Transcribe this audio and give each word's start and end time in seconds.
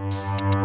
Música 0.00 0.57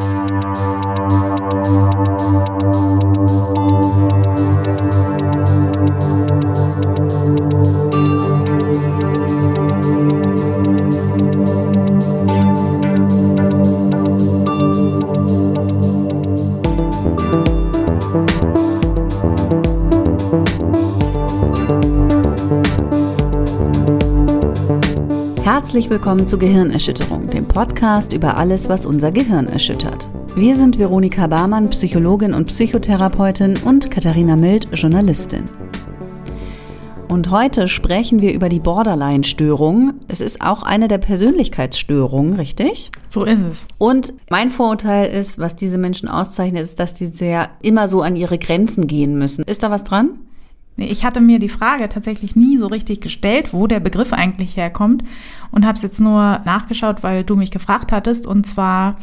Herzlich 25.74 25.90
willkommen 25.90 26.28
zu 26.28 26.38
Gehirnerschütterung, 26.38 27.26
dem 27.26 27.48
Podcast 27.48 28.14
über 28.14 28.38
alles, 28.38 28.70
was 28.70 28.86
unser 28.86 29.12
Gehirn 29.12 29.48
erschüttert. 29.48 30.08
Wir 30.36 30.55
sind 30.55 30.78
Veronika 30.78 31.26
Barmann, 31.26 31.68
Psychologin 31.72 32.36
und 32.36 32.45
Psychotherapeutin 32.45 33.58
und 33.66 33.90
Katharina 33.90 34.36
Mild, 34.36 34.67
Journalistin. 34.72 35.45
Und 37.09 37.31
heute 37.31 37.67
sprechen 37.67 38.22
wir 38.22 38.36
über 38.36 38.50
die 38.50 38.59
Borderline-Störung. 38.59 39.95
Es 40.09 40.22
ist 40.22 40.41
auch 40.41 40.62
eine 40.62 40.88
der 40.88 41.00
Persönlichkeitsstörungen, 41.00 42.36
richtig? 42.36 42.92
So 43.09 43.23
ist 43.23 43.42
es. 43.42 43.67
Und 43.80 44.14
mein 44.30 44.52
Vorurteil 44.52 45.08
ist, 45.12 45.40
was 45.40 45.55
diese 45.55 45.80
Menschen 45.80 46.08
auszeichnet, 46.08 46.62
ist, 46.62 46.80
dass 46.80 46.95
sie 46.95 47.08
sehr 47.08 47.50
immer 47.64 47.88
so 47.88 48.03
an 48.03 48.16
ihre 48.16 48.38
Grenzen 48.38 48.86
gehen 48.86 49.17
müssen. 49.17 49.44
Ist 49.45 49.64
da 49.64 49.72
was 49.72 49.84
dran? 49.84 50.20
Ich 50.76 51.05
hatte 51.05 51.22
mir 51.22 51.40
die 51.40 51.50
Frage 51.50 51.88
tatsächlich 51.88 52.36
nie 52.36 52.58
so 52.58 52.68
richtig 52.68 53.02
gestellt, 53.02 53.54
wo 53.54 53.68
der 53.68 53.80
Begriff 53.80 54.12
eigentlich 54.12 54.58
herkommt 54.58 55.04
und 55.52 55.66
habe 55.66 55.76
es 55.76 55.84
jetzt 55.84 56.00
nur 56.00 56.41
nachgeschaut, 56.45 57.04
weil 57.04 57.23
du 57.23 57.36
mich 57.36 57.52
gefragt 57.52 57.91
hattest. 57.91 58.26
Und 58.26 58.48
zwar 58.48 58.98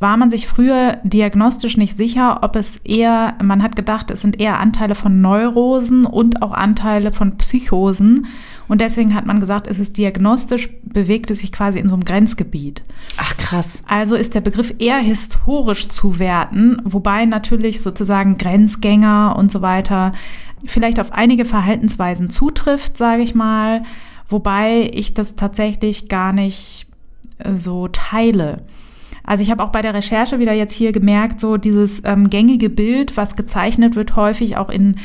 war 0.00 0.16
man 0.16 0.30
sich 0.30 0.46
früher 0.46 0.98
diagnostisch 1.02 1.76
nicht 1.76 1.96
sicher, 1.96 2.40
ob 2.42 2.54
es 2.54 2.76
eher, 2.84 3.34
man 3.42 3.62
hat 3.62 3.74
gedacht, 3.74 4.10
es 4.10 4.20
sind 4.20 4.40
eher 4.40 4.60
Anteile 4.60 4.94
von 4.94 5.20
Neurosen 5.20 6.06
und 6.06 6.42
auch 6.42 6.52
Anteile 6.52 7.10
von 7.10 7.36
Psychosen. 7.36 8.26
Und 8.68 8.80
deswegen 8.80 9.14
hat 9.14 9.26
man 9.26 9.40
gesagt, 9.40 9.66
es 9.66 9.78
ist 9.78 9.96
diagnostisch, 9.96 10.68
bewegt 10.82 11.30
es 11.30 11.40
sich 11.40 11.50
quasi 11.50 11.80
in 11.80 11.88
so 11.88 11.94
einem 11.94 12.04
Grenzgebiet. 12.04 12.82
Ach 13.16 13.36
krass. 13.38 13.82
Also 13.88 14.14
ist 14.14 14.34
der 14.34 14.40
Begriff 14.40 14.74
eher 14.78 14.98
historisch 14.98 15.88
zu 15.88 16.18
werten, 16.18 16.80
wobei 16.84 17.24
natürlich 17.24 17.80
sozusagen 17.80 18.38
Grenzgänger 18.38 19.34
und 19.36 19.50
so 19.50 19.62
weiter 19.62 20.12
vielleicht 20.66 21.00
auf 21.00 21.12
einige 21.12 21.44
Verhaltensweisen 21.44 22.30
zutrifft, 22.30 22.96
sage 22.96 23.22
ich 23.22 23.34
mal, 23.34 23.82
wobei 24.28 24.90
ich 24.92 25.14
das 25.14 25.36
tatsächlich 25.36 26.08
gar 26.08 26.32
nicht 26.32 26.86
äh, 27.38 27.54
so 27.54 27.88
teile. 27.88 28.64
Also 29.24 29.42
ich 29.42 29.50
habe 29.50 29.62
auch 29.62 29.70
bei 29.70 29.82
der 29.82 29.94
Recherche 29.94 30.38
wieder 30.38 30.52
jetzt 30.52 30.74
hier 30.74 30.92
gemerkt, 30.92 31.40
so 31.40 31.58
dieses 31.58 32.02
ähm, 32.04 32.30
gängige 32.30 32.70
Bild, 32.70 33.16
was 33.16 33.36
gezeichnet 33.36 33.94
wird, 33.94 34.16
häufig 34.16 34.56
auch 34.56 34.70
in 34.70 34.96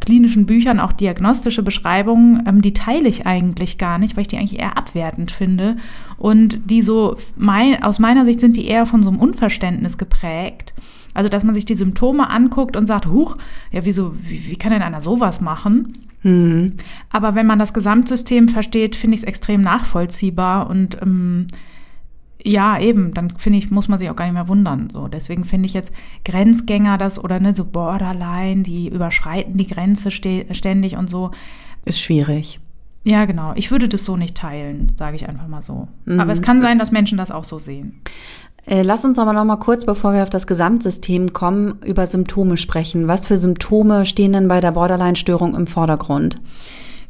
klinischen 0.00 0.46
Büchern, 0.46 0.80
auch 0.80 0.92
diagnostische 0.92 1.62
Beschreibungen, 1.62 2.44
ähm, 2.46 2.62
die 2.62 2.74
teile 2.74 3.08
ich 3.08 3.26
eigentlich 3.26 3.78
gar 3.78 3.98
nicht, 3.98 4.16
weil 4.16 4.22
ich 4.22 4.28
die 4.28 4.36
eigentlich 4.36 4.60
eher 4.60 4.76
abwertend 4.76 5.30
finde. 5.30 5.76
Und 6.18 6.70
die 6.70 6.82
so, 6.82 7.16
mein, 7.36 7.82
aus 7.82 7.98
meiner 7.98 8.24
Sicht 8.24 8.40
sind 8.40 8.56
die 8.56 8.66
eher 8.66 8.86
von 8.86 9.02
so 9.02 9.10
einem 9.10 9.20
Unverständnis 9.20 9.98
geprägt. 9.98 10.74
Also, 11.14 11.28
dass 11.28 11.44
man 11.44 11.54
sich 11.54 11.64
die 11.64 11.74
Symptome 11.74 12.30
anguckt 12.30 12.76
und 12.76 12.86
sagt, 12.86 13.06
huch, 13.06 13.36
ja, 13.70 13.84
wieso, 13.84 14.14
wie, 14.20 14.48
wie 14.48 14.56
kann 14.56 14.72
denn 14.72 14.82
einer 14.82 15.00
sowas 15.00 15.40
machen? 15.40 15.98
Mhm. 16.22 16.74
Aber 17.10 17.34
wenn 17.34 17.46
man 17.46 17.58
das 17.58 17.72
Gesamtsystem 17.72 18.48
versteht, 18.48 18.96
finde 18.96 19.14
ich 19.14 19.22
es 19.22 19.26
extrem 19.26 19.60
nachvollziehbar 19.60 20.70
und 20.70 21.00
ähm, 21.02 21.46
ja, 22.44 22.78
eben, 22.80 23.14
dann 23.14 23.36
finde 23.36 23.58
ich, 23.58 23.70
muss 23.70 23.88
man 23.88 23.98
sich 23.98 24.10
auch 24.10 24.16
gar 24.16 24.24
nicht 24.24 24.34
mehr 24.34 24.48
wundern. 24.48 24.88
So, 24.90 25.08
deswegen 25.08 25.44
finde 25.44 25.66
ich 25.66 25.74
jetzt 25.74 25.92
Grenzgänger 26.24 26.98
das 26.98 27.22
oder 27.22 27.38
ne, 27.38 27.54
so 27.54 27.64
Borderline, 27.64 28.62
die 28.62 28.88
überschreiten 28.88 29.56
die 29.56 29.66
Grenze 29.66 30.10
ständig 30.10 30.96
und 30.96 31.08
so. 31.08 31.30
Ist 31.84 32.00
schwierig. 32.00 32.60
Ja, 33.04 33.24
genau. 33.24 33.52
Ich 33.56 33.70
würde 33.70 33.88
das 33.88 34.04
so 34.04 34.16
nicht 34.16 34.36
teilen, 34.36 34.92
sage 34.94 35.16
ich 35.16 35.28
einfach 35.28 35.48
mal 35.48 35.62
so. 35.62 35.88
Mhm. 36.04 36.20
Aber 36.20 36.32
es 36.32 36.42
kann 36.42 36.60
sein, 36.60 36.78
dass 36.78 36.92
Menschen 36.92 37.18
das 37.18 37.30
auch 37.30 37.44
so 37.44 37.58
sehen. 37.58 38.00
Äh, 38.66 38.82
lass 38.82 39.04
uns 39.04 39.18
aber 39.18 39.32
noch 39.32 39.44
mal 39.44 39.56
kurz, 39.56 39.84
bevor 39.84 40.12
wir 40.12 40.22
auf 40.22 40.30
das 40.30 40.46
Gesamtsystem 40.46 41.32
kommen, 41.32 41.78
über 41.84 42.06
Symptome 42.06 42.56
sprechen. 42.56 43.08
Was 43.08 43.26
für 43.26 43.36
Symptome 43.36 44.06
stehen 44.06 44.32
denn 44.32 44.48
bei 44.48 44.60
der 44.60 44.72
Borderline-Störung 44.72 45.54
im 45.54 45.66
Vordergrund? 45.66 46.40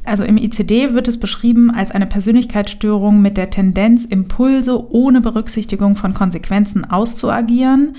Also 0.03 0.23
im 0.23 0.37
ICD 0.37 0.93
wird 0.93 1.07
es 1.07 1.19
beschrieben 1.19 1.71
als 1.71 1.91
eine 1.91 2.07
Persönlichkeitsstörung 2.07 3.21
mit 3.21 3.37
der 3.37 3.49
Tendenz, 3.49 4.03
Impulse 4.03 4.91
ohne 4.91 5.21
Berücksichtigung 5.21 5.95
von 5.95 6.13
Konsequenzen 6.13 6.89
auszuagieren 6.89 7.95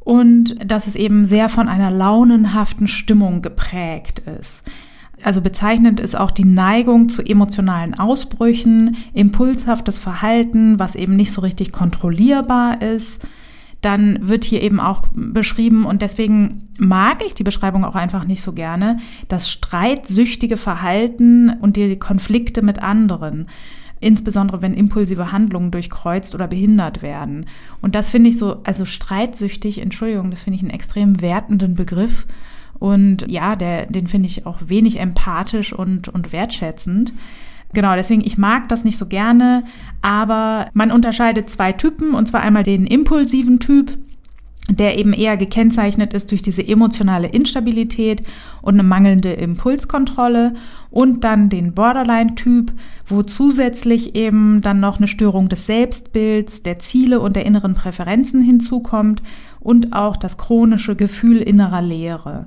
und 0.00 0.56
dass 0.64 0.86
es 0.86 0.96
eben 0.96 1.26
sehr 1.26 1.50
von 1.50 1.68
einer 1.68 1.90
launenhaften 1.90 2.88
Stimmung 2.88 3.42
geprägt 3.42 4.22
ist. 4.40 4.62
Also 5.22 5.40
bezeichnend 5.40 6.00
ist 6.00 6.16
auch 6.16 6.30
die 6.30 6.44
Neigung 6.44 7.08
zu 7.08 7.22
emotionalen 7.22 7.98
Ausbrüchen, 7.98 8.96
impulshaftes 9.14 9.98
Verhalten, 9.98 10.78
was 10.78 10.94
eben 10.94 11.16
nicht 11.16 11.32
so 11.32 11.40
richtig 11.40 11.72
kontrollierbar 11.72 12.82
ist. 12.82 13.26
Dann 13.80 14.28
wird 14.28 14.44
hier 14.44 14.62
eben 14.62 14.80
auch 14.80 15.06
beschrieben, 15.12 15.84
und 15.84 16.02
deswegen 16.02 16.68
mag 16.78 17.22
ich 17.24 17.34
die 17.34 17.44
Beschreibung 17.44 17.84
auch 17.84 17.94
einfach 17.94 18.24
nicht 18.24 18.42
so 18.42 18.52
gerne, 18.52 18.98
das 19.28 19.48
streitsüchtige 19.48 20.56
Verhalten 20.56 21.50
und 21.50 21.76
die 21.76 21.96
Konflikte 21.98 22.62
mit 22.62 22.82
anderen 22.82 23.46
insbesondere 24.00 24.62
wenn 24.62 24.74
impulsive 24.74 25.32
Handlungen 25.32 25.70
durchkreuzt 25.70 26.34
oder 26.34 26.46
behindert 26.46 27.02
werden. 27.02 27.46
Und 27.80 27.94
das 27.94 28.10
finde 28.10 28.30
ich 28.30 28.38
so, 28.38 28.62
also 28.64 28.84
streitsüchtig, 28.84 29.78
Entschuldigung, 29.78 30.30
das 30.30 30.44
finde 30.44 30.56
ich 30.56 30.62
einen 30.62 30.70
extrem 30.70 31.20
wertenden 31.20 31.74
Begriff. 31.74 32.26
Und 32.78 33.30
ja, 33.30 33.56
der, 33.56 33.86
den 33.86 34.06
finde 34.06 34.28
ich 34.28 34.46
auch 34.46 34.58
wenig 34.66 35.00
empathisch 35.00 35.72
und, 35.72 36.08
und 36.08 36.32
wertschätzend. 36.32 37.12
Genau, 37.74 37.94
deswegen, 37.94 38.24
ich 38.24 38.38
mag 38.38 38.68
das 38.68 38.84
nicht 38.84 38.96
so 38.96 39.06
gerne, 39.06 39.64
aber 40.00 40.68
man 40.72 40.90
unterscheidet 40.90 41.50
zwei 41.50 41.72
Typen, 41.72 42.14
und 42.14 42.26
zwar 42.26 42.40
einmal 42.40 42.62
den 42.62 42.86
impulsiven 42.86 43.60
Typ, 43.60 43.98
der 44.70 44.98
eben 44.98 45.12
eher 45.12 45.36
gekennzeichnet 45.36 46.12
ist 46.12 46.30
durch 46.30 46.42
diese 46.42 46.66
emotionale 46.66 47.28
Instabilität 47.28 48.22
und 48.60 48.74
eine 48.74 48.82
mangelnde 48.82 49.32
Impulskontrolle 49.32 50.54
und 50.90 51.24
dann 51.24 51.48
den 51.48 51.72
Borderline-Typ, 51.72 52.72
wo 53.06 53.22
zusätzlich 53.22 54.14
eben 54.14 54.60
dann 54.60 54.80
noch 54.80 54.98
eine 54.98 55.08
Störung 55.08 55.48
des 55.48 55.66
Selbstbilds, 55.66 56.62
der 56.62 56.78
Ziele 56.78 57.20
und 57.20 57.34
der 57.34 57.46
inneren 57.46 57.74
Präferenzen 57.74 58.42
hinzukommt 58.42 59.22
und 59.60 59.94
auch 59.94 60.16
das 60.16 60.36
chronische 60.36 60.96
Gefühl 60.96 61.38
innerer 61.38 61.82
Leere. 61.82 62.46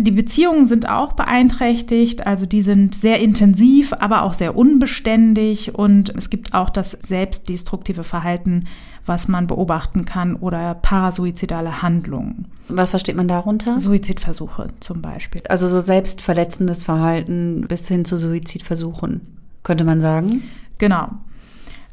Die 0.00 0.10
Beziehungen 0.10 0.66
sind 0.66 0.88
auch 0.88 1.12
beeinträchtigt, 1.12 2.26
also 2.26 2.46
die 2.46 2.62
sind 2.62 2.94
sehr 2.94 3.20
intensiv, 3.20 3.92
aber 3.92 4.22
auch 4.22 4.34
sehr 4.34 4.56
unbeständig 4.56 5.74
und 5.74 6.12
es 6.16 6.30
gibt 6.30 6.52
auch 6.54 6.70
das 6.70 6.98
selbstdestruktive 7.06 8.04
Verhalten, 8.04 8.66
was 9.06 9.28
man 9.28 9.46
beobachten 9.46 10.04
kann 10.04 10.34
oder 10.36 10.74
parasuizidale 10.74 11.82
Handlungen. 11.82 12.46
Was 12.68 12.90
versteht 12.90 13.16
man 13.16 13.28
darunter? 13.28 13.78
Suizidversuche 13.78 14.68
zum 14.80 15.00
Beispiel. 15.00 15.42
Also 15.48 15.68
so 15.68 15.80
selbstverletzendes 15.80 16.84
Verhalten 16.84 17.64
bis 17.68 17.88
hin 17.88 18.04
zu 18.04 18.16
Suizidversuchen, 18.16 19.20
könnte 19.62 19.84
man 19.84 20.00
sagen? 20.00 20.42
Genau. 20.78 21.08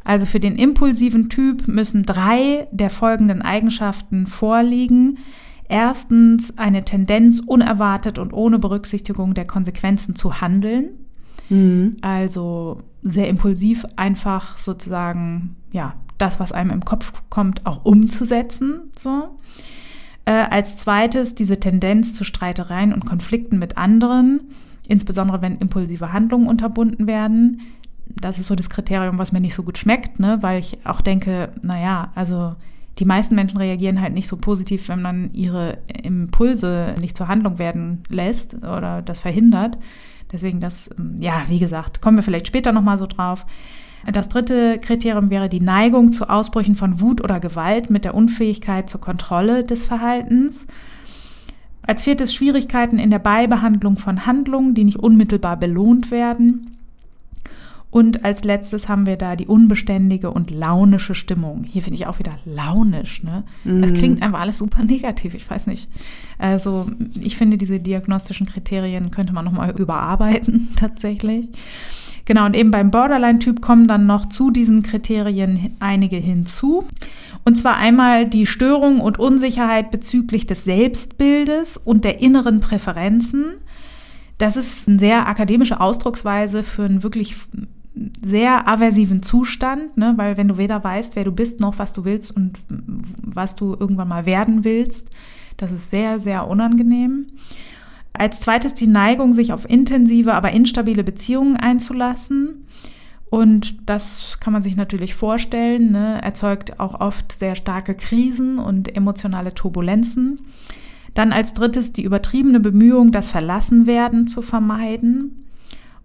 Also 0.04 0.26
für 0.26 0.40
den 0.40 0.56
impulsiven 0.56 1.30
Typ 1.30 1.68
müssen 1.68 2.04
drei 2.04 2.68
der 2.72 2.90
folgenden 2.90 3.42
Eigenschaften 3.42 4.28
vorliegen. 4.28 5.18
Erstens 5.68 6.58
eine 6.58 6.86
Tendenz, 6.86 7.40
unerwartet 7.40 8.20
und 8.20 8.34
ohne 8.34 8.60
Berücksichtigung 8.60 9.34
der 9.34 9.46
Konsequenzen 9.46 10.16
zu 10.16 10.42
handeln. 10.42 10.90
Mhm. 11.50 11.98
Also 12.02 12.82
sehr 13.04 13.28
impulsiv, 13.28 13.86
einfach 13.96 14.58
sozusagen, 14.58 15.56
ja, 15.72 15.96
das, 16.18 16.40
was 16.40 16.52
einem 16.52 16.72
im 16.72 16.86
Kopf 16.86 17.12
kommt, 17.30 17.66
auch 17.66 17.84
umzusetzen. 17.84 18.92
So. 18.98 19.38
Äh, 20.26 20.32
als 20.32 20.76
zweites 20.76 21.36
diese 21.36 21.60
Tendenz 21.60 22.14
zu 22.14 22.24
Streitereien 22.24 22.94
und 22.94 23.06
Konflikten 23.06 23.60
mit 23.60 23.78
anderen, 23.78 24.42
insbesondere 24.88 25.42
wenn 25.42 25.58
impulsive 25.58 26.14
Handlungen 26.14 26.48
unterbunden 26.48 27.08
werden. 27.08 27.62
Das 28.08 28.38
ist 28.40 28.48
so 28.48 28.56
das 28.56 28.70
Kriterium, 28.70 29.18
was 29.18 29.32
mir 29.32 29.42
nicht 29.42 29.56
so 29.56 29.64
gut 29.64 29.78
schmeckt, 29.78 30.20
ne? 30.20 30.38
weil 30.42 30.60
ich 30.60 30.86
auch 30.86 31.02
denke, 31.02 31.52
naja, 31.62 32.12
also 32.16 32.56
die 33.00 33.06
meisten 33.06 33.36
Menschen 33.36 33.58
reagieren 33.58 34.02
halt 34.02 34.14
nicht 34.14 34.28
so 34.28 34.38
positiv, 34.38 34.88
wenn 34.88 35.02
man 35.02 35.34
ihre 35.34 35.80
Impulse 36.04 36.96
nicht 37.00 37.18
zur 37.18 37.28
Handlung 37.28 37.60
werden 37.60 38.04
lässt 38.10 38.56
oder 38.56 39.02
das 39.02 39.20
verhindert. 39.20 39.78
Deswegen 40.32 40.62
das, 40.62 40.90
ähm, 40.98 41.18
ja, 41.20 41.44
wie 41.48 41.60
gesagt, 41.60 42.02
kommen 42.02 42.18
wir 42.18 42.24
vielleicht 42.24 42.48
später 42.48 42.72
nochmal 42.72 42.98
so 42.98 43.06
drauf. 43.06 43.46
Das 44.12 44.30
dritte 44.30 44.78
Kriterium 44.80 45.30
wäre 45.32 45.50
die 45.50 45.62
Neigung 45.62 46.12
zu 46.12 46.30
Ausbrüchen 46.30 46.76
von 46.76 47.02
Wut 47.02 47.22
oder 47.24 47.40
Gewalt 47.40 47.90
mit 47.90 48.06
der 48.06 48.14
Unfähigkeit 48.14 48.90
zur 48.90 49.02
Kontrolle 49.02 49.64
des 49.64 49.84
Verhaltens. 49.84 50.68
Als 51.82 52.04
viertes 52.04 52.34
Schwierigkeiten 52.34 53.00
in 53.00 53.10
der 53.10 53.20
Beibehandlung 53.20 53.98
von 53.98 54.26
Handlungen, 54.26 54.74
die 54.74 54.84
nicht 54.84 55.00
unmittelbar 55.00 55.58
belohnt 55.58 56.12
werden. 56.12 56.75
Und 57.96 58.26
als 58.26 58.44
letztes 58.44 58.90
haben 58.90 59.06
wir 59.06 59.16
da 59.16 59.38
die 59.38 59.48
unbeständige 59.48 60.30
und 60.30 60.52
launische 60.52 61.16
Stimmung. 61.16 61.64
Hier 61.64 61.82
finde 61.82 61.96
ich 61.96 62.08
auch 62.08 62.20
wieder 62.20 62.38
launisch. 62.44 63.24
Ne? 63.24 63.46
Mhm. 63.64 63.84
Das 63.84 63.94
klingt 63.94 64.22
einfach 64.22 64.42
alles 64.42 64.58
super 64.58 64.84
negativ. 64.84 65.34
Ich 65.34 65.50
weiß 65.50 65.66
nicht. 65.68 65.88
Also 66.38 66.88
ich 67.18 67.38
finde, 67.38 67.58
diese 67.58 67.80
diagnostischen 67.80 68.48
Kriterien 68.48 69.12
könnte 69.12 69.32
man 69.32 69.46
nochmal 69.46 69.74
überarbeiten 69.80 70.74
tatsächlich. 70.76 71.48
Genau, 72.26 72.46
und 72.46 72.54
eben 72.58 72.70
beim 72.70 72.92
Borderline-Typ 72.92 73.62
kommen 73.62 73.88
dann 73.88 74.06
noch 74.06 74.26
zu 74.26 74.52
diesen 74.52 74.84
Kriterien 74.84 75.78
einige 75.80 76.18
hinzu. 76.18 76.84
Und 77.46 77.56
zwar 77.56 77.78
einmal 77.78 78.28
die 78.28 78.46
Störung 78.46 79.00
und 79.00 79.20
Unsicherheit 79.20 79.90
bezüglich 79.90 80.46
des 80.46 80.66
Selbstbildes 80.66 81.78
und 81.78 82.04
der 82.04 82.20
inneren 82.20 82.60
Präferenzen. 82.60 83.54
Das 84.38 84.58
ist 84.58 84.90
eine 84.90 85.00
sehr 85.00 85.30
akademische 85.30 85.80
Ausdrucksweise 85.80 86.62
für 86.62 86.84
einen 86.84 87.02
wirklich 87.02 87.38
sehr 88.22 88.68
aversiven 88.68 89.24
Zustand, 89.24 89.98
ne? 89.98 90.14
weil 90.18 90.38
wenn 90.38 90.48
du 90.48 90.58
weder 90.58 90.84
weißt, 90.84 91.16
wer 91.16 91.24
du 91.24 91.32
bist, 91.32 91.60
noch 91.60 91.80
was 91.80 91.94
du 91.94 92.04
willst 92.04 92.36
und 92.36 92.60
was 92.68 93.56
du 93.56 93.76
irgendwann 93.80 94.10
mal 94.10 94.26
werden 94.26 94.64
willst, 94.64 95.10
das 95.58 95.72
ist 95.72 95.90
sehr, 95.90 96.20
sehr 96.20 96.48
unangenehm. 96.48 97.28
Als 98.12 98.42
zweites 98.42 98.74
die 98.74 98.88
Neigung, 98.88 99.34
sich 99.34 99.54
auf 99.54 99.70
intensive, 99.70 100.34
aber 100.34 100.52
instabile 100.52 101.04
Beziehungen 101.04 101.58
einzulassen. 101.58 102.66
Und 103.30 103.90
das 103.90 104.40
kann 104.40 104.54
man 104.54 104.62
sich 104.62 104.78
natürlich 104.78 105.16
vorstellen, 105.16 105.92
ne? 105.92 106.22
erzeugt 106.22 106.80
auch 106.80 107.00
oft 107.00 107.32
sehr 107.32 107.56
starke 107.56 107.96
Krisen 107.96 108.60
und 108.60 108.96
emotionale 108.96 109.54
Turbulenzen. 109.54 110.42
Dann 111.14 111.32
als 111.32 111.54
drittes 111.54 111.94
die 111.94 112.04
übertriebene 112.04 112.60
Bemühung, 112.60 113.12
das 113.12 113.30
Verlassenwerden 113.30 114.28
zu 114.28 114.42
vermeiden. 114.42 115.45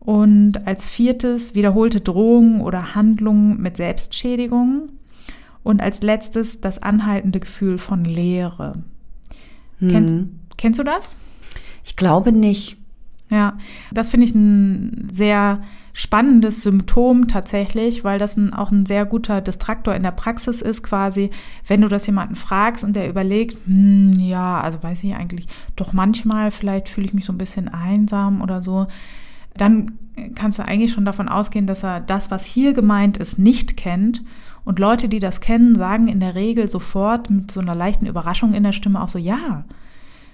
Und 0.01 0.67
als 0.67 0.89
viertes 0.89 1.55
wiederholte 1.55 2.01
Drohungen 2.01 2.63
oder 2.63 2.95
Handlungen 2.95 3.61
mit 3.61 3.77
Selbstschädigung. 3.77 4.89
Und 5.63 5.81
als 5.81 6.03
letztes 6.03 6.61
das 6.61 6.83
anhaltende 6.83 7.39
Gefühl 7.39 7.79
von 7.79 8.05
Leere. 8.05 8.83
Hm. 9.79 9.91
Kennst, 9.91 10.17
kennst 10.57 10.79
du 10.79 10.85
das? 10.85 11.11
Ich 11.85 11.97
glaube 11.97 12.33
nicht. 12.33 12.79
Ja, 13.31 13.59
das 13.93 14.09
finde 14.09 14.27
ich 14.27 14.35
ein 14.35 15.09
sehr 15.13 15.61
spannendes 15.93 16.63
Symptom 16.63 17.29
tatsächlich, 17.29 18.03
weil 18.03 18.19
das 18.19 18.37
ein, 18.37 18.53
auch 18.53 18.71
ein 18.71 18.87
sehr 18.87 19.05
guter 19.05 19.41
Distraktor 19.41 19.95
in 19.95 20.03
der 20.03 20.11
Praxis 20.11 20.63
ist, 20.63 20.83
quasi, 20.83 21.31
wenn 21.67 21.81
du 21.81 21.89
das 21.89 22.07
jemanden 22.07 22.35
fragst 22.35 22.83
und 22.83 22.97
der 22.97 23.09
überlegt, 23.09 23.57
hm, 23.67 24.15
ja, 24.19 24.61
also 24.61 24.83
weiß 24.83 25.05
ich 25.05 25.15
eigentlich, 25.15 25.47
doch 25.77 25.93
manchmal 25.93 26.51
vielleicht 26.51 26.89
fühle 26.89 27.07
ich 27.07 27.15
mich 27.15 27.25
so 27.25 27.33
ein 27.33 27.39
bisschen 27.39 27.69
einsam 27.69 28.43
oder 28.43 28.63
so 28.63 28.87
dann 29.57 29.99
kannst 30.35 30.59
du 30.59 30.65
eigentlich 30.65 30.93
schon 30.93 31.05
davon 31.05 31.29
ausgehen, 31.29 31.67
dass 31.67 31.83
er 31.83 32.01
das, 32.01 32.31
was 32.31 32.45
hier 32.45 32.73
gemeint 32.73 33.17
ist, 33.17 33.39
nicht 33.39 33.77
kennt. 33.77 34.23
Und 34.65 34.79
Leute, 34.79 35.09
die 35.09 35.21
das 35.21 35.41
kennen, 35.41 35.75
sagen 35.75 36.09
in 36.09 36.21
der 36.21 36.35
Regel 36.35 36.69
sofort 36.69 37.31
mit 37.31 37.51
so 37.51 37.61
einer 37.61 37.75
leichten 37.75 38.07
Überraschung 38.07 38.53
in 38.53 38.63
der 38.63 38.73
Stimme 38.73 39.03
auch 39.03 39.09
so, 39.09 39.19
ja. 39.19 39.65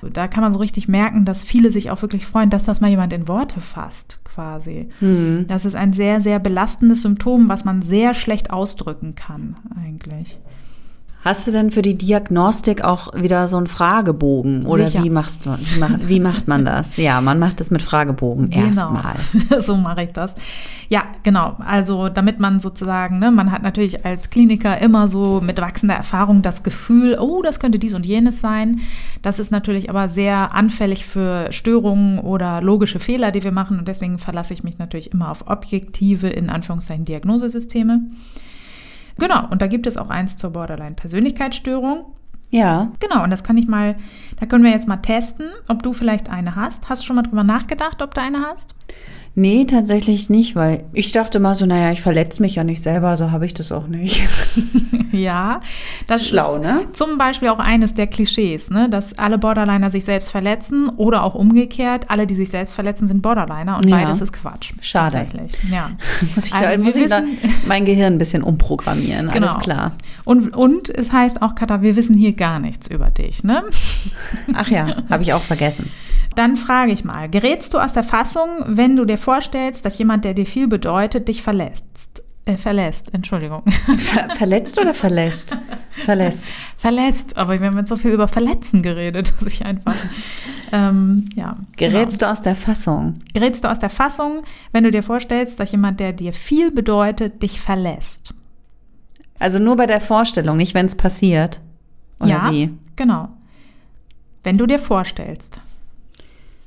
Da 0.02 0.28
kann 0.28 0.42
man 0.42 0.52
so 0.52 0.58
richtig 0.58 0.88
merken, 0.88 1.24
dass 1.24 1.42
viele 1.42 1.70
sich 1.70 1.90
auch 1.90 2.02
wirklich 2.02 2.26
freuen, 2.26 2.50
dass 2.50 2.64
das 2.64 2.80
mal 2.80 2.90
jemand 2.90 3.12
in 3.12 3.28
Worte 3.28 3.60
fasst, 3.60 4.20
quasi. 4.24 4.88
Hm. 4.98 5.46
Das 5.48 5.64
ist 5.64 5.74
ein 5.74 5.92
sehr, 5.92 6.20
sehr 6.20 6.38
belastendes 6.38 7.02
Symptom, 7.02 7.48
was 7.48 7.64
man 7.64 7.82
sehr 7.82 8.12
schlecht 8.12 8.50
ausdrücken 8.50 9.14
kann, 9.14 9.56
eigentlich. 9.74 10.38
Hast 11.26 11.44
du 11.44 11.50
denn 11.50 11.72
für 11.72 11.82
die 11.82 11.98
Diagnostik 11.98 12.84
auch 12.84 13.08
wieder 13.12 13.48
so 13.48 13.56
einen 13.56 13.66
Fragebogen 13.66 14.64
oder 14.64 14.92
wie 15.02 15.10
machst 15.10 15.44
du 15.44 15.58
wie, 15.58 15.80
mach, 15.80 15.90
wie, 16.06 16.20
macht 16.20 16.46
man 16.46 16.64
das? 16.64 16.96
Ja, 16.98 17.20
man 17.20 17.40
macht 17.40 17.60
es 17.60 17.72
mit 17.72 17.82
Fragebogen 17.82 18.48
genau. 18.48 18.66
erstmal. 18.66 19.16
so 19.58 19.74
mache 19.74 20.04
ich 20.04 20.12
das. 20.12 20.36
Ja, 20.88 21.02
genau. 21.24 21.56
Also 21.58 22.10
damit 22.10 22.38
man 22.38 22.60
sozusagen, 22.60 23.18
ne, 23.18 23.32
man 23.32 23.50
hat 23.50 23.64
natürlich 23.64 24.06
als 24.06 24.30
Kliniker 24.30 24.80
immer 24.80 25.08
so 25.08 25.40
mit 25.40 25.60
wachsender 25.60 25.96
Erfahrung 25.96 26.42
das 26.42 26.62
Gefühl, 26.62 27.18
oh, 27.18 27.42
das 27.42 27.58
könnte 27.58 27.80
dies 27.80 27.94
und 27.94 28.06
jenes 28.06 28.40
sein. 28.40 28.82
Das 29.22 29.40
ist 29.40 29.50
natürlich 29.50 29.90
aber 29.90 30.08
sehr 30.08 30.54
anfällig 30.54 31.06
für 31.06 31.50
Störungen 31.50 32.20
oder 32.20 32.60
logische 32.60 33.00
Fehler, 33.00 33.32
die 33.32 33.42
wir 33.42 33.50
machen 33.50 33.80
und 33.80 33.88
deswegen 33.88 34.18
verlasse 34.18 34.54
ich 34.54 34.62
mich 34.62 34.78
natürlich 34.78 35.12
immer 35.12 35.32
auf 35.32 35.48
objektive 35.48 36.28
in 36.28 36.50
Anführungszeichen 36.50 37.04
Diagnosesysteme. 37.04 38.02
Genau, 39.18 39.48
und 39.48 39.62
da 39.62 39.66
gibt 39.66 39.86
es 39.86 39.96
auch 39.96 40.10
eins 40.10 40.36
zur 40.36 40.50
Borderline-Persönlichkeitsstörung. 40.50 42.06
Ja. 42.50 42.92
Genau, 43.00 43.24
und 43.24 43.30
das 43.30 43.42
kann 43.42 43.56
ich 43.56 43.66
mal, 43.66 43.96
da 44.38 44.46
können 44.46 44.64
wir 44.64 44.70
jetzt 44.70 44.88
mal 44.88 44.98
testen, 44.98 45.50
ob 45.68 45.82
du 45.82 45.92
vielleicht 45.92 46.30
eine 46.30 46.54
hast. 46.54 46.88
Hast 46.88 47.02
du 47.02 47.06
schon 47.06 47.16
mal 47.16 47.22
drüber 47.22 47.44
nachgedacht, 47.44 48.02
ob 48.02 48.14
du 48.14 48.20
eine 48.20 48.42
hast? 48.42 48.74
Nee, 49.38 49.66
tatsächlich 49.66 50.30
nicht, 50.30 50.56
weil 50.56 50.84
ich 50.94 51.12
dachte 51.12 51.40
mal 51.40 51.54
so, 51.54 51.66
naja, 51.66 51.92
ich 51.92 52.00
verletze 52.00 52.40
mich 52.40 52.54
ja 52.54 52.64
nicht 52.64 52.82
selber, 52.82 53.18
so 53.18 53.32
habe 53.32 53.44
ich 53.44 53.52
das 53.52 53.70
auch 53.70 53.86
nicht. 53.86 54.26
ja, 55.12 55.60
das 56.06 56.26
Schlau, 56.26 56.56
ne? 56.56 56.86
zum 56.94 57.18
Beispiel 57.18 57.48
auch 57.48 57.58
eines 57.58 57.92
der 57.92 58.06
Klischees, 58.06 58.70
ne? 58.70 58.88
dass 58.88 59.18
alle 59.18 59.36
Borderliner 59.36 59.90
sich 59.90 60.06
selbst 60.06 60.30
verletzen 60.30 60.88
oder 60.88 61.22
auch 61.22 61.34
umgekehrt, 61.34 62.08
alle, 62.08 62.26
die 62.26 62.34
sich 62.34 62.48
selbst 62.48 62.74
verletzen, 62.74 63.08
sind 63.08 63.20
Borderliner 63.20 63.76
und 63.76 63.86
ja. 63.90 63.98
beides 63.98 64.22
ist 64.22 64.32
Quatsch. 64.32 64.72
Schade. 64.80 65.18
Tatsächlich, 65.18 65.52
ja. 65.70 65.90
muss 66.34 66.46
ich, 66.46 66.54
also, 66.54 66.82
muss 66.82 66.94
ich 66.96 67.04
wissen, 67.04 67.36
mein 67.66 67.84
Gehirn 67.84 68.14
ein 68.14 68.18
bisschen 68.18 68.42
umprogrammieren, 68.42 69.30
genau. 69.30 69.48
alles 69.48 69.62
klar. 69.62 69.92
Und, 70.24 70.56
und 70.56 70.88
es 70.88 71.12
heißt 71.12 71.42
auch, 71.42 71.54
Katha, 71.54 71.82
wir 71.82 71.94
wissen 71.94 72.16
hier 72.16 72.32
gar 72.32 72.58
nichts 72.58 72.88
über 72.88 73.10
dich, 73.10 73.44
ne? 73.44 73.64
Ach 74.54 74.70
ja, 74.70 75.02
habe 75.10 75.22
ich 75.22 75.34
auch 75.34 75.42
vergessen. 75.42 75.90
Dann 76.36 76.56
frage 76.56 76.92
ich 76.92 77.02
mal, 77.02 77.30
gerätst 77.30 77.72
du 77.72 77.78
aus 77.78 77.94
der 77.94 78.02
Fassung, 78.02 78.48
wenn 78.66 78.94
du 78.94 79.06
dir 79.06 79.16
vorstellst, 79.16 79.86
dass 79.86 79.96
jemand, 79.96 80.24
der 80.26 80.34
dir 80.34 80.44
viel 80.44 80.68
bedeutet, 80.68 81.28
dich 81.28 81.42
verlässt? 81.42 82.22
Äh, 82.44 82.58
verlässt, 82.58 83.12
Entschuldigung. 83.14 83.62
Ver 83.96 84.28
verletzt 84.36 84.78
oder 84.78 84.92
verlässt? 84.92 85.56
Verlässt. 86.04 86.52
Verlässt, 86.76 87.36
aber 87.38 87.58
wir 87.58 87.66
haben 87.66 87.78
jetzt 87.78 87.88
so 87.88 87.96
viel 87.96 88.12
über 88.12 88.28
Verletzen 88.28 88.82
geredet, 88.82 89.32
dass 89.40 89.52
ich 89.54 89.64
einfach, 89.64 89.96
ähm, 90.72 91.24
ja. 91.34 91.56
Gerätst 91.76 92.20
genau. 92.20 92.28
du 92.28 92.32
aus 92.32 92.42
der 92.42 92.54
Fassung? 92.54 93.14
Gerätst 93.32 93.64
du 93.64 93.70
aus 93.70 93.78
der 93.78 93.90
Fassung, 93.90 94.42
wenn 94.72 94.84
du 94.84 94.90
dir 94.90 95.02
vorstellst, 95.02 95.58
dass 95.58 95.72
jemand, 95.72 95.98
der 96.00 96.12
dir 96.12 96.34
viel 96.34 96.70
bedeutet, 96.70 97.42
dich 97.42 97.60
verlässt? 97.60 98.34
Also 99.38 99.58
nur 99.58 99.76
bei 99.76 99.86
der 99.86 100.02
Vorstellung, 100.02 100.58
nicht 100.58 100.74
wenn 100.74 100.86
es 100.86 100.96
passiert? 100.96 101.60
Oder 102.20 102.28
ja, 102.28 102.52
wie? 102.52 102.74
genau. 102.94 103.30
Wenn 104.44 104.58
du 104.58 104.66
dir 104.66 104.78
vorstellst. 104.78 105.58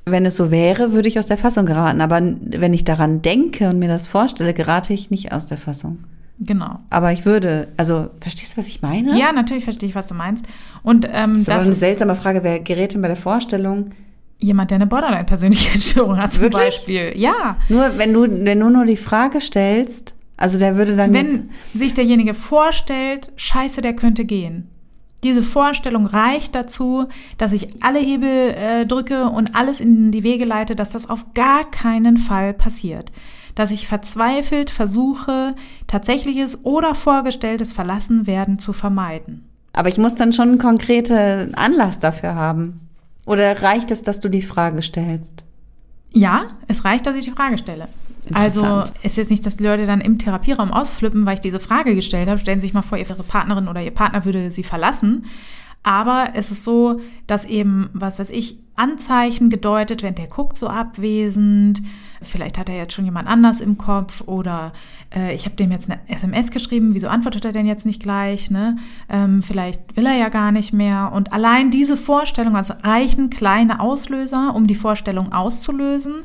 Wenn 0.06 0.26
es 0.26 0.36
so 0.36 0.50
wäre, 0.50 0.92
würde 0.92 1.08
ich 1.08 1.18
aus 1.18 1.26
der 1.26 1.36
Fassung 1.36 1.66
geraten. 1.66 2.00
Aber 2.00 2.20
wenn 2.20 2.72
ich 2.72 2.84
daran 2.84 3.22
denke 3.22 3.68
und 3.68 3.78
mir 3.78 3.88
das 3.88 4.08
vorstelle, 4.08 4.54
gerate 4.54 4.92
ich 4.92 5.10
nicht 5.10 5.32
aus 5.32 5.46
der 5.46 5.58
Fassung. 5.58 5.98
Genau. 6.40 6.78
Aber 6.88 7.12
ich 7.12 7.26
würde, 7.26 7.68
also, 7.76 8.08
verstehst 8.20 8.54
du, 8.54 8.58
was 8.58 8.68
ich 8.68 8.80
meine? 8.80 9.18
Ja, 9.18 9.30
natürlich 9.32 9.64
verstehe 9.64 9.88
ich, 9.88 9.94
was 9.94 10.06
du 10.06 10.14
meinst. 10.14 10.46
Und 10.82 11.06
ähm, 11.06 11.32
das 11.32 11.38
ist 11.40 11.48
das 11.48 11.62
eine 11.62 11.70
ist 11.72 11.80
seltsame 11.80 12.14
Frage. 12.14 12.42
Wer 12.42 12.60
gerät 12.60 12.94
denn 12.94 13.02
bei 13.02 13.08
der 13.08 13.16
Vorstellung? 13.16 13.90
Jemand, 14.38 14.70
der 14.70 14.76
eine 14.76 14.86
Borderline-Persönlichkeitsstörung 14.86 16.16
hat, 16.16 16.32
zum 16.32 16.44
Wirklich? 16.44 16.62
Beispiel. 16.62 17.12
Ja. 17.14 17.58
Nur, 17.68 17.98
wenn 17.98 18.14
du, 18.14 18.22
wenn 18.22 18.58
du 18.58 18.70
nur 18.70 18.86
die 18.86 18.96
Frage 18.96 19.42
stellst, 19.42 20.14
also 20.38 20.58
der 20.58 20.76
würde 20.76 20.96
dann. 20.96 21.12
Wenn 21.12 21.50
sich 21.74 21.92
derjenige 21.92 22.32
vorstellt, 22.32 23.30
scheiße, 23.36 23.82
der 23.82 23.92
könnte 23.94 24.24
gehen 24.24 24.69
diese 25.22 25.42
Vorstellung 25.42 26.06
reicht 26.06 26.54
dazu, 26.54 27.06
dass 27.36 27.52
ich 27.52 27.82
alle 27.84 27.98
Hebel 27.98 28.54
äh, 28.54 28.86
drücke 28.86 29.28
und 29.28 29.54
alles 29.54 29.80
in 29.80 30.12
die 30.12 30.22
Wege 30.22 30.44
leite, 30.44 30.74
dass 30.74 30.90
das 30.90 31.10
auf 31.10 31.34
gar 31.34 31.70
keinen 31.70 32.16
Fall 32.16 32.54
passiert. 32.54 33.12
Dass 33.54 33.70
ich 33.70 33.86
verzweifelt 33.86 34.70
versuche, 34.70 35.54
tatsächliches 35.86 36.64
oder 36.64 36.94
vorgestelltes 36.94 37.72
Verlassenwerden 37.72 38.58
zu 38.58 38.72
vermeiden. 38.72 39.46
Aber 39.72 39.88
ich 39.88 39.98
muss 39.98 40.14
dann 40.14 40.32
schon 40.32 40.48
einen 40.48 40.58
konkreten 40.58 41.54
Anlass 41.54 42.00
dafür 42.00 42.34
haben. 42.34 42.88
Oder 43.26 43.62
reicht 43.62 43.90
es, 43.90 44.02
dass 44.02 44.20
du 44.20 44.28
die 44.28 44.42
Frage 44.42 44.82
stellst? 44.82 45.44
Ja, 46.12 46.50
es 46.66 46.84
reicht, 46.84 47.06
dass 47.06 47.16
ich 47.16 47.26
die 47.26 47.30
Frage 47.30 47.58
stelle. 47.58 47.88
Also 48.32 48.84
ist 49.02 49.16
jetzt 49.16 49.30
nicht, 49.30 49.44
dass 49.46 49.56
die 49.56 49.64
Leute 49.64 49.86
dann 49.86 50.00
im 50.00 50.18
Therapieraum 50.18 50.72
ausflippen, 50.72 51.26
weil 51.26 51.34
ich 51.34 51.40
diese 51.40 51.60
Frage 51.60 51.94
gestellt 51.94 52.28
habe. 52.28 52.38
Stellen 52.38 52.60
Sie 52.60 52.66
sich 52.66 52.74
mal 52.74 52.82
vor, 52.82 52.98
Ihre 52.98 53.14
Partnerin 53.14 53.68
oder 53.68 53.82
Ihr 53.82 53.90
Partner 53.90 54.24
würde 54.24 54.50
Sie 54.50 54.64
verlassen. 54.64 55.24
Aber 55.82 56.30
es 56.34 56.50
ist 56.50 56.64
so, 56.64 57.00
dass 57.26 57.44
eben, 57.44 57.88
was 57.94 58.18
weiß 58.18 58.30
ich, 58.30 58.58
Anzeichen 58.76 59.50
gedeutet 59.50 60.02
werden, 60.02 60.14
der 60.14 60.26
guckt 60.26 60.56
so 60.56 60.68
abwesend, 60.68 61.82
vielleicht 62.22 62.58
hat 62.58 62.68
er 62.68 62.76
jetzt 62.76 62.94
schon 62.94 63.04
jemand 63.04 63.28
anders 63.28 63.60
im 63.60 63.76
Kopf 63.76 64.22
oder 64.22 64.72
äh, 65.14 65.34
ich 65.34 65.44
habe 65.44 65.56
dem 65.56 65.70
jetzt 65.70 65.90
eine 65.90 66.00
SMS 66.08 66.50
geschrieben, 66.50 66.94
wieso 66.94 67.08
antwortet 67.08 67.44
er 67.44 67.52
denn 67.52 67.66
jetzt 67.66 67.84
nicht 67.84 68.02
gleich, 68.02 68.50
ne? 68.50 68.78
Ähm, 69.08 69.42
vielleicht 69.42 69.96
will 69.96 70.06
er 70.06 70.16
ja 70.16 70.28
gar 70.30 70.50
nicht 70.50 70.72
mehr. 70.72 71.12
Und 71.14 71.32
allein 71.32 71.70
diese 71.70 71.96
Vorstellung, 71.96 72.56
also 72.56 72.74
reichen 72.82 73.28
kleine 73.28 73.80
Auslöser, 73.80 74.54
um 74.54 74.66
die 74.66 74.74
Vorstellung 74.74 75.32
auszulösen. 75.32 76.24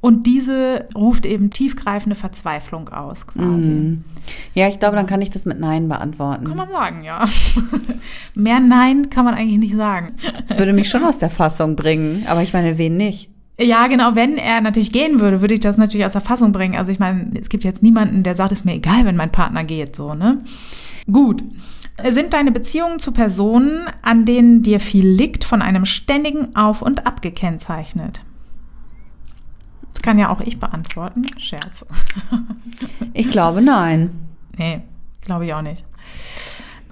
Und 0.00 0.26
diese 0.26 0.86
ruft 0.94 1.26
eben 1.26 1.50
tiefgreifende 1.50 2.14
Verzweiflung 2.14 2.88
aus, 2.90 3.26
quasi. 3.26 3.70
Mm. 3.70 4.04
Ja, 4.54 4.68
ich 4.68 4.78
glaube, 4.78 4.94
dann 4.94 5.06
kann 5.06 5.20
ich 5.20 5.30
das 5.30 5.44
mit 5.44 5.58
Nein 5.58 5.88
beantworten. 5.88 6.44
Kann 6.44 6.56
man 6.56 6.68
sagen, 6.68 7.02
ja. 7.02 7.24
Mehr 8.34 8.60
Nein 8.60 9.10
kann 9.10 9.24
man 9.24 9.34
eigentlich 9.34 9.58
nicht 9.58 9.74
sagen. 9.74 10.12
Das 10.46 10.58
würde 10.58 10.72
mich 10.72 10.88
schon 10.88 11.04
aus 11.04 11.18
der 11.18 11.30
Fassung 11.30 11.74
bringen, 11.74 12.24
aber 12.28 12.42
ich 12.42 12.52
meine, 12.52 12.78
wen 12.78 12.96
nicht? 12.96 13.30
Ja, 13.60 13.88
genau, 13.88 14.14
wenn 14.14 14.36
er 14.36 14.60
natürlich 14.60 14.92
gehen 14.92 15.18
würde, 15.18 15.40
würde 15.40 15.54
ich 15.54 15.60
das 15.60 15.76
natürlich 15.76 16.06
aus 16.06 16.12
der 16.12 16.20
Fassung 16.20 16.52
bringen. 16.52 16.76
Also 16.76 16.92
ich 16.92 17.00
meine, 17.00 17.32
es 17.40 17.48
gibt 17.48 17.64
jetzt 17.64 17.82
niemanden, 17.82 18.22
der 18.22 18.36
sagt, 18.36 18.52
es 18.52 18.60
ist 18.60 18.64
mir 18.64 18.74
egal, 18.74 19.04
wenn 19.04 19.16
mein 19.16 19.32
Partner 19.32 19.64
geht, 19.64 19.96
so, 19.96 20.14
ne? 20.14 20.42
Gut. 21.10 21.42
Sind 22.08 22.32
deine 22.34 22.52
Beziehungen 22.52 23.00
zu 23.00 23.10
Personen, 23.10 23.88
an 24.02 24.24
denen 24.24 24.62
dir 24.62 24.78
viel 24.78 25.08
liegt, 25.08 25.42
von 25.42 25.62
einem 25.62 25.84
ständigen 25.84 26.54
Auf 26.54 26.82
und 26.82 27.04
Ab 27.04 27.20
gekennzeichnet? 27.22 28.20
Das 29.98 30.02
kann 30.04 30.16
ja 30.16 30.28
auch 30.28 30.40
ich 30.40 30.60
beantworten. 30.60 31.26
Scherz. 31.38 31.84
Ich 33.14 33.28
glaube 33.30 33.60
nein. 33.60 34.10
Nee, 34.56 34.82
glaube 35.22 35.44
ich 35.44 35.52
auch 35.52 35.62
nicht. 35.62 35.84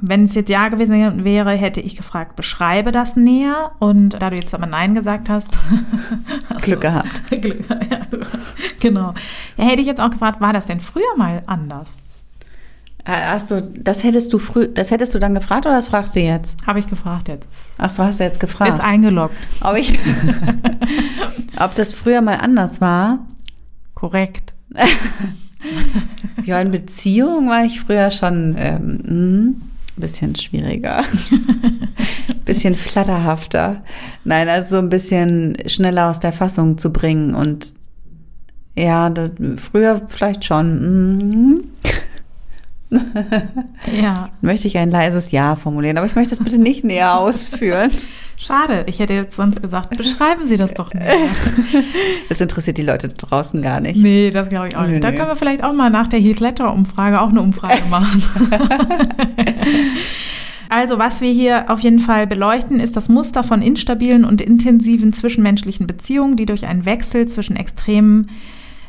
Wenn 0.00 0.25
es 0.25 0.34
jetzt 0.34 0.50
ja 0.50 0.66
gewesen 0.66 1.22
wäre, 1.22 1.52
hätte 1.52 1.80
ich 1.80 1.94
gefragt, 1.94 2.34
beschreibe 2.34 2.90
das 2.90 3.14
näher. 3.14 3.70
Und 3.78 4.20
da 4.20 4.30
du 4.30 4.36
jetzt 4.36 4.52
aber 4.54 4.66
Nein 4.66 4.92
gesagt 4.94 5.28
hast. 5.28 5.56
Glück 6.62 6.80
gehabt. 6.80 7.22
Glück, 7.30 7.64
ja, 7.70 8.00
genau. 8.80 9.14
Ja, 9.56 9.64
hätte 9.64 9.82
ich 9.82 9.86
jetzt 9.86 10.00
auch 10.00 10.10
gefragt, 10.10 10.40
war 10.40 10.52
das 10.52 10.66
denn 10.66 10.80
früher 10.80 11.16
mal 11.16 11.44
anders? 11.46 11.98
Äh, 13.06 13.12
hast 13.28 13.52
du, 13.52 13.62
das 13.62 14.02
hättest 14.02 14.32
du 14.32 14.38
früh, 14.38 14.66
das 14.66 14.90
hättest 14.90 15.14
du 15.14 15.20
dann 15.20 15.32
gefragt 15.32 15.64
oder 15.64 15.76
das 15.76 15.88
fragst 15.88 16.16
du 16.16 16.20
jetzt? 16.20 16.56
Habe 16.66 16.80
ich 16.80 16.88
gefragt 16.88 17.28
jetzt. 17.28 17.46
Ach 17.78 17.88
so, 17.88 18.02
hast 18.02 18.18
du 18.18 18.25
jetzt 18.25 18.40
gefragt. 18.40 18.75
Ist 18.75 18.80
eingeloggt. 18.80 19.36
Ob 19.60 19.76
ich, 19.76 19.96
ob 21.56 21.75
das 21.76 21.92
früher 21.92 22.20
mal 22.20 22.34
anders 22.34 22.80
war? 22.80 23.20
Korrekt. 23.94 24.54
ja, 26.44 26.60
in 26.60 26.72
Beziehung 26.72 27.48
war 27.48 27.64
ich 27.64 27.80
früher 27.80 28.10
schon 28.10 28.56
ähm, 28.58 29.00
ein 29.06 29.62
bisschen 29.96 30.34
schwieriger. 30.34 31.04
bisschen 32.44 32.75
flatterhafter. 32.75 33.84
Nein, 34.25 34.48
also 34.48 34.76
so 34.76 34.78
ein 34.78 34.88
bisschen 34.88 35.56
schneller 35.66 36.10
aus 36.10 36.18
der 36.18 36.32
Fassung 36.32 36.76
zu 36.76 36.92
bringen 36.92 37.36
und 37.36 37.75
ja, 38.76 39.10
das, 39.10 39.30
früher 39.56 40.02
vielleicht 40.08 40.44
schon. 40.44 41.18
Mhm. 41.18 41.64
Ja. 44.00 44.31
Möchte 44.41 44.69
ich 44.69 44.79
ein 44.79 44.91
leises 44.91 45.31
Ja 45.31 45.57
formulieren, 45.57 45.99
aber 45.99 46.07
ich 46.07 46.15
möchte 46.15 46.35
es 46.35 46.43
bitte 46.43 46.59
nicht 46.59 46.85
näher 46.85 47.15
ausführen. 47.19 47.91
Schade, 48.38 48.85
ich 48.87 48.99
hätte 48.99 49.15
jetzt 49.15 49.35
sonst 49.37 49.62
gesagt, 49.62 49.97
beschreiben 49.97 50.47
Sie 50.47 50.57
das 50.57 50.75
doch 50.75 50.93
nicht. 50.93 51.07
Das 52.29 52.41
interessiert 52.41 52.76
die 52.76 52.83
Leute 52.83 53.09
draußen 53.09 53.62
gar 53.62 53.81
nicht. 53.81 53.97
Nee, 53.97 54.31
das 54.31 54.49
glaube 54.49 54.69
ich 54.69 54.76
auch 54.76 54.87
nicht. 54.87 55.03
da 55.03 55.11
können 55.12 55.29
wir 55.29 55.37
vielleicht 55.37 55.65
auch 55.65 55.73
mal 55.73 55.91
nach 55.91 56.09
der 56.09 56.19
Heath 56.21 56.41
Ledger-Umfrage 56.41 57.21
auch 57.21 57.31
eine 57.31 57.41
Umfrage 57.41 57.83
machen. 57.88 58.23
Also, 60.69 60.99
was 60.99 61.21
wir 61.21 61.33
hier 61.33 61.71
auf 61.71 61.81
jeden 61.81 62.00
Fall 62.00 62.26
beleuchten, 62.26 62.81
ist 62.81 62.97
das 62.97 63.09
Muster 63.09 63.43
von 63.43 63.62
instabilen 63.62 64.25
und 64.25 64.41
intensiven 64.41 65.12
zwischenmenschlichen 65.12 65.87
Beziehungen, 65.87 66.37
die 66.37 66.47
durch 66.47 66.67
einen 66.67 66.85
Wechsel 66.85 67.26
zwischen 67.29 67.57
Extremen 67.57 68.31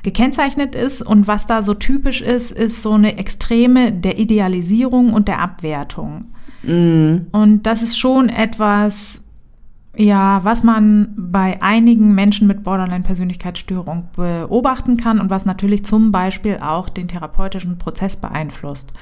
gekennzeichnet 0.07 0.73
ist. 0.73 1.01
Und 1.01 1.27
was 1.27 1.47
da 1.47 1.61
so 1.61 1.73
typisch 1.73 2.21
ist, 2.21 2.51
ist 2.51 2.81
so 2.81 2.93
eine 2.93 3.17
Extreme 3.17 3.91
der 3.91 4.17
Idealisierung 4.17 5.11
und 5.11 5.27
der 5.27 5.41
Abwertung. 5.41 6.27
Mm. 6.63 7.27
Und 7.33 7.63
das 7.63 7.81
ist 7.81 7.99
schon 7.99 8.29
etwas, 8.29 9.21
ja, 9.97 10.39
was 10.45 10.63
man 10.63 11.13
bei 11.17 11.61
einigen 11.61 12.15
Menschen 12.15 12.47
mit 12.47 12.63
Borderline-Persönlichkeitsstörung 12.63 14.07
beobachten 14.15 14.95
kann 14.95 15.19
und 15.19 15.29
was 15.29 15.45
natürlich 15.45 15.83
zum 15.83 16.13
Beispiel 16.13 16.59
auch 16.61 16.87
den 16.87 17.09
therapeutischen 17.09 17.77
Prozess 17.77 18.15
beeinflusst 18.15 18.93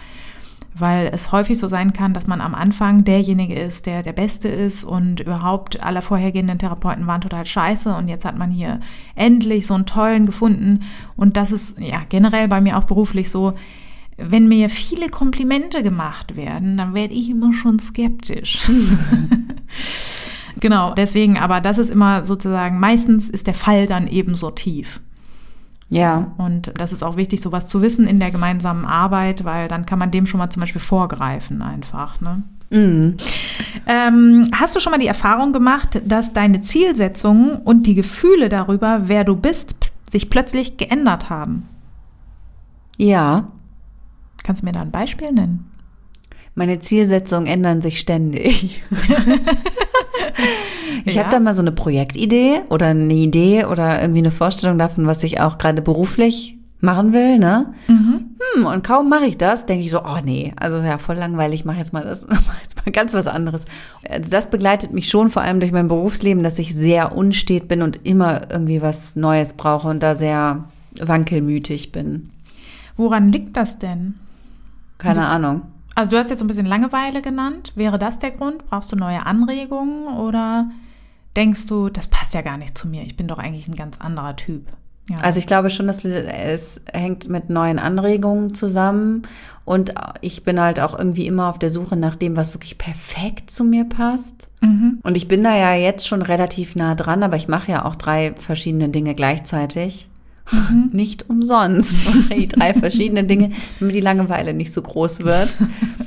weil 0.78 1.10
es 1.14 1.32
häufig 1.32 1.58
so 1.58 1.68
sein 1.68 1.94
kann, 1.94 2.14
dass 2.14 2.28
man 2.28 2.42
am 2.42 2.54
Anfang 2.54 3.06
derjenige 3.06 3.56
ist, 3.56 3.86
der 3.86 4.04
der 4.04 4.14
Beste 4.14 4.50
ist 4.50 4.84
und 4.84 5.22
überhaupt 5.22 5.82
alle 5.82 6.02
vorhergehenden 6.02 6.60
Therapeuten 6.60 7.08
waren 7.08 7.22
total 7.22 7.46
scheiße 7.46 7.96
und 7.96 8.10
jetzt 8.10 8.26
hat 8.26 8.38
man 8.38 8.52
hier 8.52 8.82
endlich 9.16 9.68
so 9.68 9.74
einen 9.74 9.86
tollen 9.86 10.26
gefunden 10.26 10.84
und 11.16 11.38
das 11.38 11.52
ist 11.52 11.80
ja 11.80 12.02
generell 12.10 12.50
bei 12.50 12.60
mir 12.60 12.78
auch 12.78 12.84
beruflich 12.84 13.30
so, 13.30 13.54
wenn 14.18 14.48
mir 14.48 14.70
viele 14.70 15.10
Komplimente 15.10 15.82
gemacht 15.84 16.36
werden, 16.36 16.78
dann 16.78 16.94
werde 16.94 17.14
ich 17.14 17.30
immer 17.30 17.54
schon 17.54 17.80
skeptisch. 17.80 18.70
genau, 20.60 20.94
deswegen, 20.94 21.38
aber 21.38 21.62
das 21.62 21.78
ist 21.78 21.90
immer 21.90 22.24
sozusagen, 22.24 22.80
meistens 22.80 23.30
ist 23.30 23.48
der 23.48 23.54
Fall 23.54 23.88
dann 23.88 24.08
eben 24.08 24.36
so 24.36 24.52
tief. 24.52 25.02
Ja. 25.90 26.32
Und 26.38 26.72
das 26.78 26.92
ist 26.92 27.04
auch 27.04 27.16
wichtig, 27.16 27.42
sowas 27.42 27.68
zu 27.68 27.82
wissen 27.82 28.08
in 28.08 28.20
der 28.20 28.32
gemeinsamen 28.32 28.86
Arbeit, 28.86 29.46
weil 29.46 29.68
dann 29.68 29.86
kann 29.86 30.00
man 30.00 30.12
dem 30.12 30.26
schon 30.26 30.40
mal 30.40 30.50
zum 30.50 30.62
Beispiel 30.62 30.82
vorgreifen 30.82 31.62
einfach. 31.62 32.20
Ne? 32.22 32.44
Mhm. 32.72 33.18
Ähm, 33.86 34.50
hast 34.54 34.76
du 34.76 34.80
schon 34.80 34.92
mal 34.92 35.00
die 35.00 35.08
Erfahrung 35.08 35.54
gemacht, 35.54 36.02
dass 36.06 36.34
deine 36.34 36.62
Zielsetzungen 36.64 37.58
und 37.58 37.84
die 37.84 37.96
Gefühle 37.96 38.50
darüber, 38.50 39.04
wer 39.06 39.24
du 39.24 39.36
bist, 39.36 39.76
sich 40.10 40.30
plötzlich 40.30 40.78
geändert 40.78 41.30
haben? 41.30 41.68
Ja. 42.98 43.48
Kannst 44.44 44.62
du 44.62 44.66
mir 44.66 44.72
da 44.72 44.82
ein 44.82 44.92
Beispiel 44.92 45.32
nennen? 45.32 45.72
Meine 46.56 46.80
Zielsetzungen 46.80 47.48
ändern 47.48 47.82
sich 47.82 48.00
ständig. 48.00 48.82
ich 51.04 51.16
Ja. 51.16 51.24
habe 51.24 51.32
da 51.32 51.40
mal 51.40 51.54
so 51.54 51.62
eine 51.62 51.72
Projektidee 51.72 52.62
oder 52.70 52.88
eine 52.88 53.14
Idee 53.14 53.66
oder 53.66 54.00
irgendwie 54.02 54.20
eine 54.20 54.32
Vorstellung 54.32 54.78
davon, 54.78 55.08
was 55.08 55.24
ich 55.24 55.42
auch 55.42 55.58
gerade 55.58 55.82
beruflich 55.82 56.58
machen 56.82 57.14
will, 57.14 57.40
ne? 57.40 57.74
Hm, 57.88 58.66
und 58.66 58.84
kaum 58.86 59.10
mache 59.10 59.26
ich 59.26 59.38
das, 59.38 59.66
denke 59.66 59.84
ich 59.86 59.92
so, 59.92 60.02
oh 60.04 60.20
nee, 60.24 60.54
also 60.58 60.78
ja, 60.78 60.98
voll 60.98 61.16
langweilig, 61.16 61.66
mach 61.66 61.76
jetzt 61.76 61.94
mal 61.94 62.04
das, 62.04 62.26
mach 62.28 62.62
jetzt 62.62 62.86
mal 62.86 62.92
ganz 62.92 63.14
was 63.14 63.28
anderes. 63.28 63.66
Also 64.10 64.30
das 64.30 64.50
begleitet 64.50 64.94
mich 64.94 65.10
schon 65.10 65.30
vor 65.30 65.42
allem 65.42 65.60
durch 65.60 65.72
mein 65.72 65.88
Berufsleben, 65.88 66.44
dass 66.44 66.60
ich 66.60 66.76
sehr 66.76 67.16
unstet 67.18 67.68
bin 67.68 67.82
und 67.82 68.00
immer 68.06 68.42
irgendwie 68.52 68.82
was 68.82 69.16
Neues 69.16 69.54
brauche 69.54 69.88
und 69.88 70.04
da 70.04 70.16
sehr 70.16 70.66
wankelmütig 71.02 71.92
bin. 71.92 72.30
Woran 72.98 73.32
liegt 73.32 73.58
das 73.58 73.80
denn? 73.80 74.16
Keine 74.98 75.26
Ahnung. 75.26 75.64
Also 75.96 76.12
du 76.12 76.18
hast 76.18 76.30
jetzt 76.30 76.40
so 76.40 76.46
ein 76.46 76.48
bisschen 76.48 76.66
Langeweile 76.66 77.22
genannt. 77.22 77.72
Wäre 77.76 77.98
das 77.98 78.20
der 78.20 78.32
Grund? 78.32 78.66
Brauchst 78.70 78.92
du 78.92 78.96
neue 78.96 79.26
Anregungen 79.26 80.08
oder 80.18 80.70
denkst 81.36 81.68
du, 81.68 81.90
das 81.90 82.08
passt 82.08 82.34
ja 82.34 82.42
gar 82.42 82.58
nicht 82.58 82.78
zu 82.78 82.88
mir? 82.88 83.04
Ich 83.04 83.18
bin 83.18 83.28
doch 83.28 83.38
eigentlich 83.38 83.68
ein 83.68 83.76
ganz 83.76 84.00
anderer 84.00 84.36
Typ. 84.36 84.68
Ja. 85.10 85.18
Also 85.18 85.38
ich 85.38 85.46
glaube 85.46 85.70
schon, 85.70 85.86
dass 85.86 86.04
es 86.04 86.82
hängt 86.92 87.30
mit 87.30 87.50
neuen 87.50 87.78
Anregungen 87.78 88.56
zusammen 88.56 89.22
und 89.64 89.94
ich 90.22 90.44
bin 90.44 90.60
halt 90.60 90.80
auch 90.80 90.98
irgendwie 90.98 91.28
immer 91.28 91.50
auf 91.50 91.60
der 91.60 91.70
Suche 91.70 91.96
nach 91.96 92.16
dem, 92.16 92.36
was 92.36 92.56
wirklich 92.56 92.80
perfekt 92.80 93.52
zu 93.52 93.64
mir 93.64 93.86
passt. 93.86 94.50
mhm. 94.62 95.00
Und 95.04 95.16
ich 95.16 95.28
bin 95.28 95.44
da 95.44 95.56
ja 95.56 95.76
jetzt 95.76 96.08
schon 96.08 96.24
relativ 96.24 96.76
nah 96.76 96.96
dran, 96.96 97.22
aber 97.22 97.36
ich 97.36 97.48
mache 97.48 97.72
ja 97.72 97.86
auch 97.86 97.96
drei 97.96 98.34
verschiedene 98.36 98.90
Dinge 98.90 99.14
gleichzeitig. 99.14 100.08
Nicht 100.92 101.30
umsonst. 101.30 101.98
Die 102.32 102.48
drei 102.48 102.74
verschiedene 102.76 103.24
Dinge, 103.24 103.52
damit 103.80 103.96
die 103.96 104.02
Langeweile 104.02 104.54
nicht 104.54 104.72
so 104.72 104.82
groß 104.82 105.24
wird. 105.24 105.56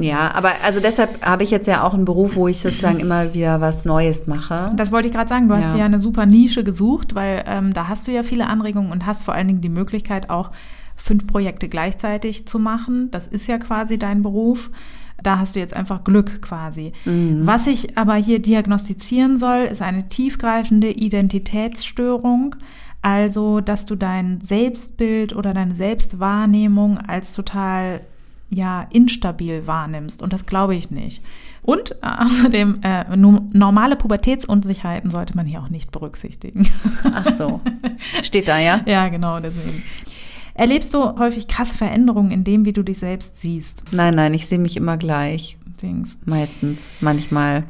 Ja, 0.00 0.32
aber 0.34 0.52
also 0.64 0.80
deshalb 0.80 1.24
habe 1.24 1.42
ich 1.42 1.50
jetzt 1.50 1.66
ja 1.66 1.82
auch 1.84 1.94
einen 1.94 2.04
Beruf, 2.04 2.36
wo 2.36 2.48
ich 2.48 2.58
sozusagen 2.58 2.98
immer 3.00 3.34
wieder 3.34 3.60
was 3.60 3.84
Neues 3.84 4.26
mache. 4.26 4.72
Das 4.76 4.90
wollte 4.92 5.08
ich 5.08 5.14
gerade 5.14 5.28
sagen. 5.28 5.48
Du 5.48 5.54
hast 5.54 5.72
Ja. 5.74 5.80
ja 5.80 5.84
eine 5.84 5.98
super 5.98 6.26
Nische 6.26 6.64
gesucht, 6.64 7.14
weil 7.14 7.44
ähm, 7.46 7.72
da 7.72 7.88
hast 7.88 8.06
du 8.08 8.12
ja 8.12 8.22
viele 8.22 8.46
Anregungen 8.46 8.90
und 8.92 9.06
hast 9.06 9.22
vor 9.22 9.34
allen 9.34 9.46
Dingen 9.48 9.60
die 9.60 9.68
Möglichkeit, 9.68 10.30
auch 10.30 10.50
fünf 10.96 11.26
Projekte 11.26 11.68
gleichzeitig 11.68 12.46
zu 12.46 12.58
machen. 12.58 13.10
Das 13.12 13.26
ist 13.26 13.46
ja 13.46 13.58
quasi 13.58 13.98
dein 13.98 14.22
Beruf. 14.22 14.70
Da 15.20 15.38
hast 15.40 15.56
du 15.56 15.60
jetzt 15.60 15.74
einfach 15.74 16.04
Glück 16.04 16.42
quasi. 16.42 16.92
Was 17.04 17.66
ich 17.66 17.98
aber 17.98 18.14
hier 18.14 18.38
diagnostizieren 18.40 19.36
soll, 19.36 19.64
ist 19.64 19.82
eine 19.82 20.08
tiefgreifende 20.08 20.90
Identitätsstörung. 20.92 22.54
Also, 23.02 23.60
dass 23.60 23.84
du 23.86 23.94
dein 23.96 24.40
Selbstbild 24.40 25.34
oder 25.34 25.54
deine 25.54 25.74
Selbstwahrnehmung 25.74 26.98
als 26.98 27.32
total 27.34 28.00
ja, 28.50 28.86
instabil 28.90 29.66
wahrnimmst. 29.66 30.22
Und 30.22 30.32
das 30.32 30.46
glaube 30.46 30.74
ich 30.74 30.90
nicht. 30.90 31.22
Und 31.62 31.92
äh, 31.92 31.96
außerdem, 32.24 32.80
äh, 32.82 33.16
nu- 33.16 33.48
normale 33.52 33.96
Pubertätsunsicherheiten 33.96 35.10
sollte 35.10 35.36
man 35.36 35.46
hier 35.46 35.60
auch 35.62 35.68
nicht 35.68 35.92
berücksichtigen. 35.92 36.68
Ach 37.12 37.30
so. 37.30 37.60
Steht 38.22 38.48
da, 38.48 38.58
ja? 38.58 38.80
ja, 38.86 39.08
genau, 39.08 39.40
deswegen. 39.40 39.82
Erlebst 40.54 40.92
du 40.92 41.18
häufig 41.18 41.46
krasse 41.46 41.74
Veränderungen 41.76 42.30
in 42.32 42.42
dem, 42.42 42.64
wie 42.64 42.72
du 42.72 42.82
dich 42.82 42.98
selbst 42.98 43.36
siehst? 43.36 43.84
Nein, 43.92 44.14
nein, 44.14 44.34
ich 44.34 44.46
sehe 44.46 44.58
mich 44.58 44.76
immer 44.76 44.96
gleich. 44.96 45.56
Dings. 45.82 46.18
Meistens, 46.24 46.92
manchmal. 47.00 47.62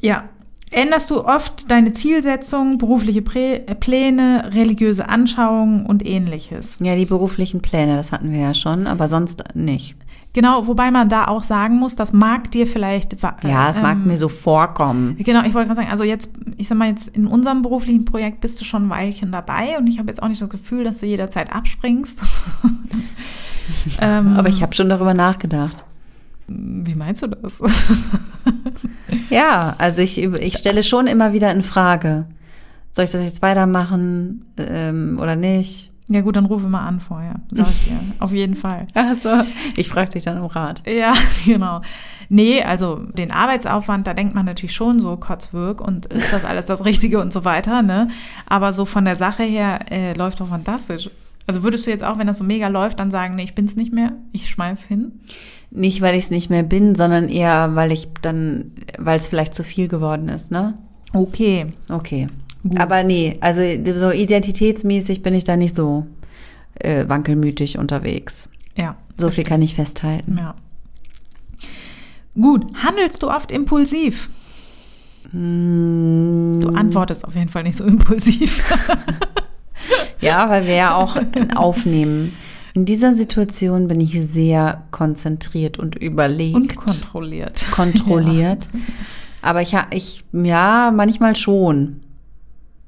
Ja. 0.00 0.24
Änderst 0.72 1.10
du 1.10 1.24
oft 1.24 1.70
deine 1.70 1.92
Zielsetzungen, 1.92 2.78
berufliche 2.78 3.22
Prä 3.22 3.56
äh, 3.66 3.74
Pläne, 3.74 4.50
religiöse 4.54 5.08
Anschauungen 5.08 5.84
und 5.84 6.04
ähnliches? 6.04 6.78
Ja, 6.80 6.96
die 6.96 7.04
beruflichen 7.04 7.60
Pläne, 7.60 7.96
das 7.96 8.10
hatten 8.10 8.32
wir 8.32 8.40
ja 8.40 8.54
schon, 8.54 8.86
aber 8.86 9.06
sonst 9.06 9.44
nicht. 9.54 9.96
Genau, 10.32 10.66
wobei 10.66 10.90
man 10.90 11.10
da 11.10 11.26
auch 11.26 11.44
sagen 11.44 11.76
muss, 11.76 11.94
das 11.94 12.14
mag 12.14 12.50
dir 12.50 12.66
vielleicht. 12.66 13.20
Ja, 13.42 13.68
es 13.68 13.76
mag 13.76 13.98
ähm, 13.98 14.06
mir 14.06 14.16
so 14.16 14.30
vorkommen. 14.30 15.16
Genau, 15.18 15.40
ich 15.44 15.52
wollte 15.52 15.68
gerade 15.68 15.80
sagen, 15.82 15.90
also 15.90 16.04
jetzt, 16.04 16.30
ich 16.56 16.68
sag 16.68 16.78
mal, 16.78 16.88
jetzt 16.88 17.08
in 17.08 17.26
unserem 17.26 17.60
beruflichen 17.60 18.06
Projekt 18.06 18.40
bist 18.40 18.58
du 18.58 18.64
schon 18.64 18.86
ein 18.86 18.90
Weilchen 18.90 19.30
dabei 19.30 19.76
und 19.76 19.86
ich 19.88 19.98
habe 19.98 20.08
jetzt 20.08 20.22
auch 20.22 20.28
nicht 20.28 20.40
das 20.40 20.48
Gefühl, 20.48 20.84
dass 20.84 21.00
du 21.00 21.06
jederzeit 21.06 21.52
abspringst. 21.52 22.22
ähm, 24.00 24.36
Aber 24.38 24.48
ich 24.48 24.62
habe 24.62 24.74
schon 24.74 24.88
darüber 24.88 25.12
nachgedacht. 25.12 25.84
Wie 26.48 26.94
meinst 26.94 27.22
du 27.22 27.28
das? 27.28 27.62
Ja, 29.30 29.74
also 29.78 30.00
ich, 30.02 30.18
ich 30.18 30.56
stelle 30.56 30.82
schon 30.82 31.06
immer 31.06 31.32
wieder 31.32 31.52
in 31.52 31.62
Frage, 31.62 32.26
Soll 32.92 33.06
ich 33.06 33.10
das 33.10 33.22
jetzt 33.22 33.42
weitermachen 33.42 34.44
ähm, 34.58 35.18
oder 35.20 35.36
nicht? 35.36 35.90
Ja 36.08 36.20
gut, 36.20 36.36
dann 36.36 36.44
rufe 36.44 36.66
mal 36.66 36.86
an 36.86 37.00
vorher, 37.00 37.36
sag 37.50 37.68
ich 37.70 37.84
dir. 37.88 37.98
Auf 38.18 38.32
jeden 38.32 38.54
Fall. 38.54 38.86
Also, 38.92 39.30
ich 39.76 39.88
frage 39.88 40.10
dich 40.10 40.24
dann 40.24 40.38
um 40.38 40.46
Rat. 40.46 40.82
Ja, 40.86 41.14
genau. 41.46 41.80
Nee, 42.28 42.62
also 42.62 42.96
den 42.96 43.30
Arbeitsaufwand, 43.30 44.06
da 44.06 44.12
denkt 44.12 44.34
man 44.34 44.44
natürlich 44.44 44.74
schon 44.74 45.00
so 45.00 45.16
Kotzwirk 45.16 45.80
und 45.80 46.06
ist 46.06 46.32
das 46.32 46.44
alles 46.44 46.66
das 46.66 46.84
Richtige 46.84 47.20
und 47.20 47.32
so 47.32 47.44
weiter, 47.44 47.80
ne? 47.80 48.08
Aber 48.46 48.72
so 48.74 48.84
von 48.84 49.06
der 49.06 49.16
Sache 49.16 49.42
her 49.42 49.90
äh, 49.90 50.12
läuft 50.14 50.40
doch 50.40 50.48
fantastisch. 50.48 51.08
Also 51.46 51.62
würdest 51.62 51.86
du 51.86 51.90
jetzt 51.90 52.04
auch, 52.04 52.18
wenn 52.18 52.26
das 52.26 52.38
so 52.38 52.44
mega 52.44 52.68
läuft, 52.68 53.00
dann 53.00 53.10
sagen, 53.10 53.34
nee, 53.34 53.42
ich 53.42 53.54
bin's 53.54 53.76
nicht 53.76 53.92
mehr, 53.92 54.12
ich 54.32 54.48
schmeiß 54.48 54.84
hin? 54.84 55.20
Nicht, 55.70 56.00
weil 56.00 56.14
ich 56.14 56.24
es 56.24 56.30
nicht 56.30 56.50
mehr 56.50 56.62
bin, 56.62 56.94
sondern 56.94 57.28
eher, 57.28 57.74
weil 57.74 57.92
ich 57.92 58.08
dann, 58.20 58.72
weil 58.98 59.16
es 59.16 59.28
vielleicht 59.28 59.54
zu 59.54 59.64
viel 59.64 59.88
geworden 59.88 60.28
ist, 60.28 60.50
ne? 60.50 60.78
Okay. 61.12 61.66
Okay. 61.90 62.28
Gut. 62.62 62.78
Aber 62.78 63.02
nee, 63.02 63.36
also 63.40 63.62
so 63.96 64.12
identitätsmäßig 64.12 65.22
bin 65.22 65.34
ich 65.34 65.44
da 65.44 65.56
nicht 65.56 65.74
so 65.74 66.06
äh, 66.74 67.08
wankelmütig 67.08 67.78
unterwegs. 67.78 68.48
Ja. 68.76 68.96
So 69.18 69.30
viel 69.30 69.44
kann 69.44 69.62
ich 69.62 69.74
festhalten. 69.74 70.36
Ja. 70.38 70.54
Gut, 72.40 72.64
handelst 72.82 73.22
du 73.22 73.30
oft 73.30 73.50
impulsiv? 73.50 74.30
Mm. 75.32 76.60
Du 76.60 76.68
antwortest 76.68 77.24
auf 77.24 77.34
jeden 77.34 77.48
Fall 77.48 77.64
nicht 77.64 77.76
so 77.76 77.84
impulsiv. 77.84 78.62
Ja, 80.20 80.48
weil 80.48 80.66
wir 80.66 80.74
ja 80.74 80.96
auch 80.96 81.16
aufnehmen. 81.54 82.34
In 82.74 82.84
dieser 82.84 83.14
Situation 83.14 83.88
bin 83.88 84.00
ich 84.00 84.18
sehr 84.20 84.84
konzentriert 84.90 85.78
und 85.78 85.96
überlegt. 85.96 86.56
Und 86.56 86.76
kontrolliert. 86.76 87.66
Kontrolliert. 87.70 88.68
Ja. 88.72 88.80
Aber 89.42 89.60
ich, 89.60 89.76
ich, 89.90 90.24
ja, 90.32 90.90
manchmal 90.94 91.36
schon. 91.36 92.00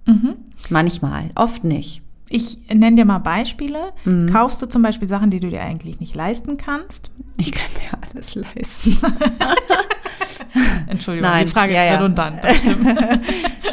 Mhm. 0.07 0.37
Manchmal, 0.71 1.31
oft 1.35 1.65
nicht. 1.65 2.01
Ich 2.31 2.59
nenne 2.69 2.97
dir 2.97 3.05
mal 3.05 3.19
Beispiele. 3.19 3.89
Mhm. 4.05 4.33
Kaufst 4.33 4.63
du 4.63 4.67
zum 4.67 4.81
Beispiel 4.81 5.07
Sachen, 5.07 5.31
die 5.31 5.41
du 5.41 5.51
dir 5.51 5.61
eigentlich 5.63 6.01
nicht 6.01 6.15
leisten 6.15 6.57
kannst? 6.57 7.11
Ich 7.37 7.53
kann 7.53 7.69
mir 7.75 7.99
alles 8.11 8.35
leisten. 8.35 8.97
Entschuldigung, 10.87 11.31
Nein, 11.31 11.47
die 11.47 11.53
Frage 11.53 11.75
ja, 11.75 11.85
ist 11.85 11.95
redundant. 11.95 12.41
Ja. 12.43 13.19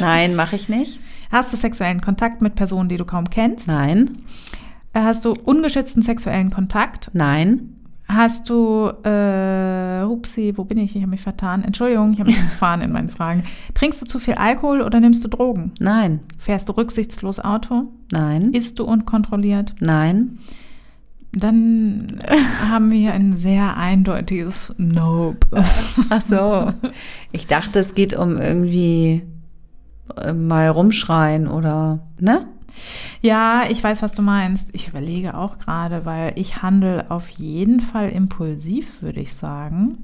Nein, 0.00 0.34
mache 0.34 0.56
ich 0.56 0.68
nicht. 0.68 1.00
Hast 1.32 1.50
du 1.50 1.56
sexuellen 1.56 2.02
Kontakt 2.02 2.42
mit 2.42 2.54
Personen, 2.54 2.90
die 2.90 2.98
du 2.98 3.06
kaum 3.06 3.30
kennst? 3.30 3.66
Nein. 3.66 4.18
Äh, 4.92 5.00
hast 5.00 5.24
du 5.24 5.32
ungeschützten 5.32 6.02
sexuellen 6.02 6.50
Kontakt? 6.50 7.10
Nein. 7.14 7.70
Hast 8.06 8.50
du, 8.50 8.90
äh, 9.04 10.04
upsie, 10.04 10.58
wo 10.58 10.64
bin 10.64 10.76
ich? 10.76 10.94
Ich 10.94 11.00
habe 11.00 11.10
mich 11.10 11.22
vertan. 11.22 11.64
Entschuldigung, 11.64 12.12
ich 12.12 12.20
habe 12.20 12.28
mich 12.28 12.38
verfahren 12.50 12.82
in 12.82 12.92
meinen 12.92 13.08
Fragen. 13.08 13.44
Trinkst 13.72 14.02
du 14.02 14.04
zu 14.04 14.18
viel 14.18 14.34
Alkohol 14.34 14.82
oder 14.82 15.00
nimmst 15.00 15.24
du 15.24 15.28
Drogen? 15.28 15.72
Nein. 15.80 16.20
Fährst 16.36 16.68
du 16.68 16.74
rücksichtslos 16.74 17.40
Auto? 17.40 17.84
Nein. 18.10 18.52
Isst 18.52 18.78
du 18.78 18.84
unkontrolliert? 18.84 19.74
Nein. 19.80 20.38
Dann 21.32 22.18
haben 22.70 22.90
wir 22.90 22.98
hier 22.98 23.14
ein 23.14 23.36
sehr 23.36 23.78
eindeutiges 23.78 24.74
Nope. 24.76 25.46
Ach 26.10 26.20
so. 26.20 26.74
Ich 27.30 27.46
dachte, 27.46 27.78
es 27.78 27.94
geht 27.94 28.12
um 28.12 28.36
irgendwie 28.36 29.22
mal 30.34 30.68
rumschreien 30.68 31.48
oder, 31.48 32.00
ne? 32.18 32.46
Ja, 33.20 33.64
ich 33.68 33.84
weiß, 33.84 34.02
was 34.02 34.12
du 34.12 34.22
meinst. 34.22 34.68
Ich 34.72 34.88
überlege 34.88 35.36
auch 35.36 35.58
gerade, 35.58 36.04
weil 36.04 36.32
ich 36.36 36.62
handle 36.62 37.04
auf 37.10 37.28
jeden 37.28 37.80
Fall 37.80 38.08
impulsiv, 38.08 39.02
würde 39.02 39.20
ich 39.20 39.34
sagen. 39.34 39.98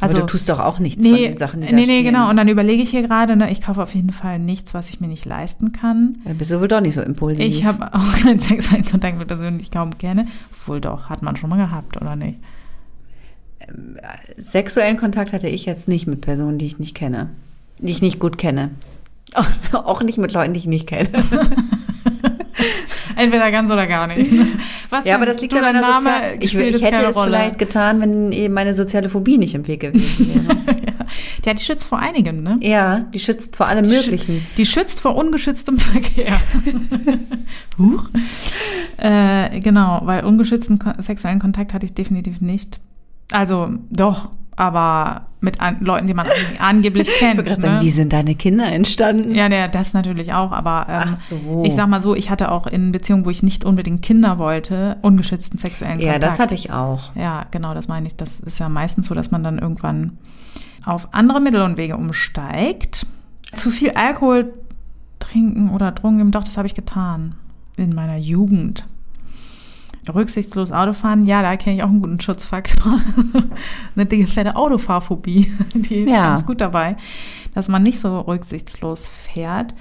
Also 0.00 0.16
Aber 0.16 0.22
du 0.26 0.32
tust 0.32 0.48
doch 0.48 0.58
auch 0.58 0.78
nichts 0.78 1.04
nee, 1.04 1.10
von 1.10 1.18
den 1.20 1.36
Sachen, 1.36 1.60
die 1.60 1.68
da 1.68 1.76
Nee, 1.76 1.82
nee, 1.82 1.96
stehen. 1.96 2.04
genau. 2.04 2.30
Und 2.30 2.36
dann 2.36 2.48
überlege 2.48 2.82
ich 2.82 2.90
hier 2.90 3.02
gerade, 3.02 3.36
ne, 3.36 3.52
ich 3.52 3.60
kaufe 3.60 3.82
auf 3.82 3.94
jeden 3.94 4.10
Fall 4.10 4.38
nichts, 4.38 4.74
was 4.74 4.88
ich 4.88 5.00
mir 5.00 5.06
nicht 5.06 5.24
leisten 5.26 5.72
kann. 5.72 6.16
Ja, 6.24 6.32
bist 6.32 6.50
du 6.50 6.60
wohl 6.60 6.68
doch 6.68 6.80
nicht 6.80 6.94
so 6.94 7.02
impulsiv. 7.02 7.46
Ich 7.46 7.64
habe 7.64 7.92
auch 7.94 8.14
keinen 8.22 8.38
sexuellen 8.40 8.84
Kontakt 8.86 9.18
mit 9.18 9.28
Personen, 9.28 9.58
die 9.58 9.64
ich 9.64 9.70
kaum 9.70 9.96
kenne. 9.98 10.26
Wohl 10.66 10.80
doch, 10.80 11.10
hat 11.10 11.22
man 11.22 11.36
schon 11.36 11.50
mal 11.50 11.56
gehabt, 11.58 11.96
oder 12.00 12.16
nicht? 12.16 12.38
Ähm, 13.60 13.98
sexuellen 14.36 14.96
Kontakt 14.96 15.32
hatte 15.32 15.48
ich 15.48 15.66
jetzt 15.66 15.88
nicht 15.88 16.06
mit 16.06 16.22
Personen, 16.22 16.58
die 16.58 16.66
ich 16.66 16.78
nicht 16.78 16.94
kenne. 16.94 17.30
Die 17.78 17.92
ich 17.92 18.02
nicht 18.02 18.18
gut 18.18 18.38
kenne. 18.38 18.70
Auch 19.72 20.02
nicht 20.02 20.18
mit 20.18 20.32
Leuten, 20.32 20.52
die 20.52 20.60
ich 20.60 20.66
nicht 20.66 20.86
kenne. 20.86 21.08
Entweder 23.16 23.50
ganz 23.50 23.70
oder 23.70 23.86
gar 23.86 24.06
nicht. 24.06 24.32
Was 24.90 25.04
ja, 25.04 25.14
aber 25.14 25.26
das 25.26 25.40
liegt 25.40 25.54
an 25.54 25.60
meiner 25.60 25.84
Sozial 25.84 26.36
Ich, 26.40 26.54
ich 26.54 26.82
hätte 26.82 27.02
es 27.02 27.16
Rolle. 27.16 27.30
vielleicht 27.30 27.58
getan, 27.58 28.00
wenn 28.00 28.32
eben 28.32 28.54
meine 28.54 28.74
soziale 28.74 29.08
Phobie 29.08 29.38
nicht 29.38 29.54
im 29.54 29.66
Weg 29.68 29.80
gewesen 29.80 30.34
wäre. 30.34 30.56
ja, 31.44 31.54
die 31.54 31.62
schützt 31.62 31.86
vor 31.86 31.98
einigen, 31.98 32.42
ne? 32.42 32.58
Ja, 32.60 33.00
die 33.12 33.20
schützt 33.20 33.56
vor 33.56 33.68
allem 33.68 33.88
Möglichen. 33.88 34.44
Die 34.56 34.66
schützt 34.66 35.00
vor 35.00 35.14
ungeschütztem 35.16 35.78
Verkehr. 35.78 36.40
Huch. 37.78 38.08
Äh, 38.96 39.60
genau, 39.60 40.00
weil 40.04 40.24
ungeschützten 40.24 40.80
sexuellen 40.98 41.38
Kontakt 41.38 41.72
hatte 41.74 41.86
ich 41.86 41.94
definitiv 41.94 42.40
nicht. 42.40 42.80
Also 43.34 43.70
doch, 43.90 44.30
aber 44.54 45.26
mit 45.40 45.60
an, 45.60 45.78
Leuten, 45.80 46.06
die 46.06 46.14
man 46.14 46.28
angeblich 46.60 47.08
kennt. 47.18 47.40
Ich 47.40 47.56
ne? 47.56 47.60
sagen, 47.60 47.84
wie 47.84 47.90
sind 47.90 48.12
deine 48.12 48.36
Kinder 48.36 48.70
entstanden? 48.70 49.34
Ja, 49.34 49.48
ja, 49.48 49.66
das 49.66 49.92
natürlich 49.92 50.32
auch, 50.32 50.52
aber 50.52 50.86
ähm, 50.88 51.14
so. 51.14 51.64
ich 51.64 51.74
sag 51.74 51.88
mal 51.88 52.00
so, 52.00 52.14
ich 52.14 52.30
hatte 52.30 52.52
auch 52.52 52.68
in 52.68 52.92
Beziehungen, 52.92 53.24
wo 53.24 53.30
ich 53.30 53.42
nicht 53.42 53.64
unbedingt 53.64 54.02
Kinder 54.02 54.38
wollte, 54.38 54.98
ungeschützten 55.02 55.58
sexuellen 55.58 55.98
Kontakt. 55.98 56.14
Ja, 56.14 56.20
das 56.20 56.38
hatte 56.38 56.54
ich 56.54 56.70
auch. 56.70 57.10
Ja, 57.16 57.46
genau, 57.50 57.74
das 57.74 57.88
meine 57.88 58.06
ich. 58.06 58.14
Das 58.14 58.38
ist 58.38 58.60
ja 58.60 58.68
meistens 58.68 59.06
so, 59.06 59.14
dass 59.16 59.32
man 59.32 59.42
dann 59.42 59.58
irgendwann 59.58 60.18
auf 60.84 61.08
andere 61.10 61.40
Mittel 61.40 61.62
und 61.62 61.76
Wege 61.76 61.96
umsteigt. 61.96 63.04
Zu 63.52 63.70
viel 63.70 63.90
Alkohol 63.90 64.54
trinken 65.18 65.70
oder 65.70 65.90
Drogen, 65.90 66.30
doch, 66.30 66.44
das 66.44 66.56
habe 66.56 66.68
ich 66.68 66.74
getan 66.74 67.34
in 67.76 67.96
meiner 67.96 68.16
Jugend 68.16 68.86
rücksichtslos 70.12 70.72
Autofahren, 70.72 71.24
ja, 71.24 71.42
da 71.42 71.56
kenne 71.56 71.76
ich 71.76 71.82
auch 71.82 71.88
einen 71.88 72.00
guten 72.00 72.20
Schutzfaktor. 72.20 73.00
Eine 73.96 74.06
dicke, 74.06 74.26
fette 74.26 74.56
Autofahrphobie, 74.56 75.52
die 75.74 76.00
ist 76.00 76.12
ja. 76.12 76.28
ganz 76.28 76.46
gut 76.46 76.60
dabei, 76.60 76.96
dass 77.54 77.68
man 77.68 77.82
nicht 77.82 78.00
so 78.00 78.20
rücksichtslos 78.20 79.08
fährt. 79.08 79.74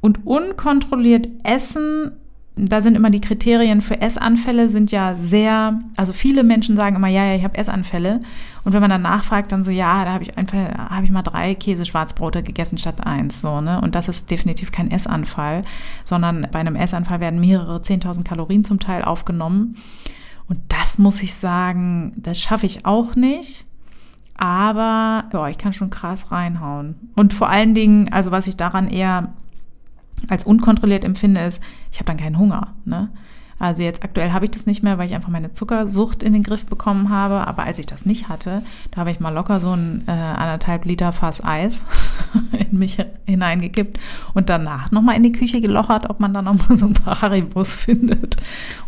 Und 0.00 0.26
unkontrolliert 0.26 1.28
essen 1.42 2.12
da 2.58 2.80
sind 2.80 2.96
immer 2.96 3.10
die 3.10 3.20
Kriterien 3.20 3.80
für 3.80 4.00
Essanfälle 4.00 4.68
sind 4.70 4.90
ja 4.90 5.14
sehr, 5.16 5.80
also 5.96 6.12
viele 6.12 6.42
Menschen 6.42 6.76
sagen 6.76 6.96
immer, 6.96 7.08
ja, 7.08 7.24
ja, 7.24 7.34
ich 7.36 7.44
habe 7.44 7.56
Essanfälle. 7.56 8.20
Und 8.64 8.72
wenn 8.72 8.80
man 8.80 8.90
dann 8.90 9.02
nachfragt, 9.02 9.52
dann 9.52 9.64
so, 9.64 9.70
ja, 9.70 10.04
da 10.04 10.12
habe 10.12 10.24
ich 10.24 10.36
einfach, 10.36 10.58
habe 10.90 11.04
ich 11.04 11.10
mal 11.10 11.22
drei 11.22 11.54
Käseschwarzbrote 11.54 12.42
gegessen 12.42 12.76
statt 12.78 13.06
eins, 13.06 13.40
so, 13.40 13.60
ne? 13.60 13.80
Und 13.80 13.94
das 13.94 14.08
ist 14.08 14.30
definitiv 14.30 14.72
kein 14.72 14.90
Essanfall, 14.90 15.62
sondern 16.04 16.46
bei 16.50 16.58
einem 16.58 16.76
Essanfall 16.76 17.20
werden 17.20 17.40
mehrere 17.40 17.78
10.000 17.78 18.24
Kalorien 18.24 18.64
zum 18.64 18.78
Teil 18.78 19.02
aufgenommen. 19.02 19.76
Und 20.48 20.58
das 20.68 20.98
muss 20.98 21.22
ich 21.22 21.34
sagen, 21.34 22.12
das 22.16 22.38
schaffe 22.40 22.66
ich 22.66 22.84
auch 22.84 23.14
nicht. 23.14 23.64
Aber, 24.36 25.24
ja, 25.32 25.48
ich 25.48 25.58
kann 25.58 25.72
schon 25.72 25.90
krass 25.90 26.30
reinhauen. 26.30 26.94
Und 27.16 27.34
vor 27.34 27.48
allen 27.48 27.74
Dingen, 27.74 28.12
also 28.12 28.30
was 28.30 28.46
ich 28.46 28.56
daran 28.56 28.88
eher 28.88 29.32
als 30.28 30.44
unkontrolliert 30.44 31.04
empfinde, 31.04 31.40
ist, 31.42 31.62
ich 31.92 31.98
habe 31.98 32.06
dann 32.06 32.16
keinen 32.16 32.38
Hunger. 32.38 32.74
Ne? 32.84 33.08
Also 33.58 33.82
jetzt 33.82 34.04
aktuell 34.04 34.32
habe 34.32 34.44
ich 34.44 34.52
das 34.52 34.66
nicht 34.66 34.84
mehr, 34.84 34.98
weil 34.98 35.08
ich 35.08 35.14
einfach 35.14 35.30
meine 35.30 35.52
Zuckersucht 35.52 36.22
in 36.22 36.32
den 36.32 36.44
Griff 36.44 36.64
bekommen 36.66 37.10
habe. 37.10 37.46
Aber 37.46 37.64
als 37.64 37.78
ich 37.78 37.86
das 37.86 38.06
nicht 38.06 38.28
hatte, 38.28 38.62
da 38.92 39.00
habe 39.00 39.10
ich 39.10 39.18
mal 39.18 39.34
locker 39.34 39.60
so 39.60 39.72
ein 39.72 40.04
äh, 40.06 40.12
anderthalb 40.12 40.84
Liter 40.84 41.12
Fass 41.12 41.42
Eis 41.42 41.84
in 42.70 42.78
mich 42.78 42.98
hineingekippt 43.26 43.98
und 44.34 44.48
danach 44.48 44.92
nochmal 44.92 45.16
in 45.16 45.24
die 45.24 45.32
Küche 45.32 45.60
gelochert, 45.60 46.08
ob 46.08 46.20
man 46.20 46.34
da 46.34 46.42
nochmal 46.42 46.76
so 46.76 46.86
ein 46.86 46.94
paar 46.94 47.20
Haribos 47.20 47.74
findet. 47.74 48.36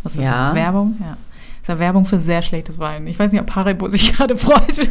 Was 0.03 0.13
ist 0.15 0.21
ja. 0.21 0.47
das? 0.47 0.55
Werbung? 0.55 0.95
Ja 0.99 1.17
ist 1.61 1.67
ja 1.67 1.77
Werbung 1.77 2.05
für 2.05 2.17
sehr 2.17 2.41
schlechtes 2.41 2.79
Wein. 2.79 3.05
Ich 3.05 3.19
weiß 3.19 3.31
nicht, 3.31 3.41
ob 3.41 3.53
Haribo 3.53 3.87
sich 3.87 4.13
gerade 4.17 4.35
freut 4.35 4.89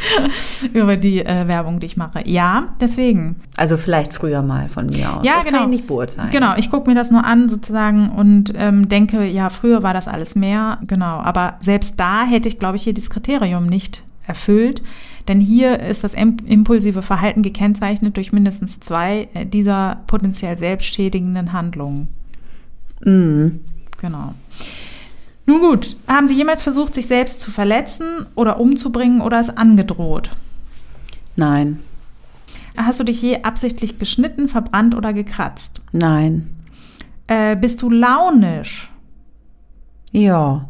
über 0.72 0.96
die 0.96 1.24
äh, 1.24 1.48
Werbung, 1.48 1.80
die 1.80 1.86
ich 1.86 1.96
mache. 1.96 2.22
Ja, 2.26 2.68
deswegen. 2.80 3.36
Also 3.56 3.76
vielleicht 3.76 4.12
früher 4.12 4.42
mal 4.42 4.68
von 4.68 4.86
mir 4.86 5.16
aus. 5.16 5.26
Ja, 5.26 5.36
das 5.36 5.44
genau. 5.44 5.58
kann 5.58 5.70
ich 5.70 5.76
nicht 5.78 5.86
beurteilen. 5.88 6.30
Genau, 6.30 6.54
ich 6.56 6.70
gucke 6.70 6.88
mir 6.88 6.94
das 6.94 7.10
nur 7.10 7.24
an 7.24 7.48
sozusagen 7.48 8.10
und 8.10 8.52
ähm, 8.56 8.88
denke, 8.88 9.24
ja, 9.24 9.50
früher 9.50 9.82
war 9.82 9.92
das 9.92 10.06
alles 10.06 10.36
mehr. 10.36 10.78
Genau, 10.86 11.18
aber 11.18 11.54
selbst 11.60 11.98
da 11.98 12.24
hätte 12.24 12.48
ich, 12.48 12.60
glaube 12.60 12.76
ich, 12.76 12.84
hier 12.84 12.92
dieses 12.92 13.10
Kriterium 13.10 13.66
nicht 13.66 14.04
erfüllt. 14.26 14.82
Denn 15.26 15.40
hier 15.40 15.80
ist 15.80 16.04
das 16.04 16.14
impulsive 16.14 17.02
Verhalten 17.02 17.42
gekennzeichnet 17.42 18.16
durch 18.16 18.32
mindestens 18.32 18.78
zwei 18.80 19.28
äh, 19.34 19.44
dieser 19.44 19.98
potenziell 20.06 20.56
selbstschädigenden 20.56 21.52
Handlungen. 21.52 22.08
Mhm. 23.04 23.60
Genau. 24.00 24.34
Nun 25.46 25.60
gut, 25.60 25.96
haben 26.06 26.28
Sie 26.28 26.36
jemals 26.36 26.62
versucht, 26.62 26.94
sich 26.94 27.06
selbst 27.06 27.40
zu 27.40 27.50
verletzen 27.50 28.26
oder 28.34 28.60
umzubringen 28.60 29.20
oder 29.20 29.40
es 29.40 29.50
angedroht? 29.50 30.30
Nein. 31.36 31.80
Hast 32.76 33.00
du 33.00 33.04
dich 33.04 33.20
je 33.20 33.42
absichtlich 33.42 33.98
geschnitten, 33.98 34.48
verbrannt 34.48 34.94
oder 34.94 35.12
gekratzt? 35.12 35.80
Nein. 35.92 36.50
Äh, 37.26 37.56
bist 37.56 37.82
du 37.82 37.90
launisch? 37.90 38.90
Ja. 40.12 40.68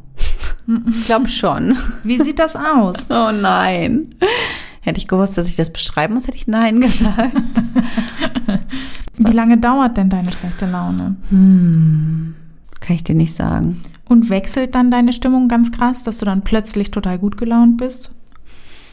Ich 0.88 1.04
glaube 1.04 1.28
schon. 1.28 1.76
Wie 2.02 2.22
sieht 2.22 2.38
das 2.38 2.56
aus? 2.56 2.96
Oh 3.10 3.32
nein. 3.32 4.14
Hätte 4.82 4.98
ich 4.98 5.08
gewusst, 5.08 5.36
dass 5.36 5.48
ich 5.48 5.56
das 5.56 5.72
beschreiben 5.72 6.14
muss, 6.14 6.26
hätte 6.26 6.38
ich 6.38 6.46
Nein 6.46 6.80
gesagt. 6.80 7.34
Wie 9.16 9.32
lange 9.32 9.58
dauert 9.58 9.96
denn 9.96 10.08
deine 10.08 10.32
schlechte 10.32 10.66
Laune? 10.66 11.16
Hm, 11.28 12.34
kann 12.80 12.96
ich 12.96 13.04
dir 13.04 13.14
nicht 13.14 13.36
sagen. 13.36 13.82
Und 14.10 14.28
wechselt 14.28 14.74
dann 14.74 14.90
deine 14.90 15.12
Stimmung 15.12 15.48
ganz 15.48 15.70
krass, 15.72 16.02
dass 16.02 16.18
du 16.18 16.24
dann 16.26 16.42
plötzlich 16.42 16.90
total 16.90 17.18
gut 17.18 17.36
gelaunt 17.38 17.78
bist? 17.78 18.10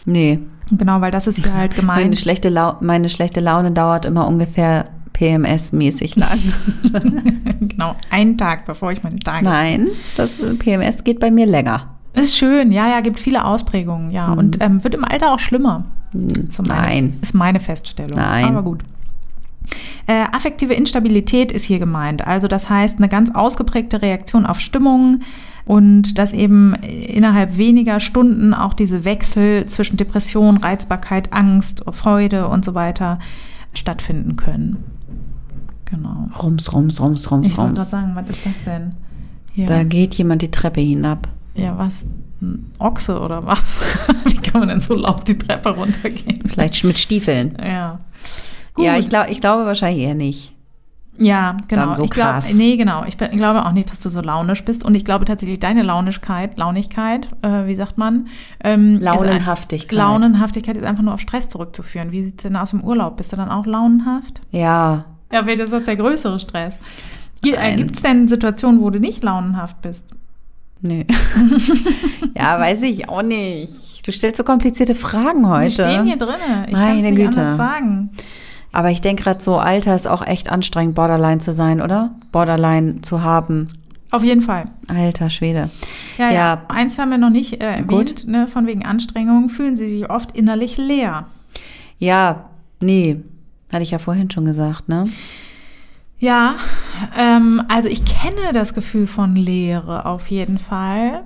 Nee, 0.06 0.40
Genau, 0.72 1.00
weil 1.02 1.12
das 1.12 1.28
ist 1.28 1.38
hier 1.38 1.54
halt 1.54 1.72
meine 1.82 2.02
gemeint. 2.02 2.18
schlechte, 2.20 2.50
Lau 2.50 2.76
meine 2.82 3.10
schlechte 3.10 3.40
Laune 3.40 3.72
dauert 3.72 4.06
immer 4.06 4.28
ungefähr 4.28 4.88
PMS-mäßig 5.14 6.18
lang. 6.20 6.40
genau, 7.60 7.96
einen 8.10 8.38
Tag, 8.38 8.66
bevor 8.66 8.92
ich 8.92 9.02
meine 9.04 9.20
Tage. 9.20 9.44
Nein, 9.46 9.88
das 10.16 10.40
äh, 10.40 10.54
PMS 10.54 11.04
geht 11.04 11.20
bei 11.20 11.32
mir 11.32 11.46
länger. 11.46 11.96
Ist 12.14 12.38
schön, 12.38 12.72
ja, 12.72 12.88
ja, 12.90 13.02
gibt 13.02 13.20
viele 13.20 13.46
Ausprägungen, 13.46 14.12
ja. 14.12 14.32
Und 14.34 14.58
ähm, 14.60 14.84
wird 14.84 14.94
im 14.96 15.06
Alter 15.06 15.34
auch 15.34 15.40
schlimmer. 15.40 15.86
Zum 16.50 16.66
Mhm. 16.66 16.70
Nein. 16.70 16.80
einen. 16.80 17.20
Ist 17.22 17.34
meine 17.34 17.60
Feststellung. 17.60 18.18
Nein. 18.18 18.46
Aber 18.46 18.64
gut. 18.64 18.80
Äh, 20.08 20.24
affektive 20.32 20.74
Instabilität 20.74 21.52
ist 21.52 21.66
hier 21.66 21.80
gemeint. 21.80 22.26
Also 22.26 22.48
das 22.48 22.70
heißt 22.70 22.98
eine 22.98 23.10
ganz 23.10 23.34
ausgeprägte 23.34 24.02
Reaktion 24.02 24.46
auf 24.46 24.60
Stimmungen 24.60 25.24
und 25.66 26.18
dass 26.18 26.32
eben 26.34 26.74
innerhalb 26.76 27.58
weniger 27.58 28.00
Stunden 28.00 28.54
auch 28.54 28.74
diese 28.74 29.04
Wechsel 29.04 29.66
zwischen 29.66 29.98
Depression, 29.98 30.58
Reizbarkeit, 30.58 31.34
Angst, 31.34 31.84
Freude 31.92 32.48
und 32.48 32.64
so 32.64 32.74
weiter 32.74 33.20
stattfinden 33.74 34.38
können. 34.38 34.78
Genau. 35.86 36.26
Rums, 36.42 36.74
rums, 36.74 37.02
rums, 37.02 37.32
rums, 37.32 37.52
Ich 37.52 37.58
rums. 37.58 37.90
sagen, 37.90 38.12
was 38.16 38.30
ist 38.30 38.46
das 38.46 38.64
denn? 38.64 38.94
Hier. 39.54 39.68
Da 39.68 39.84
geht 39.84 40.16
jemand 40.16 40.42
die 40.42 40.52
Treppe 40.52 40.82
hinab. 40.82 41.28
Ja, 41.56 41.78
was? 41.78 42.06
Ein 42.42 42.72
Ochse 42.78 43.20
oder 43.20 43.46
was? 43.46 43.60
Wie 44.26 44.36
kann 44.36 44.60
man 44.60 44.70
denn 44.70 44.82
so 44.82 44.94
laut 44.96 45.28
die 45.28 45.38
Treppe 45.38 45.70
runtergehen? 45.70 46.44
Vielleicht 46.48 46.84
mit 46.84 47.00
Stiefeln. 47.00 47.58
Ja. 47.60 48.00
Ja, 48.78 48.98
ich, 48.98 49.10
glaub, 49.10 49.30
ich 49.30 49.42
glaube 49.42 49.66
wahrscheinlich 49.66 50.04
eher 50.04 50.14
nicht. 50.16 50.54
Ja, 51.20 51.58
genau. 51.68 51.86
Dann 51.88 51.96
so 51.96 52.04
ich 52.04 52.12
glaub, 52.12 52.28
krass. 52.28 52.54
Nee, 52.54 52.78
genau. 52.78 53.04
Ich, 53.08 53.18
bin- 53.18 53.30
ich 53.32 53.38
glaube 53.38 53.66
auch 53.66 53.72
nicht, 53.72 53.90
dass 53.90 54.00
du 54.02 54.10
so 54.10 54.22
launisch 54.22 54.64
bist. 54.64 54.86
Und 54.86 54.94
ich 54.94 55.04
glaube 55.04 55.26
tatsächlich, 55.26 55.60
deine 55.60 55.82
Launigkeit, 55.82 56.58
Launigkeit, 56.60 57.28
äh, 57.42 57.66
wie 57.66 57.76
sagt 57.76 57.98
man? 57.98 58.28
Ähm, 58.64 58.98
ist 58.98 58.98
ein- 58.98 59.02
Launenhaftigkeit. 59.04 59.98
Launenhaftigkeit 59.98 60.78
ist 60.78 60.84
einfach 60.86 61.02
nur 61.02 61.16
auf 61.16 61.20
Stress 61.20 61.50
zurückzuführen. 61.50 62.12
Wie 62.12 62.22
sieht 62.22 62.38
es 62.38 62.44
denn 62.44 62.56
aus 62.56 62.72
im 62.74 62.82
Urlaub? 62.84 63.18
Bist 63.18 63.32
du 63.32 63.36
dann 63.36 63.50
auch 63.50 63.66
launenhaft? 63.66 64.42
Ja, 64.52 65.06
Ja, 65.32 65.42
vielleicht 65.42 65.62
ist 65.62 65.74
das 65.74 65.86
der 65.86 65.96
größere 65.96 66.40
Stress. 66.40 66.78
Nein. 67.44 67.78
Gibt 67.78 67.96
es 67.96 68.02
denn 68.04 68.28
Situationen, 68.28 68.80
wo 68.82 68.90
du 68.92 69.00
nicht 69.00 69.24
launenhaft 69.24 69.82
bist? 69.82 70.14
nee. 70.82 71.08
ja, 72.38 72.60
weiß 72.60 72.84
ich 72.84 73.10
auch 73.10 73.24
nicht. 73.24 74.06
Du 74.08 74.12
stellst 74.12 74.38
so 74.38 74.44
komplizierte 74.44 74.94
Fragen 74.96 75.50
heute. 75.50 75.66
Die 75.66 75.72
stehen 75.72 76.06
hier 76.06 76.18
drin. 76.18 76.36
Ich 76.68 76.74
kann 76.74 76.98
es 76.98 77.04
Meine 77.04 77.12
nicht 77.12 77.16
Güte. 77.16 77.40
anders 77.42 77.58
sagen. 77.58 78.10
Aber 78.72 78.92
ich 78.92 79.02
denke 79.02 79.24
gerade 79.24 79.42
so, 79.42 79.58
Alter 79.58 79.96
ist 79.96 80.08
auch 80.08 80.26
echt 80.26 80.52
anstrengend, 80.52 80.96
Borderline 80.96 81.40
zu 81.40 81.54
sein, 81.54 81.82
oder? 81.82 82.12
Borderline 82.32 83.02
zu 83.02 83.24
haben. 83.24 83.68
Auf 84.12 84.24
jeden 84.24 84.42
Fall. 84.42 84.66
Alter 84.88 85.30
Schwede. 85.30 85.70
Ja, 86.18 86.30
ja. 86.30 86.34
Ja. 86.34 86.62
Eins 86.70 86.98
haben 86.98 87.12
wir 87.12 87.18
noch 87.18 87.30
nicht 87.30 87.62
äh, 87.62 87.82
Gut. 87.86 88.12
erwähnt, 88.12 88.28
ne, 88.28 88.48
von 88.48 88.66
wegen 88.68 88.86
Anstrengung 88.86 89.50
fühlen 89.50 89.76
sie 89.76 89.88
sich 89.88 90.10
oft 90.10 90.36
innerlich 90.38 90.78
leer. 90.78 91.26
Ja, 92.00 92.46
nee. 92.80 93.22
Hatte 93.72 93.84
ich 93.84 93.92
ja 93.92 94.00
vorhin 94.00 94.32
schon 94.32 94.46
gesagt, 94.46 94.88
ne? 94.88 95.10
Ja, 96.20 96.56
ähm, 97.16 97.62
also 97.68 97.90
ich 97.90 98.06
kenne 98.06 98.54
das 98.54 98.74
Gefühl 98.74 99.08
von 99.08 99.36
Leere 99.36 100.06
auf 100.06 100.28
jeden 100.28 100.58
Fall. 100.58 101.24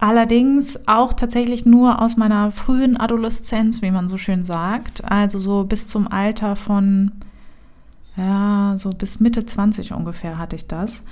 Allerdings 0.00 0.78
auch 0.86 1.12
tatsächlich 1.12 1.66
nur 1.66 2.00
aus 2.00 2.16
meiner 2.16 2.52
frühen 2.52 2.96
Adoleszenz, 2.96 3.82
wie 3.82 3.90
man 3.90 4.08
so 4.08 4.16
schön 4.16 4.46
sagt. 4.46 5.04
Also 5.04 5.38
so 5.38 5.64
bis 5.64 5.88
zum 5.88 6.10
Alter 6.10 6.56
von, 6.56 7.12
ja, 8.16 8.72
so 8.78 8.88
bis 8.88 9.20
Mitte 9.20 9.44
20 9.44 9.92
ungefähr 9.92 10.38
hatte 10.38 10.56
ich 10.56 10.66
das. 10.66 11.02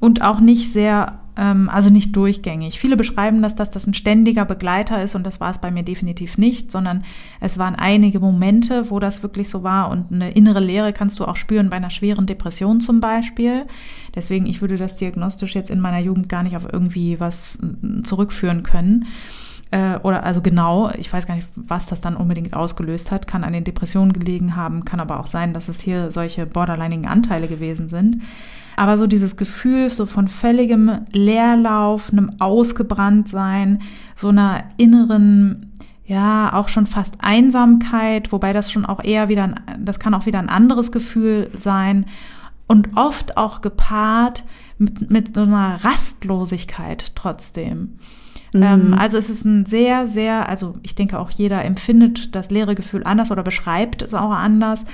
Und 0.00 0.22
auch 0.22 0.40
nicht 0.40 0.72
sehr, 0.72 1.20
also 1.40 1.90
nicht 1.90 2.14
durchgängig. 2.14 2.78
Viele 2.78 2.96
beschreiben 2.96 3.40
das, 3.40 3.54
dass 3.54 3.70
das 3.70 3.86
ein 3.86 3.94
ständiger 3.94 4.44
Begleiter 4.44 5.02
ist 5.02 5.14
und 5.14 5.24
das 5.24 5.40
war 5.40 5.50
es 5.50 5.58
bei 5.58 5.70
mir 5.70 5.82
definitiv 5.82 6.36
nicht, 6.36 6.70
sondern 6.70 7.04
es 7.40 7.58
waren 7.58 7.74
einige 7.74 8.20
Momente, 8.20 8.90
wo 8.90 8.98
das 8.98 9.22
wirklich 9.22 9.48
so 9.48 9.62
war 9.62 9.90
und 9.90 10.12
eine 10.12 10.32
innere 10.32 10.60
Leere 10.60 10.92
kannst 10.92 11.18
du 11.18 11.24
auch 11.24 11.36
spüren 11.36 11.70
bei 11.70 11.76
einer 11.76 11.90
schweren 11.90 12.26
Depression 12.26 12.80
zum 12.80 13.00
Beispiel. 13.00 13.66
Deswegen, 14.14 14.46
ich 14.46 14.60
würde 14.60 14.76
das 14.76 14.96
diagnostisch 14.96 15.54
jetzt 15.54 15.70
in 15.70 15.80
meiner 15.80 16.00
Jugend 16.00 16.28
gar 16.28 16.42
nicht 16.42 16.56
auf 16.56 16.70
irgendwie 16.70 17.18
was 17.18 17.58
mm, 17.60 18.04
zurückführen 18.04 18.62
können. 18.62 19.06
Äh, 19.72 19.98
oder 20.02 20.22
also 20.22 20.42
genau, 20.42 20.90
ich 20.98 21.10
weiß 21.10 21.26
gar 21.26 21.34
nicht, 21.34 21.48
was 21.56 21.86
das 21.86 22.02
dann 22.02 22.14
unbedingt 22.14 22.54
ausgelöst 22.54 23.10
hat. 23.10 23.26
Kann 23.26 23.42
an 23.42 23.54
den 23.54 23.64
Depressionen 23.64 24.12
gelegen 24.12 24.54
haben, 24.54 24.84
kann 24.84 25.00
aber 25.00 25.18
auch 25.18 25.26
sein, 25.26 25.54
dass 25.54 25.68
es 25.68 25.80
hier 25.80 26.10
solche 26.10 26.46
borderlinigen 26.46 27.06
Anteile 27.08 27.48
gewesen 27.48 27.88
sind. 27.88 28.22
Aber 28.76 28.98
so 28.98 29.06
dieses 29.06 29.36
Gefühl 29.36 29.88
so 29.88 30.04
von 30.04 30.28
völligem 30.28 31.06
Leerlauf, 31.12 32.12
einem 32.12 32.32
Ausgebranntsein, 32.38 33.80
so 34.14 34.28
einer 34.28 34.64
inneren, 34.76 35.72
ja, 36.04 36.52
auch 36.52 36.68
schon 36.68 36.86
fast 36.86 37.14
Einsamkeit, 37.20 38.30
wobei 38.30 38.52
das 38.52 38.70
schon 38.70 38.84
auch 38.84 39.02
eher 39.02 39.30
wieder, 39.30 39.44
ein, 39.44 39.60
das 39.78 39.98
kann 39.98 40.12
auch 40.12 40.26
wieder 40.26 40.38
ein 40.38 40.50
anderes 40.50 40.92
Gefühl 40.92 41.50
sein 41.58 42.04
und 42.66 42.90
oft 42.96 43.38
auch 43.38 43.62
gepaart 43.62 44.44
mit, 44.76 45.10
mit 45.10 45.34
so 45.34 45.42
einer 45.42 45.82
Rastlosigkeit 45.82 47.12
trotzdem. 47.14 47.98
Ähm, 48.54 48.94
also 48.94 49.16
es 49.16 49.30
ist 49.30 49.44
ein 49.44 49.66
sehr, 49.66 50.06
sehr, 50.06 50.48
also 50.48 50.76
ich 50.82 50.94
denke 50.94 51.18
auch 51.18 51.30
jeder 51.30 51.64
empfindet 51.64 52.34
das 52.34 52.50
leere 52.50 52.74
Gefühl 52.74 53.02
anders 53.04 53.30
oder 53.30 53.42
beschreibt 53.42 54.02
es 54.02 54.14
auch 54.14 54.30
anders. 54.30 54.84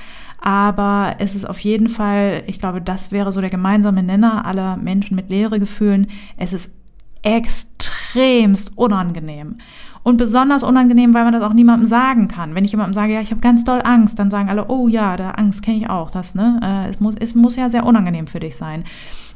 Aber 0.40 1.16
es 1.18 1.34
ist 1.34 1.48
auf 1.48 1.58
jeden 1.58 1.88
Fall, 1.88 2.44
ich 2.46 2.60
glaube, 2.60 2.80
das 2.80 3.10
wäre 3.10 3.32
so 3.32 3.40
der 3.40 3.50
gemeinsame 3.50 4.02
Nenner 4.02 4.46
aller 4.46 4.76
Menschen 4.76 5.16
mit 5.16 5.30
leere 5.30 5.58
Gefühlen. 5.58 6.06
Es 6.36 6.52
ist 6.52 6.70
extremst 7.22 8.76
unangenehm. 8.76 9.56
Und 10.04 10.16
besonders 10.16 10.62
unangenehm, 10.62 11.12
weil 11.12 11.24
man 11.24 11.32
das 11.32 11.42
auch 11.42 11.52
niemandem 11.52 11.86
sagen 11.86 12.28
kann. 12.28 12.54
Wenn 12.54 12.64
ich 12.64 12.70
jemandem 12.70 12.94
sage, 12.94 13.12
ja, 13.12 13.20
ich 13.20 13.30
habe 13.30 13.40
ganz 13.40 13.64
doll 13.64 13.82
Angst, 13.82 14.18
dann 14.18 14.30
sagen 14.30 14.48
alle, 14.48 14.68
oh 14.68 14.88
ja, 14.88 15.16
der 15.16 15.38
Angst 15.38 15.62
kenne 15.62 15.78
ich 15.78 15.90
auch, 15.90 16.10
das, 16.10 16.34
ne? 16.34 16.60
Äh, 16.62 16.88
es, 16.88 17.00
muss, 17.00 17.16
es 17.16 17.34
muss 17.34 17.56
ja 17.56 17.68
sehr 17.68 17.84
unangenehm 17.84 18.28
für 18.28 18.40
dich 18.40 18.56
sein. 18.56 18.84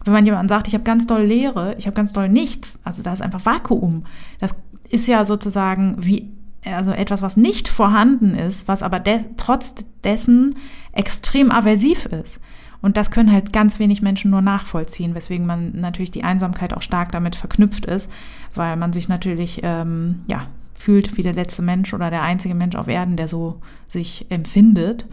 Wenn 0.05 0.13
man 0.13 0.27
jemandem 0.27 0.49
sagt, 0.49 0.69
ich 0.69 0.75
habe 0.75 0.85
ganz 0.85 1.07
doll 1.07 1.23
Leere, 1.23 1.75
ich 1.79 1.87
habe 1.87 1.95
ganz 1.95 2.13
doll 2.13 2.29
nichts, 2.29 2.81
also 2.85 3.03
da 3.03 3.13
ist 3.13 3.23
einfach 3.23 3.47
Vakuum. 3.47 4.05
Das 4.41 4.57
ist 4.89 5.07
ja 5.07 5.25
sozusagen 5.25 5.97
wie 5.99 6.31
also 6.65 6.93
etwas, 6.93 7.23
was 7.23 7.37
nicht 7.37 7.69
vorhanden 7.69 8.35
ist, 8.35 8.69
was 8.69 8.83
aber 8.83 9.01
de 9.01 9.21
trotz 9.37 9.75
dessen 10.05 10.57
extrem 10.93 11.51
aversiv 11.51 12.07
ist. 12.07 12.41
Und 12.81 12.97
das 12.97 13.11
können 13.11 13.33
halt 13.33 13.53
ganz 13.53 13.79
wenig 13.79 14.03
Menschen 14.03 14.31
nur 14.31 14.43
nachvollziehen, 14.43 15.15
weswegen 15.15 15.47
man 15.47 15.81
natürlich 15.81 16.11
die 16.11 16.25
Einsamkeit 16.25 16.75
auch 16.75 16.83
stark 16.83 17.13
damit 17.13 17.37
verknüpft 17.37 17.87
ist, 17.87 18.11
weil 18.55 18.77
man 18.77 18.93
sich 18.93 19.09
natürlich 19.09 19.61
ähm, 19.63 20.21
ja 20.27 20.47
fühlt 20.75 21.17
wie 21.17 21.23
der 21.23 21.35
letzte 21.35 21.63
Mensch 21.63 21.95
oder 21.95 22.11
der 22.11 22.23
einzige 22.23 22.57
Mensch 22.57 22.75
auf 22.75 22.89
Erden, 22.89 23.17
der 23.17 23.29
so 23.29 23.61
sich 23.87 24.27
empfindet. 24.31 25.07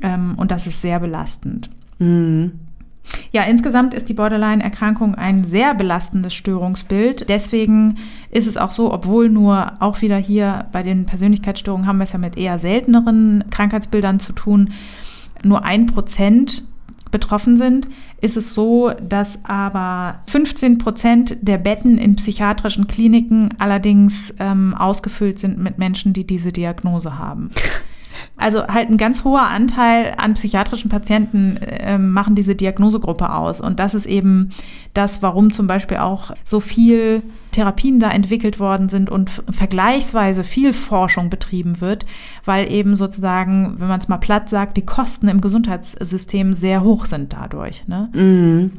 Ähm, 0.00 0.34
und 0.36 0.50
das 0.50 0.66
ist 0.66 0.80
sehr 0.80 1.00
belastend. 1.00 1.70
Mhm. 1.98 2.52
Ja, 3.32 3.44
insgesamt 3.44 3.94
ist 3.94 4.08
die 4.08 4.14
Borderline-Erkrankung 4.14 5.14
ein 5.14 5.44
sehr 5.44 5.74
belastendes 5.74 6.34
Störungsbild. 6.34 7.28
Deswegen 7.28 7.98
ist 8.30 8.46
es 8.46 8.56
auch 8.56 8.70
so, 8.70 8.92
obwohl 8.92 9.28
nur 9.28 9.72
auch 9.80 10.02
wieder 10.02 10.18
hier 10.18 10.66
bei 10.72 10.82
den 10.82 11.06
Persönlichkeitsstörungen 11.06 11.86
haben 11.86 11.98
wir 11.98 12.04
es 12.04 12.12
ja 12.12 12.18
mit 12.18 12.36
eher 12.36 12.58
selteneren 12.58 13.44
Krankheitsbildern 13.50 14.20
zu 14.20 14.32
tun, 14.32 14.72
nur 15.42 15.64
ein 15.64 15.86
Prozent 15.86 16.62
betroffen 17.10 17.56
sind, 17.56 17.88
ist 18.20 18.36
es 18.36 18.54
so, 18.54 18.90
dass 19.06 19.44
aber 19.44 20.20
15 20.28 20.78
Prozent 20.78 21.36
der 21.42 21.58
Betten 21.58 21.98
in 21.98 22.16
psychiatrischen 22.16 22.86
Kliniken 22.86 23.50
allerdings 23.58 24.34
ähm, 24.40 24.74
ausgefüllt 24.74 25.38
sind 25.38 25.58
mit 25.58 25.78
Menschen, 25.78 26.12
die 26.12 26.26
diese 26.26 26.52
Diagnose 26.52 27.18
haben. 27.18 27.48
Also 28.36 28.66
halt 28.66 28.90
ein 28.90 28.96
ganz 28.96 29.24
hoher 29.24 29.48
Anteil 29.48 30.14
an 30.16 30.34
psychiatrischen 30.34 30.90
Patienten 30.90 31.56
äh, 31.56 31.98
machen 31.98 32.34
diese 32.34 32.54
Diagnosegruppe 32.54 33.32
aus. 33.32 33.60
Und 33.60 33.78
das 33.78 33.94
ist 33.94 34.06
eben 34.06 34.50
das, 34.94 35.22
warum 35.22 35.52
zum 35.52 35.66
Beispiel 35.66 35.98
auch 35.98 36.32
so 36.44 36.60
viel 36.60 37.22
Therapien 37.52 38.00
da 38.00 38.10
entwickelt 38.10 38.58
worden 38.60 38.88
sind 38.88 39.10
und 39.10 39.30
vergleichsweise 39.50 40.44
viel 40.44 40.72
Forschung 40.72 41.30
betrieben 41.30 41.80
wird, 41.80 42.04
weil 42.44 42.70
eben 42.70 42.96
sozusagen, 42.96 43.76
wenn 43.78 43.88
man 43.88 44.00
es 44.00 44.08
mal 44.08 44.18
platt 44.18 44.48
sagt, 44.48 44.76
die 44.76 44.86
Kosten 44.86 45.28
im 45.28 45.40
Gesundheitssystem 45.40 46.52
sehr 46.52 46.82
hoch 46.82 47.06
sind 47.06 47.32
dadurch. 47.32 47.86
Ne? 47.86 48.08
Mhm. 48.12 48.72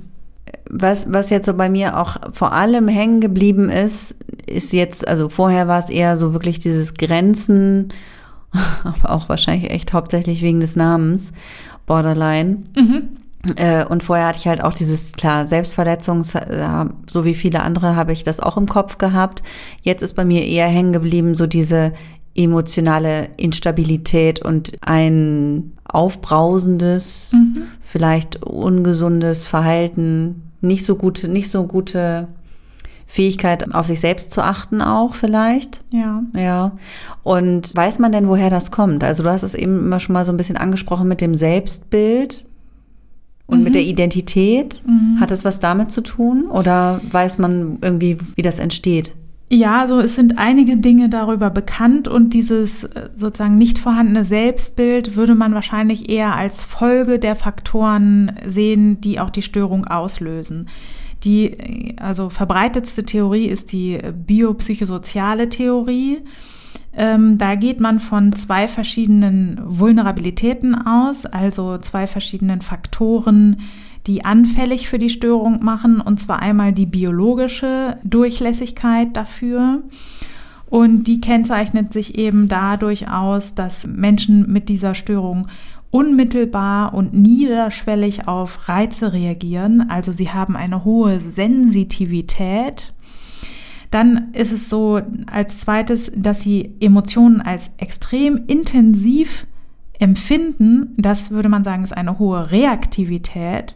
Was, 0.70 1.12
was 1.12 1.30
jetzt 1.30 1.46
so 1.46 1.54
bei 1.54 1.70
mir 1.70 2.00
auch 2.00 2.18
vor 2.32 2.54
allem 2.54 2.88
hängen 2.88 3.22
geblieben 3.22 3.70
ist, 3.70 4.18
ist 4.46 4.74
jetzt, 4.74 5.08
also 5.08 5.30
vorher 5.30 5.68
war 5.68 5.80
es 5.80 5.90
eher 5.90 6.16
so 6.16 6.34
wirklich 6.34 6.60
dieses 6.60 6.94
Grenzen, 6.96 7.90
aber 8.84 9.12
auch 9.12 9.30
wahrscheinlich 9.30 9.72
echt 9.72 9.94
hauptsächlich 9.94 10.42
wegen 10.42 10.60
des 10.60 10.76
Namens, 10.76 11.32
Borderline. 11.86 12.64
Mhm. 12.76 13.10
Äh, 13.58 13.86
Und 13.86 14.04
vorher 14.04 14.28
hatte 14.28 14.40
ich 14.40 14.48
halt 14.48 14.64
auch 14.64 14.74
dieses, 14.74 15.14
klar, 15.14 15.46
Selbstverletzungs, 15.46 16.36
äh, 16.36 16.86
so 17.08 17.26
wie 17.26 17.34
viele 17.34 17.62
andere 17.62 17.96
habe 17.96 18.14
ich 18.14 18.24
das 18.24 18.40
auch 18.40 18.58
im 18.58 18.68
Kopf 18.68 18.98
gehabt. 18.98 19.44
Jetzt 19.82 20.02
ist 20.02 20.14
bei 20.14 20.24
mir 20.24 20.46
eher 20.46 20.68
hängen 20.68 20.94
geblieben, 20.94 21.36
so 21.36 21.46
diese 21.46 21.92
emotionale 22.36 23.30
Instabilität 23.38 24.44
und 24.44 24.74
ein 24.82 25.74
aufbrausendes, 25.84 27.32
mhm. 27.34 27.64
vielleicht 27.80 28.44
ungesundes 28.44 29.46
Verhalten, 29.46 30.52
nicht 30.62 30.86
so 30.86 30.96
gute, 30.96 31.28
nicht 31.28 31.52
so 31.52 31.68
gute 31.68 32.28
Fähigkeit, 33.14 33.76
auf 33.76 33.86
sich 33.86 34.00
selbst 34.00 34.32
zu 34.32 34.42
achten 34.42 34.82
auch 34.82 35.14
vielleicht. 35.14 35.84
Ja. 35.92 36.24
Ja. 36.36 36.72
Und 37.22 37.76
weiß 37.76 38.00
man 38.00 38.12
denn, 38.12 38.28
woher 38.28 38.50
das 38.50 38.72
kommt? 38.72 39.04
Also 39.04 39.22
du 39.22 39.30
hast 39.30 39.44
es 39.44 39.54
eben 39.54 39.78
immer 39.78 40.00
schon 40.00 40.14
mal 40.14 40.26
so 40.26 40.34
ein 40.34 40.38
bisschen 40.38 40.58
angesprochen 40.58 41.08
mit 41.08 41.22
dem 41.22 41.36
Selbstbild 41.36 42.44
und 43.46 43.60
mhm. 43.60 43.66
mit 43.66 43.76
der 43.76 43.84
Identität. 43.84 44.82
Mhm. 44.88 45.20
Hat 45.20 45.30
es 45.30 45.46
was 45.46 45.60
damit 45.60 45.92
zu 45.92 46.02
tun? 46.02 46.48
Oder 46.48 47.02
weiß 47.12 47.38
man 47.38 47.78
irgendwie, 47.84 48.18
wie 48.36 48.42
das 48.42 48.58
entsteht? 48.58 49.14
Ja, 49.48 49.82
also 49.82 50.00
es 50.00 50.16
sind 50.16 50.40
einige 50.40 50.78
Dinge 50.78 51.08
darüber 51.08 51.52
bekannt 51.52 52.08
und 52.08 52.34
dieses 52.34 52.86
äh, 52.86 53.10
sozusagen 53.16 53.60
nicht 53.60 53.78
vorhandene 53.78 54.24
Selbstbild 54.24 55.16
würde 55.16 55.36
man 55.36 55.54
wahrscheinlich 55.54 56.10
eher 56.10 56.36
als 56.36 56.64
Folge 56.64 57.20
der 57.20 57.36
Faktoren 57.36 58.32
sehen, 58.48 59.02
die 59.02 59.20
auch 59.20 59.30
die 59.30 59.44
Störung 59.44 59.86
auslösen. 59.86 60.68
Die 61.24 61.96
also 62.00 62.30
verbreitetste 62.30 63.06
Theorie 63.06 63.46
ist 63.46 63.72
die 63.72 64.00
biopsychosoziale 64.14 65.50
Theorie. 65.50 66.20
Ähm, 66.96 67.38
da 67.38 67.56
geht 67.56 67.80
man 67.80 68.00
von 68.00 68.34
zwei 68.34 68.68
verschiedenen 68.68 69.60
Vulnerabilitäten 69.64 70.76
aus, 70.76 71.26
also 71.26 71.78
zwei 71.80 72.08
verschiedenen 72.08 72.62
Faktoren, 72.62 73.62
die 74.06 74.26
anfällig 74.26 74.90
für 74.90 75.00
die 75.00 75.10
Störung 75.10 75.64
machen, 75.64 76.02
und 76.02 76.20
zwar 76.20 76.42
einmal 76.42 76.74
die 76.74 76.86
biologische 76.86 77.98
Durchlässigkeit 78.04 79.16
dafür. 79.16 79.82
Und 80.74 81.04
die 81.04 81.22
kennzeichnet 81.22 81.94
sich 81.94 82.18
eben 82.18 82.48
dadurch 82.48 83.08
aus, 83.08 83.54
dass 83.54 83.86
Menschen 83.88 84.52
mit 84.52 84.70
dieser 84.70 84.96
Störung 84.96 85.48
unmittelbar 85.94 86.96
und 86.96 87.14
niederschwellig 87.14 88.28
auf 88.28 88.68
Reize 88.68 89.14
reagieren. 89.14 89.92
Also 89.92 90.12
sie 90.12 90.32
haben 90.32 90.56
eine 90.56 90.84
hohe 90.86 91.20
Sensitivität. 91.20 92.96
Dann 93.92 94.34
ist 94.34 94.52
es 94.52 94.72
so 94.72 95.00
als 95.28 95.60
zweites, 95.60 96.12
dass 96.16 96.42
sie 96.42 96.74
Emotionen 96.80 97.42
als 97.42 97.70
extrem 97.78 98.46
intensiv 98.48 99.46
empfinden. 100.00 100.96
Das 100.98 101.30
würde 101.30 101.50
man 101.50 101.64
sagen, 101.64 101.84
ist 101.84 101.96
eine 101.96 102.18
hohe 102.18 102.50
Reaktivität. 102.50 103.76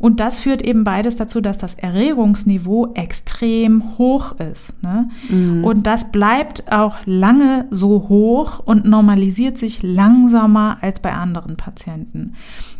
Und 0.00 0.18
das 0.18 0.38
führt 0.38 0.62
eben 0.62 0.82
beides 0.82 1.16
dazu, 1.16 1.42
dass 1.42 1.58
das 1.58 1.74
Erregungsniveau 1.74 2.94
extrem 2.94 3.98
hoch 3.98 4.32
ist. 4.40 4.72
Ne? 4.82 5.10
Mhm. 5.28 5.62
Und 5.62 5.86
das 5.86 6.10
bleibt 6.10 6.72
auch 6.72 6.96
lange 7.04 7.66
so 7.70 8.08
hoch 8.08 8.60
und 8.60 8.86
normalisiert 8.86 9.58
sich 9.58 9.82
langsamer 9.82 10.78
als 10.80 11.00
bei 11.00 11.12
anderen 11.12 11.58
Patienten. 11.58 12.32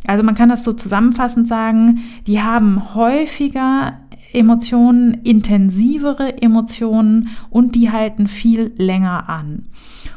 Also 0.07 0.23
man 0.23 0.35
kann 0.35 0.49
das 0.49 0.65
so 0.65 0.73
zusammenfassend 0.73 1.47
sagen, 1.47 2.01
die 2.27 2.41
haben 2.41 2.95
häufiger 2.95 3.99
Emotionen, 4.33 5.13
intensivere 5.23 6.41
Emotionen 6.41 7.29
und 7.51 7.75
die 7.75 7.91
halten 7.91 8.29
viel 8.29 8.73
länger 8.79 9.29
an. 9.29 9.65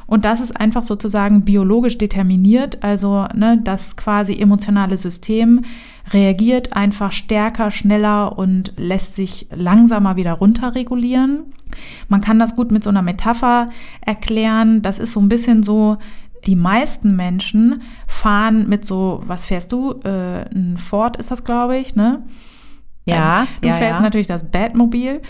Und 0.07 0.25
das 0.25 0.41
ist 0.41 0.55
einfach 0.55 0.83
sozusagen 0.83 1.43
biologisch 1.43 1.97
determiniert, 1.97 2.83
also 2.83 3.25
ne, 3.33 3.59
das 3.63 3.95
quasi 3.95 4.37
emotionale 4.37 4.97
System 4.97 5.63
reagiert 6.11 6.73
einfach 6.73 7.11
stärker, 7.11 7.71
schneller 7.71 8.37
und 8.37 8.73
lässt 8.77 9.15
sich 9.15 9.47
langsamer 9.53 10.15
wieder 10.15 10.33
runterregulieren. 10.33 11.53
Man 12.09 12.21
kann 12.21 12.39
das 12.39 12.55
gut 12.55 12.71
mit 12.71 12.83
so 12.83 12.89
einer 12.89 13.01
Metapher 13.01 13.69
erklären. 14.01 14.81
Das 14.81 14.99
ist 14.99 15.13
so 15.13 15.21
ein 15.21 15.29
bisschen 15.29 15.63
so, 15.63 15.97
die 16.45 16.55
meisten 16.55 17.15
Menschen 17.15 17.81
fahren 18.07 18.67
mit 18.67 18.85
so, 18.85 19.21
was 19.25 19.45
fährst 19.45 19.71
du? 19.71 19.93
Äh, 20.03 20.43
ein 20.53 20.77
Ford 20.77 21.17
ist 21.17 21.31
das, 21.31 21.43
glaube 21.43 21.77
ich, 21.77 21.95
ne? 21.95 22.21
Ja, 23.05 23.41
ähm, 23.41 23.47
du 23.61 23.67
ja, 23.67 23.73
fährst 23.75 23.99
ja. 23.99 24.03
natürlich 24.03 24.27
das 24.27 24.49
Batmobil 24.49 25.21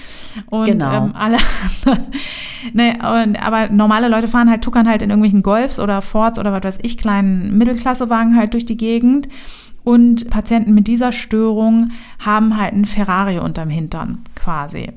und 0.47 0.65
genau. 0.65 1.05
ähm, 1.05 1.15
alle 1.15 1.37
anderen, 1.85 2.07
ne, 2.73 2.99
und, 3.23 3.35
aber 3.35 3.69
normale 3.69 4.09
Leute 4.09 4.27
fahren 4.27 4.49
halt, 4.49 4.63
tuckern 4.63 4.87
halt 4.87 5.01
in 5.01 5.09
irgendwelchen 5.09 5.41
Golfs 5.41 5.79
oder 5.79 6.01
Fords 6.01 6.37
oder 6.37 6.51
was 6.51 6.63
weiß 6.63 6.79
ich, 6.83 6.97
kleinen 6.97 7.57
Mittelklassewagen 7.57 8.37
halt 8.37 8.53
durch 8.53 8.65
die 8.65 8.77
Gegend 8.77 9.27
und 9.83 10.29
Patienten 10.29 10.73
mit 10.73 10.87
dieser 10.87 11.11
Störung 11.11 11.89
haben 12.19 12.57
halt 12.57 12.73
einen 12.73 12.85
Ferrari 12.85 13.39
unterm 13.39 13.69
Hintern 13.69 14.23
quasi. 14.35 14.91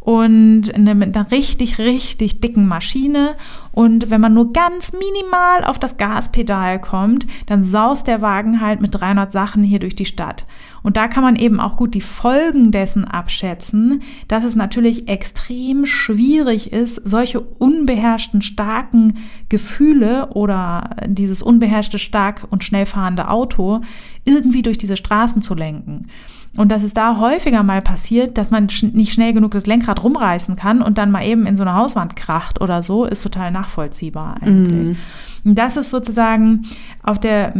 Und 0.00 0.74
eine, 0.74 0.96
mit 0.96 1.16
einer 1.16 1.30
richtig, 1.30 1.78
richtig 1.78 2.40
dicken 2.40 2.66
Maschine. 2.66 3.34
Und 3.70 4.10
wenn 4.10 4.20
man 4.20 4.34
nur 4.34 4.52
ganz 4.52 4.92
minimal 4.92 5.62
auf 5.64 5.78
das 5.78 5.96
Gaspedal 5.96 6.80
kommt, 6.80 7.24
dann 7.46 7.62
saust 7.62 8.08
der 8.08 8.20
Wagen 8.20 8.60
halt 8.60 8.80
mit 8.80 8.96
300 8.96 9.30
Sachen 9.30 9.62
hier 9.62 9.78
durch 9.78 9.94
die 9.94 10.06
Stadt. 10.06 10.44
Und 10.82 10.96
da 10.96 11.08
kann 11.08 11.22
man 11.22 11.36
eben 11.36 11.60
auch 11.60 11.76
gut 11.76 11.94
die 11.94 12.00
Folgen 12.00 12.72
dessen 12.72 13.04
abschätzen, 13.04 14.02
dass 14.28 14.44
es 14.44 14.56
natürlich 14.56 15.08
extrem 15.08 15.86
schwierig 15.86 16.72
ist, 16.72 16.96
solche 17.04 17.40
unbeherrschten, 17.40 18.42
starken 18.42 19.18
Gefühle 19.48 20.30
oder 20.30 20.96
dieses 21.06 21.42
unbeherrschte, 21.42 21.98
stark 21.98 22.46
und 22.50 22.64
schnell 22.64 22.86
fahrende 22.86 23.28
Auto 23.28 23.80
irgendwie 24.24 24.62
durch 24.62 24.78
diese 24.78 24.96
Straßen 24.96 25.42
zu 25.42 25.54
lenken. 25.54 26.08
Und 26.54 26.68
dass 26.68 26.82
es 26.82 26.92
da 26.92 27.18
häufiger 27.18 27.62
mal 27.62 27.80
passiert, 27.80 28.36
dass 28.36 28.50
man 28.50 28.68
nicht 28.92 29.14
schnell 29.14 29.32
genug 29.32 29.52
das 29.52 29.66
Lenkrad 29.66 30.04
rumreißen 30.04 30.54
kann 30.54 30.82
und 30.82 30.98
dann 30.98 31.10
mal 31.10 31.24
eben 31.24 31.46
in 31.46 31.56
so 31.56 31.62
eine 31.62 31.74
Hauswand 31.74 32.14
kracht 32.14 32.60
oder 32.60 32.82
so, 32.82 33.06
ist 33.06 33.22
total 33.22 33.50
nachvollziehbar 33.50 34.36
eigentlich. 34.42 34.90
Mm. 34.90 34.96
Das 35.44 35.76
ist 35.76 35.90
sozusagen 35.90 36.66
auf 37.02 37.18
der 37.18 37.52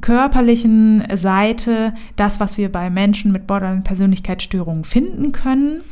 körperlichen 0.00 1.04
Seite 1.14 1.94
das, 2.16 2.40
was 2.40 2.56
wir 2.56 2.72
bei 2.72 2.88
Menschen 2.88 3.30
mit 3.32 3.46
Borderline-Persönlichkeitsstörungen 3.46 4.84
finden 4.84 5.32
können. 5.32 5.82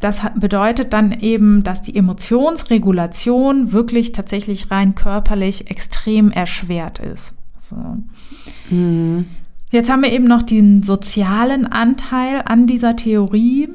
Das 0.00 0.22
bedeutet 0.36 0.92
dann 0.92 1.12
eben, 1.12 1.64
dass 1.64 1.82
die 1.82 1.96
Emotionsregulation 1.96 3.72
wirklich 3.72 4.12
tatsächlich 4.12 4.70
rein 4.70 4.94
körperlich 4.94 5.70
extrem 5.70 6.30
erschwert 6.30 7.00
ist. 7.00 7.34
So. 7.58 7.76
Mhm. 8.70 9.26
Jetzt 9.70 9.90
haben 9.90 10.02
wir 10.02 10.12
eben 10.12 10.26
noch 10.26 10.42
den 10.42 10.82
sozialen 10.82 11.66
Anteil 11.66 12.42
an 12.44 12.66
dieser 12.66 12.96
Theorie. 12.96 13.68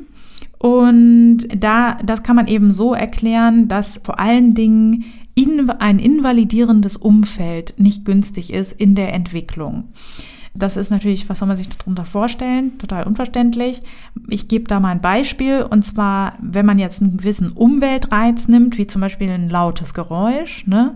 Und 0.57 1.39
da, 1.55 1.97
das 2.03 2.23
kann 2.23 2.37
man 2.37 2.47
eben 2.47 2.71
so 2.71 2.93
erklären, 2.93 3.67
dass 3.67 3.99
vor 4.03 4.19
allen 4.19 4.55
Dingen 4.55 5.03
in, 5.35 5.69
ein 5.69 5.99
invalidierendes 5.99 6.95
Umfeld 6.95 7.73
nicht 7.77 8.05
günstig 8.05 8.53
ist 8.53 8.71
in 8.73 8.95
der 8.95 9.13
Entwicklung. 9.13 9.85
Das 10.55 10.77
ist 10.77 10.91
natürlich, 10.91 11.29
was 11.29 11.39
soll 11.39 11.47
man 11.47 11.57
sich 11.57 11.69
darunter 11.69 12.05
vorstellen? 12.05 12.77
Total 12.77 13.07
unverständlich. 13.07 13.81
Ich 14.29 14.47
gebe 14.47 14.65
da 14.65 14.79
mal 14.79 14.89
ein 14.89 15.01
Beispiel. 15.01 15.63
Und 15.63 15.83
zwar, 15.83 16.33
wenn 16.39 16.65
man 16.65 16.77
jetzt 16.77 17.01
einen 17.01 17.17
gewissen 17.17 17.53
Umweltreiz 17.53 18.47
nimmt, 18.47 18.77
wie 18.77 18.85
zum 18.85 19.01
Beispiel 19.01 19.31
ein 19.31 19.49
lautes 19.49 19.93
Geräusch, 19.93 20.67
ne? 20.67 20.95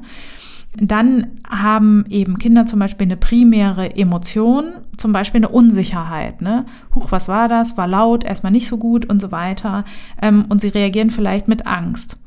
Dann 0.80 1.32
haben 1.50 2.06
eben 2.10 2.38
Kinder 2.38 2.68
zum 2.68 2.78
Beispiel 2.78 3.06
eine 3.06 3.18
primäre 3.18 3.96
Emotion, 3.96 4.74
zum 4.98 5.12
Beispiel 5.12 5.40
eine 5.40 5.50
Unsicherheit. 5.50 6.42
Ne? 6.44 6.68
Huch, 6.94 7.12
was 7.12 7.28
war 7.28 7.48
das? 7.48 7.78
War 7.78 7.88
laut, 7.88 8.24
erstmal 8.24 8.52
nicht 8.52 8.68
so 8.68 8.78
gut 8.78 9.10
und 9.10 9.20
so 9.20 9.32
weiter. 9.32 9.86
Ähm, 10.22 10.46
und 10.50 10.62
sie 10.62 10.68
reagieren 10.68 11.10
vielleicht 11.10 11.48
mit 11.48 11.66
Angst 11.66 12.20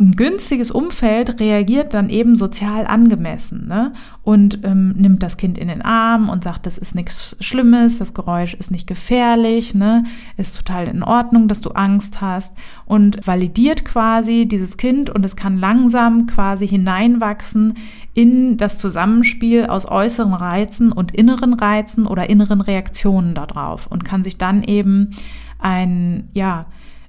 ein 0.00 0.12
günstiges 0.12 0.70
Umfeld 0.70 1.40
reagiert 1.40 1.92
dann 1.92 2.08
eben 2.08 2.36
sozial 2.36 2.86
angemessen 2.86 3.66
ne? 3.66 3.92
und 4.22 4.60
ähm, 4.62 4.90
nimmt 4.90 5.24
das 5.24 5.36
Kind 5.36 5.58
in 5.58 5.66
den 5.66 5.82
Arm 5.82 6.28
und 6.28 6.44
sagt, 6.44 6.66
das 6.66 6.78
ist 6.78 6.94
nichts 6.94 7.36
Schlimmes, 7.40 7.98
das 7.98 8.14
Geräusch 8.14 8.54
ist 8.54 8.70
nicht 8.70 8.86
gefährlich, 8.86 9.74
ne? 9.74 10.04
ist 10.36 10.56
total 10.56 10.86
in 10.86 11.02
Ordnung, 11.02 11.48
dass 11.48 11.62
du 11.62 11.70
Angst 11.70 12.20
hast 12.20 12.56
und 12.86 13.26
validiert 13.26 13.84
quasi 13.84 14.46
dieses 14.46 14.76
Kind 14.76 15.10
und 15.10 15.24
es 15.24 15.34
kann 15.34 15.58
langsam 15.58 16.28
quasi 16.28 16.68
hineinwachsen 16.68 17.74
in 18.14 18.56
das 18.56 18.78
Zusammenspiel 18.78 19.66
aus 19.66 19.84
äußeren 19.84 20.34
Reizen 20.34 20.92
und 20.92 21.12
inneren 21.12 21.54
Reizen 21.54 22.06
oder 22.06 22.30
inneren 22.30 22.60
Reaktionen 22.60 23.34
darauf 23.34 23.88
und 23.88 24.04
kann 24.04 24.22
sich 24.22 24.38
dann 24.38 24.62
eben 24.62 25.16
ein, 25.58 26.28
ja, 26.34 26.66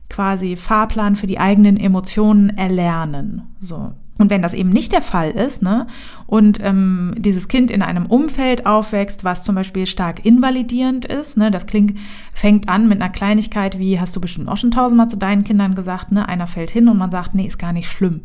quasi 0.10 0.56
Fahrplan 0.56 1.15
für 1.15 1.28
die 1.28 1.39
eigenen 1.39 1.78
Emotionen 1.78 2.50
erlernen. 2.58 3.43
So. 3.60 3.93
Und 4.19 4.30
wenn 4.30 4.41
das 4.41 4.54
eben 4.54 4.69
nicht 4.69 4.91
der 4.91 5.02
Fall 5.02 5.32
ist, 5.32 5.62
ne, 5.62 5.88
und 6.28 6.60
ähm, 6.62 7.15
dieses 7.17 7.48
Kind 7.48 7.72
in 7.72 7.82
einem 7.82 8.06
Umfeld 8.06 8.65
aufwächst, 8.65 9.24
was 9.24 9.45
zum 9.45 9.56
Beispiel 9.56 9.86
stark 9.86 10.26
invalidierend 10.26 11.06
ist, 11.06 11.38
ne, 11.38 11.52
das 11.52 11.67
klingt, 11.67 11.98
fängt 12.34 12.67
an 12.67 12.89
mit 12.89 13.02
einer 13.02 13.12
Kleinigkeit 13.12 13.80
wie, 13.80 14.00
hast 14.00 14.15
du 14.15 14.19
bestimmt 14.19 14.50
auch 14.50 14.58
schon 14.58 14.72
tausendmal 14.72 15.08
zu 15.08 15.15
deinen 15.15 15.45
Kindern 15.45 15.74
gesagt, 15.74 16.12
ne, 16.12 16.28
einer 16.28 16.48
fällt 16.48 16.69
hin 16.69 16.89
und 16.89 16.98
man 16.98 17.12
sagt, 17.12 17.34
nee, 17.34 17.45
ist 17.45 17.58
gar 17.58 17.72
nicht 17.72 17.89
schlimm. 17.89 18.22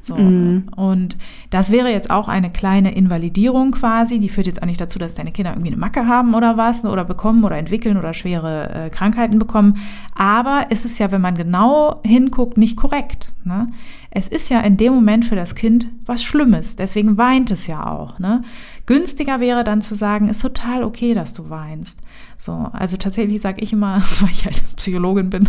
So. 0.00 0.16
Mhm. 0.16 0.68
Und 0.74 1.16
das 1.50 1.70
wäre 1.70 1.90
jetzt 1.90 2.10
auch 2.10 2.28
eine 2.28 2.50
kleine 2.50 2.94
Invalidierung 2.94 3.72
quasi. 3.72 4.18
Die 4.18 4.28
führt 4.28 4.46
jetzt 4.46 4.62
auch 4.62 4.66
nicht 4.66 4.80
dazu, 4.80 4.98
dass 4.98 5.14
deine 5.14 5.32
Kinder 5.32 5.52
irgendwie 5.52 5.68
eine 5.68 5.76
Macke 5.76 6.06
haben 6.06 6.34
oder 6.34 6.56
was 6.56 6.84
oder 6.84 7.04
bekommen 7.04 7.44
oder 7.44 7.56
entwickeln 7.56 7.96
oder 7.96 8.14
schwere 8.14 8.86
äh, 8.86 8.90
Krankheiten 8.90 9.38
bekommen. 9.38 9.78
Aber 10.14 10.66
ist 10.70 10.84
es 10.84 10.98
ja, 10.98 11.10
wenn 11.12 11.20
man 11.20 11.34
genau 11.36 12.00
hinguckt, 12.04 12.56
nicht 12.56 12.76
korrekt. 12.76 13.32
Ne? 13.44 13.68
Es 14.10 14.28
ist 14.28 14.50
ja 14.50 14.60
in 14.60 14.76
dem 14.76 14.92
Moment 14.92 15.24
für 15.24 15.36
das 15.36 15.54
Kind 15.54 15.86
was 16.04 16.22
Schlimmes. 16.24 16.76
Deswegen 16.76 17.16
weint 17.16 17.50
es 17.50 17.66
ja 17.66 17.86
auch. 17.86 18.18
Ne? 18.18 18.42
Günstiger 18.86 19.38
wäre 19.38 19.62
dann 19.62 19.82
zu 19.82 19.94
sagen, 19.94 20.28
ist 20.28 20.42
total 20.42 20.82
okay, 20.82 21.14
dass 21.14 21.32
du 21.32 21.48
weinst. 21.48 22.00
So, 22.36 22.70
also 22.72 22.96
tatsächlich 22.96 23.40
sage 23.40 23.60
ich 23.60 23.72
immer, 23.72 24.02
weil 24.20 24.30
ich 24.30 24.46
halt 24.46 24.64
Psychologin 24.76 25.28
bin, 25.28 25.48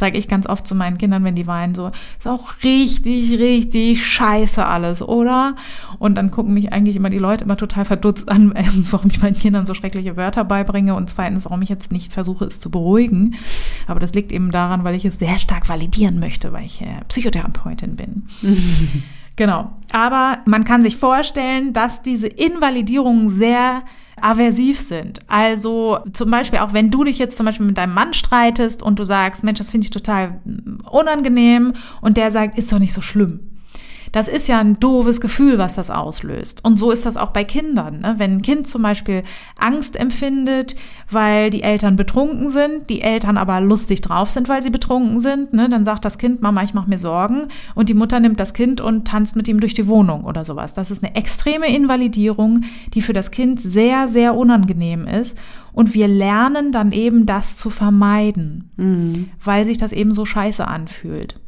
sage 0.00 0.18
ich 0.18 0.26
ganz 0.26 0.46
oft 0.46 0.66
zu 0.66 0.74
meinen 0.74 0.98
Kindern, 0.98 1.22
wenn 1.22 1.36
die 1.36 1.46
weinen, 1.46 1.76
so, 1.76 1.92
ist 2.18 2.26
auch 2.26 2.54
richtig, 2.64 3.38
richtig 3.38 4.04
scheiße 4.04 4.66
alles, 4.66 5.00
oder? 5.00 5.54
Und 6.00 6.16
dann 6.16 6.32
gucken 6.32 6.52
mich 6.52 6.72
eigentlich 6.72 6.96
immer 6.96 7.08
die 7.08 7.18
Leute 7.18 7.44
immer 7.44 7.56
total 7.56 7.84
verdutzt 7.84 8.28
an, 8.28 8.52
erstens, 8.56 8.92
warum 8.92 9.10
ich 9.10 9.22
meinen 9.22 9.38
Kindern 9.38 9.64
so 9.64 9.74
schreckliche 9.74 10.16
Wörter 10.16 10.44
beibringe 10.44 10.94
und 10.96 11.08
zweitens, 11.08 11.44
warum 11.44 11.62
ich 11.62 11.68
jetzt 11.68 11.92
nicht 11.92 12.12
versuche, 12.12 12.44
es 12.44 12.58
zu 12.58 12.68
beruhigen. 12.68 13.36
Aber 13.86 14.00
das 14.00 14.12
liegt 14.12 14.32
eben 14.32 14.50
daran, 14.50 14.82
weil 14.82 14.96
ich 14.96 15.04
es 15.04 15.18
sehr 15.18 15.38
stark 15.38 15.68
validieren 15.68 16.18
möchte, 16.18 16.52
weil 16.52 16.66
ich 16.66 16.82
äh, 16.82 17.04
Psychotherapeutin 17.08 17.93
bin. 17.96 18.28
Genau. 19.36 19.72
Aber 19.90 20.38
man 20.44 20.64
kann 20.64 20.82
sich 20.82 20.96
vorstellen, 20.96 21.72
dass 21.72 22.02
diese 22.02 22.28
Invalidierungen 22.28 23.30
sehr 23.30 23.82
aversiv 24.20 24.80
sind. 24.80 25.20
Also 25.26 25.98
zum 26.12 26.30
Beispiel 26.30 26.60
auch 26.60 26.72
wenn 26.72 26.90
du 26.90 27.04
dich 27.04 27.18
jetzt 27.18 27.36
zum 27.36 27.46
Beispiel 27.46 27.66
mit 27.66 27.76
deinem 27.76 27.94
Mann 27.94 28.14
streitest 28.14 28.82
und 28.82 28.98
du 28.98 29.04
sagst, 29.04 29.42
Mensch, 29.42 29.58
das 29.58 29.72
finde 29.72 29.86
ich 29.86 29.90
total 29.90 30.40
unangenehm 30.90 31.74
und 32.00 32.16
der 32.16 32.30
sagt, 32.30 32.56
ist 32.56 32.70
doch 32.70 32.78
nicht 32.78 32.92
so 32.92 33.00
schlimm. 33.00 33.40
Das 34.14 34.28
ist 34.28 34.46
ja 34.46 34.60
ein 34.60 34.78
doofes 34.78 35.20
Gefühl, 35.20 35.58
was 35.58 35.74
das 35.74 35.90
auslöst. 35.90 36.64
Und 36.64 36.78
so 36.78 36.92
ist 36.92 37.04
das 37.04 37.16
auch 37.16 37.32
bei 37.32 37.42
Kindern. 37.42 37.98
Ne? 37.98 38.14
Wenn 38.18 38.34
ein 38.34 38.42
Kind 38.42 38.68
zum 38.68 38.80
Beispiel 38.80 39.24
Angst 39.58 39.96
empfindet, 39.96 40.76
weil 41.10 41.50
die 41.50 41.64
Eltern 41.64 41.96
betrunken 41.96 42.48
sind, 42.48 42.88
die 42.90 43.00
Eltern 43.00 43.36
aber 43.36 43.60
lustig 43.60 44.02
drauf 44.02 44.30
sind, 44.30 44.48
weil 44.48 44.62
sie 44.62 44.70
betrunken 44.70 45.18
sind, 45.18 45.52
ne? 45.52 45.68
dann 45.68 45.84
sagt 45.84 46.04
das 46.04 46.16
Kind, 46.16 46.42
Mama, 46.42 46.62
ich 46.62 46.74
mache 46.74 46.88
mir 46.88 46.98
Sorgen. 46.98 47.48
Und 47.74 47.88
die 47.88 47.94
Mutter 47.94 48.20
nimmt 48.20 48.38
das 48.38 48.54
Kind 48.54 48.80
und 48.80 49.08
tanzt 49.08 49.34
mit 49.34 49.48
ihm 49.48 49.58
durch 49.58 49.74
die 49.74 49.88
Wohnung 49.88 50.22
oder 50.22 50.44
sowas. 50.44 50.74
Das 50.74 50.92
ist 50.92 51.02
eine 51.02 51.16
extreme 51.16 51.66
Invalidierung, 51.74 52.62
die 52.94 53.02
für 53.02 53.14
das 53.14 53.32
Kind 53.32 53.60
sehr, 53.60 54.06
sehr 54.06 54.36
unangenehm 54.36 55.08
ist. 55.08 55.36
Und 55.72 55.92
wir 55.92 56.06
lernen 56.06 56.70
dann 56.70 56.92
eben 56.92 57.26
das 57.26 57.56
zu 57.56 57.68
vermeiden, 57.68 58.70
mhm. 58.76 59.30
weil 59.42 59.64
sich 59.64 59.78
das 59.78 59.92
eben 59.92 60.14
so 60.14 60.24
scheiße 60.24 60.68
anfühlt. 60.68 61.40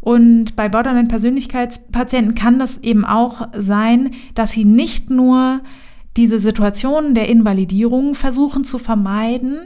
Und 0.00 0.56
bei 0.56 0.68
Borderline-Persönlichkeitspatienten 0.68 2.34
kann 2.34 2.58
das 2.58 2.78
eben 2.78 3.04
auch 3.04 3.48
sein, 3.56 4.12
dass 4.34 4.52
sie 4.52 4.64
nicht 4.64 5.10
nur 5.10 5.60
diese 6.16 6.40
Situationen 6.40 7.14
der 7.14 7.28
Invalidierung 7.28 8.14
versuchen 8.14 8.64
zu 8.64 8.78
vermeiden, 8.78 9.60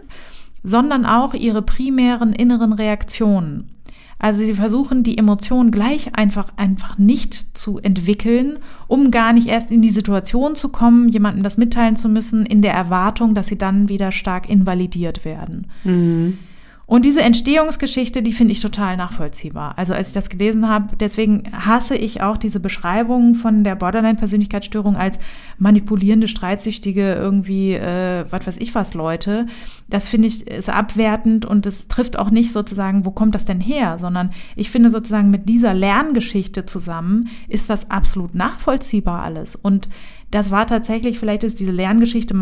sondern 0.63 1.07
auch 1.07 1.35
ihre 1.35 1.63
primären 1.63 2.33
inneren 2.33 2.73
Reaktionen. 2.73 3.71
Also 4.19 4.45
sie 4.45 4.55
versuchen 4.55 5.03
die 5.03 5.19
Emotionen 5.19 5.71
gleich 5.71 6.15
einfach 6.15 6.49
einfach 6.57 6.99
nicht 6.99 7.59
zu 7.59 7.79
entwickeln, 7.79 8.59
um 8.87 9.11
gar 9.11 9.33
nicht 9.33 9.49
erst 9.49 9.71
in 9.71 9.83
die 9.83 9.91
Situation 9.91 10.57
zu 10.57 10.69
kommen, 10.71 11.09
jemandem 11.09 11.43
das 11.43 11.59
mitteilen 11.59 11.97
zu 11.97 12.09
müssen, 12.09 12.47
in 12.47 12.63
der 12.63 12.73
Erwartung, 12.73 13.35
dass 13.35 13.49
sie 13.49 13.59
dann 13.59 13.89
wieder 13.89 14.13
stark 14.13 14.49
invalidiert 14.49 15.25
werden. 15.25 15.67
Mhm. 15.85 16.39
Und 16.87 17.07
diese 17.07 17.23
Entstehungsgeschichte, 17.23 18.23
die 18.23 18.33
finde 18.33 18.53
ich 18.53 18.61
total 18.61 18.99
nachvollziehbar. 18.99 19.79
Also 19.79 19.95
als 19.95 20.09
ich 20.09 20.15
das 20.15 20.29
gelesen 20.29 20.69
habe, 20.69 20.97
deswegen 20.97 21.45
hasse 21.53 21.97
ich 21.97 22.21
auch 22.21 22.37
diese 22.37 22.61
Beschreibung 22.61 23.35
von 23.35 23.65
der 23.65 23.75
Borderline-Persönlichkeitsstörung 23.75 24.95
als 24.95 25.19
manipulierende, 25.59 26.29
streitsüchtige, 26.29 27.15
irgendwie, 27.15 27.73
äh, 27.73 28.27
was 28.29 28.47
weiß 28.47 28.57
ich 28.59 28.75
was, 28.75 28.93
Leute. 28.93 29.47
Das 29.89 30.09
finde 30.09 30.29
ich 30.29 30.47
ist 30.47 30.69
abwertend 30.69 31.47
und 31.47 31.65
es 31.65 31.89
trifft 31.89 32.19
auch 32.19 32.31
nicht 32.31 32.53
sozusagen, 32.53 33.07
wo 33.07 33.13
kommt 33.13 33.35
das 33.35 33.47
denn 33.47 33.61
her, 33.61 33.99
sondern 33.99 34.33
ich 34.55 34.71
finde 34.71 34.91
sozusagen 34.91 35.31
mit 35.31 35.49
dieser 35.49 35.73
Lerngeschichte 35.73 36.67
zusammen 36.67 37.29
ist 37.49 37.71
das 37.71 37.91
absolut 37.91 38.35
nachvollziehbar 38.35 39.23
alles. 39.23 39.57
Und 39.57 39.89
das 40.35 40.51
war 40.51 40.67
tatsächlich, 40.67 41.21
vielleicht 41.21 41.45
ist 41.45 41.61
diese 41.61 41.71
Lerngeschichte 41.71 42.35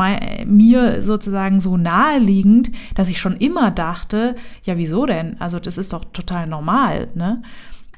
mir 0.46 1.02
sozusagen 1.02 1.60
so 1.60 1.76
naheliegend, 1.76 2.70
dass 2.94 3.10
ich 3.10 3.20
schon 3.20 3.36
immer 3.36 3.70
dachte, 3.70 4.34
ja, 4.64 4.78
wieso 4.78 5.04
denn? 5.04 5.36
Also 5.40 5.60
das 5.60 5.76
ist 5.76 5.92
doch 5.92 6.06
total 6.06 6.46
normal, 6.46 7.08
ne? 7.14 7.42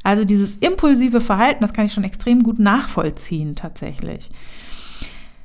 Also 0.03 0.25
dieses 0.25 0.57
impulsive 0.57 1.21
Verhalten, 1.21 1.63
das 1.63 1.73
kann 1.73 1.87
ich 1.87 1.93
schon 1.93 2.03
extrem 2.03 2.43
gut 2.43 2.59
nachvollziehen 2.59 3.55
tatsächlich. 3.55 4.31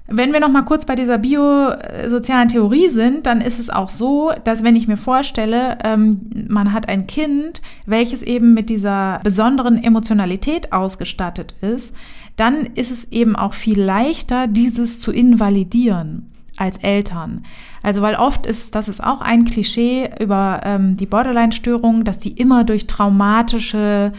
Wenn 0.08 0.34
wir 0.34 0.40
noch 0.40 0.50
mal 0.50 0.64
kurz 0.64 0.86
bei 0.86 0.96
dieser 0.96 1.20
biosozialen 1.20 2.48
Theorie 2.48 2.90
sind, 2.90 3.28
dann 3.28 3.42
ist 3.42 3.60
es 3.60 3.70
auch 3.70 3.90
so, 3.90 4.32
dass 4.44 4.64
wenn 4.64 4.76
ich 4.76 4.88
mir 4.88 4.98
vorstelle, 4.98 5.78
ähm, 5.84 6.48
man 6.50 6.74
hat 6.74 6.90
ein 6.90 7.06
Kind, 7.06 7.62
welches 7.86 8.24
eben 8.24 8.56
mit 8.56 8.72
dieser 8.72 9.20
besonderen 9.24 9.82
Emotionalität 9.82 10.74
ausgestattet 10.74 11.54
ist, 11.62 11.96
dann 12.40 12.66
ist 12.76 12.92
es 12.92 13.12
eben 13.12 13.36
auch 13.36 13.54
viel 13.54 13.82
leichter, 13.82 14.48
dieses 14.48 15.00
zu 15.00 15.12
invalidieren 15.12 16.32
als 16.58 16.78
Eltern. 16.78 17.46
Also 17.82 18.02
weil 18.02 18.16
oft 18.16 18.46
ist, 18.46 18.76
das 18.76 18.90
ist 18.90 19.04
auch 19.04 19.22
ein 19.22 19.46
Klischee 19.46 20.10
über 20.20 20.62
ähm, 20.64 20.98
die 20.98 21.06
Borderline-Störung, 21.06 22.04
dass 22.04 22.20
die 22.20 22.32
immer 22.32 22.64
durch 22.64 22.88
traumatische 22.88 24.12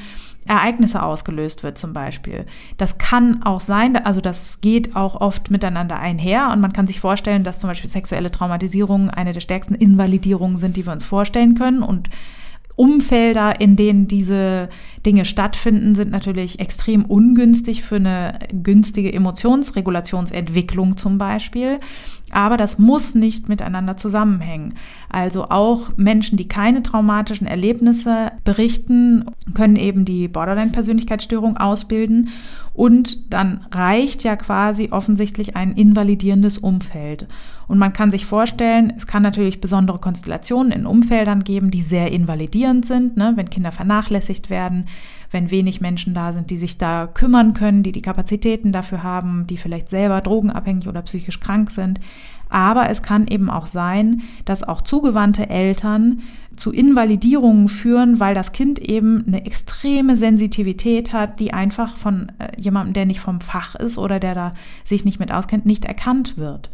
Ereignisse 0.47 1.03
ausgelöst 1.03 1.63
wird 1.63 1.79
zum 1.79 1.93
Beispiel. 1.93 2.47
Das 2.79 2.99
kann 2.99 3.43
auch 3.43 3.61
sein, 3.61 3.97
also 3.97 4.21
das 4.21 4.61
geht 4.61 4.97
auch 4.97 5.21
oft 5.21 5.51
miteinander 5.51 5.99
einher 5.99 6.51
und 6.53 6.61
man 6.61 6.73
kann 6.73 6.87
sich 6.87 6.99
vorstellen, 6.99 7.45
dass 7.45 7.59
zum 7.59 7.69
Beispiel 7.69 7.91
sexuelle 7.91 8.31
Traumatisierungen 8.31 9.11
eine 9.11 9.33
der 9.33 9.41
stärksten 9.41 9.75
Invalidierungen 9.75 10.59
sind, 10.59 10.77
die 10.77 10.87
wir 10.87 10.93
uns 10.93 11.05
vorstellen 11.05 11.55
können 11.55 11.83
und 11.83 12.09
Umfelder, 12.77 13.61
in 13.61 13.77
denen 13.77 14.09
diese 14.09 14.69
Dinge 15.05 15.25
stattfinden, 15.25 15.95
sind 15.95 16.11
natürlich 16.11 16.61
extrem 16.61 17.05
ungünstig 17.05 17.83
für 17.83 17.97
eine 17.97 18.39
günstige 18.63 19.13
Emotionsregulationsentwicklung 19.13 20.97
zum 20.97 21.19
Beispiel. 21.19 21.79
Aber 22.31 22.57
das 22.57 22.79
muss 22.79 23.15
nicht 23.15 23.49
miteinander 23.49 23.97
zusammenhängen. 23.97 24.75
Also 25.09 25.51
auch 25.51 25.91
Menschen, 25.97 26.37
die 26.37 26.49
keine 26.49 26.83
traumatischen 26.83 27.47
Erlebnisse 27.47 28.33
berichten, 28.45 29.27
können 29.55 29.77
eben 29.77 30.05
die 30.05 30.29
Borderline-Persönlichkeitsstörung 30.29 31.57
ausbilden. 31.57 32.29
Und 32.73 33.33
dann 33.33 33.67
reicht 33.73 34.23
ja 34.23 34.37
quasi 34.37 34.89
offensichtlich 34.93 35.57
ein 35.57 35.73
invalidierendes 35.73 36.59
Umfeld. 36.59 37.27
Und 37.71 37.79
man 37.79 37.93
kann 37.93 38.11
sich 38.11 38.27
vorstellen, 38.27 38.93
es 38.97 39.07
kann 39.07 39.23
natürlich 39.23 39.61
besondere 39.61 40.01
Konstellationen 40.01 40.73
in 40.73 40.87
Umfeldern 40.87 41.45
geben, 41.45 41.71
die 41.71 41.83
sehr 41.83 42.11
invalidierend 42.11 42.85
sind, 42.85 43.17
ne? 43.17 43.35
wenn 43.37 43.49
Kinder 43.49 43.71
vernachlässigt 43.71 44.51
werden, 44.51 44.87
wenn 45.31 45.53
wenig 45.53 45.81
Menschen 45.81 46.13
da 46.13 46.33
sind, 46.33 46.51
die 46.51 46.57
sich 46.57 46.79
da 46.79 47.07
kümmern 47.07 47.55
können, 47.55 47.85
die 47.85 47.93
die 47.93 48.03
Kapazitäten 48.03 48.73
dafür 48.73 49.05
haben, 49.05 49.47
die 49.47 49.57
vielleicht 49.57 49.89
selber 49.89 50.21
drogenabhängig 50.21 50.89
oder 50.89 51.03
psychisch 51.03 51.39
krank 51.39 51.71
sind. 51.71 52.01
Aber 52.49 52.91
es 52.91 53.03
kann 53.03 53.29
eben 53.29 53.49
auch 53.49 53.69
sein, 53.69 54.23
dass 54.45 54.65
auch 54.65 54.81
zugewandte 54.83 55.49
Eltern 55.49 56.23
zu 56.57 56.73
Invalidierungen 56.73 57.69
führen, 57.69 58.19
weil 58.19 58.35
das 58.35 58.51
Kind 58.51 58.81
eben 58.81 59.23
eine 59.29 59.47
extreme 59.47 60.17
Sensitivität 60.17 61.13
hat, 61.13 61.39
die 61.39 61.53
einfach 61.53 61.97
von 61.97 62.33
äh, 62.41 62.61
jemandem, 62.61 62.95
der 62.95 63.07
nicht 63.07 63.21
vom 63.21 63.41
Fach 63.41 63.77
ist 63.77 63.97
oder 63.97 64.19
der 64.19 64.35
da 64.35 64.53
sich 64.83 65.05
nicht 65.05 65.21
mit 65.21 65.31
auskennt, 65.31 65.67
nicht 65.67 65.85
erkannt 65.85 66.37
wird. 66.37 66.71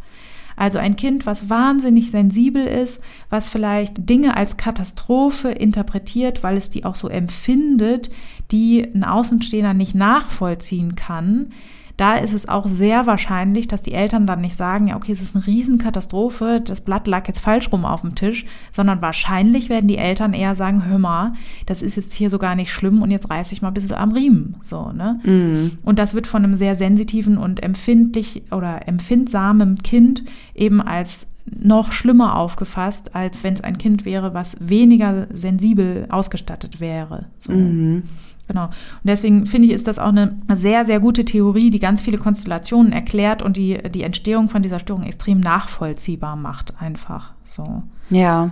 Also 0.57 0.79
ein 0.79 0.95
Kind, 0.95 1.27
was 1.27 1.49
wahnsinnig 1.49 2.09
sensibel 2.09 2.65
ist, 2.65 2.99
was 3.29 3.47
vielleicht 3.47 4.09
Dinge 4.09 4.35
als 4.35 4.57
Katastrophe 4.57 5.49
interpretiert, 5.49 6.41
weil 6.43 6.57
es 6.57 6.71
die 6.71 6.83
auch 6.83 6.95
so 6.95 7.07
empfindet, 7.07 8.09
die 8.51 8.83
ein 8.83 9.03
Außenstehender 9.03 9.75
nicht 9.75 9.93
nachvollziehen 9.93 10.95
kann, 10.95 11.51
da 11.97 12.15
ist 12.15 12.33
es 12.33 12.47
auch 12.47 12.67
sehr 12.67 13.07
wahrscheinlich, 13.07 13.67
dass 13.67 13.81
die 13.81 13.93
Eltern 13.93 14.27
dann 14.27 14.41
nicht 14.41 14.55
sagen, 14.55 14.87
ja, 14.87 14.95
okay, 14.95 15.11
es 15.11 15.21
ist 15.21 15.35
eine 15.35 15.47
Riesenkatastrophe, 15.47 16.61
das 16.63 16.81
Blatt 16.81 17.07
lag 17.07 17.27
jetzt 17.27 17.39
falsch 17.39 17.71
rum 17.71 17.85
auf 17.85 18.01
dem 18.01 18.13
Tisch, 18.13 18.45
sondern 18.71 19.01
wahrscheinlich 19.01 19.69
werden 19.69 19.87
die 19.87 19.97
Eltern 19.97 20.33
eher 20.33 20.53
sagen, 20.53 20.85
hör 20.85 20.99
mal, 20.99 21.33
das 21.65 21.81
ist 21.81 21.97
jetzt 21.97 22.13
hier 22.13 22.29
so 22.29 22.37
gar 22.37 22.55
nicht 22.55 22.71
schlimm 22.71 23.01
und 23.01 23.09
jetzt 23.09 23.29
reiße 23.29 23.51
ich 23.51 23.63
mal 23.63 23.69
ein 23.69 23.73
bisschen 23.73 23.95
am 23.95 24.11
Riemen, 24.11 24.57
so, 24.63 24.91
ne? 24.91 25.19
Mhm. 25.23 25.79
Und 25.83 25.97
das 25.97 26.13
wird 26.13 26.27
von 26.27 26.43
einem 26.43 26.55
sehr 26.55 26.75
sensitiven 26.75 27.37
und 27.37 27.63
empfindlich 27.63 28.43
oder 28.51 28.87
empfindsamen 28.87 29.79
Kind 29.79 30.23
eben 30.53 30.81
als 30.81 31.25
noch 31.59 31.91
schlimmer 31.91 32.35
aufgefasst, 32.35 33.15
als 33.15 33.43
wenn 33.43 33.53
es 33.53 33.61
ein 33.61 33.77
Kind 33.77 34.05
wäre, 34.05 34.33
was 34.33 34.57
weniger 34.59 35.27
sensibel 35.33 36.05
ausgestattet 36.09 36.79
wäre. 36.79 37.25
So. 37.39 37.53
Mhm. 37.53 38.03
Genau. 38.47 38.65
Und 38.65 38.73
deswegen 39.03 39.45
finde 39.45 39.67
ich, 39.67 39.73
ist 39.73 39.87
das 39.87 39.99
auch 39.99 40.07
eine 40.07 40.37
sehr, 40.55 40.85
sehr 40.85 40.99
gute 40.99 41.25
Theorie, 41.25 41.69
die 41.69 41.79
ganz 41.79 42.01
viele 42.01 42.17
Konstellationen 42.17 42.93
erklärt 42.93 43.41
und 43.41 43.57
die 43.57 43.77
die 43.91 44.03
Entstehung 44.03 44.49
von 44.49 44.61
dieser 44.61 44.79
Störung 44.79 45.03
extrem 45.03 45.39
nachvollziehbar 45.39 46.35
macht, 46.35 46.73
einfach 46.79 47.33
so. 47.43 47.83
Ja. 48.09 48.51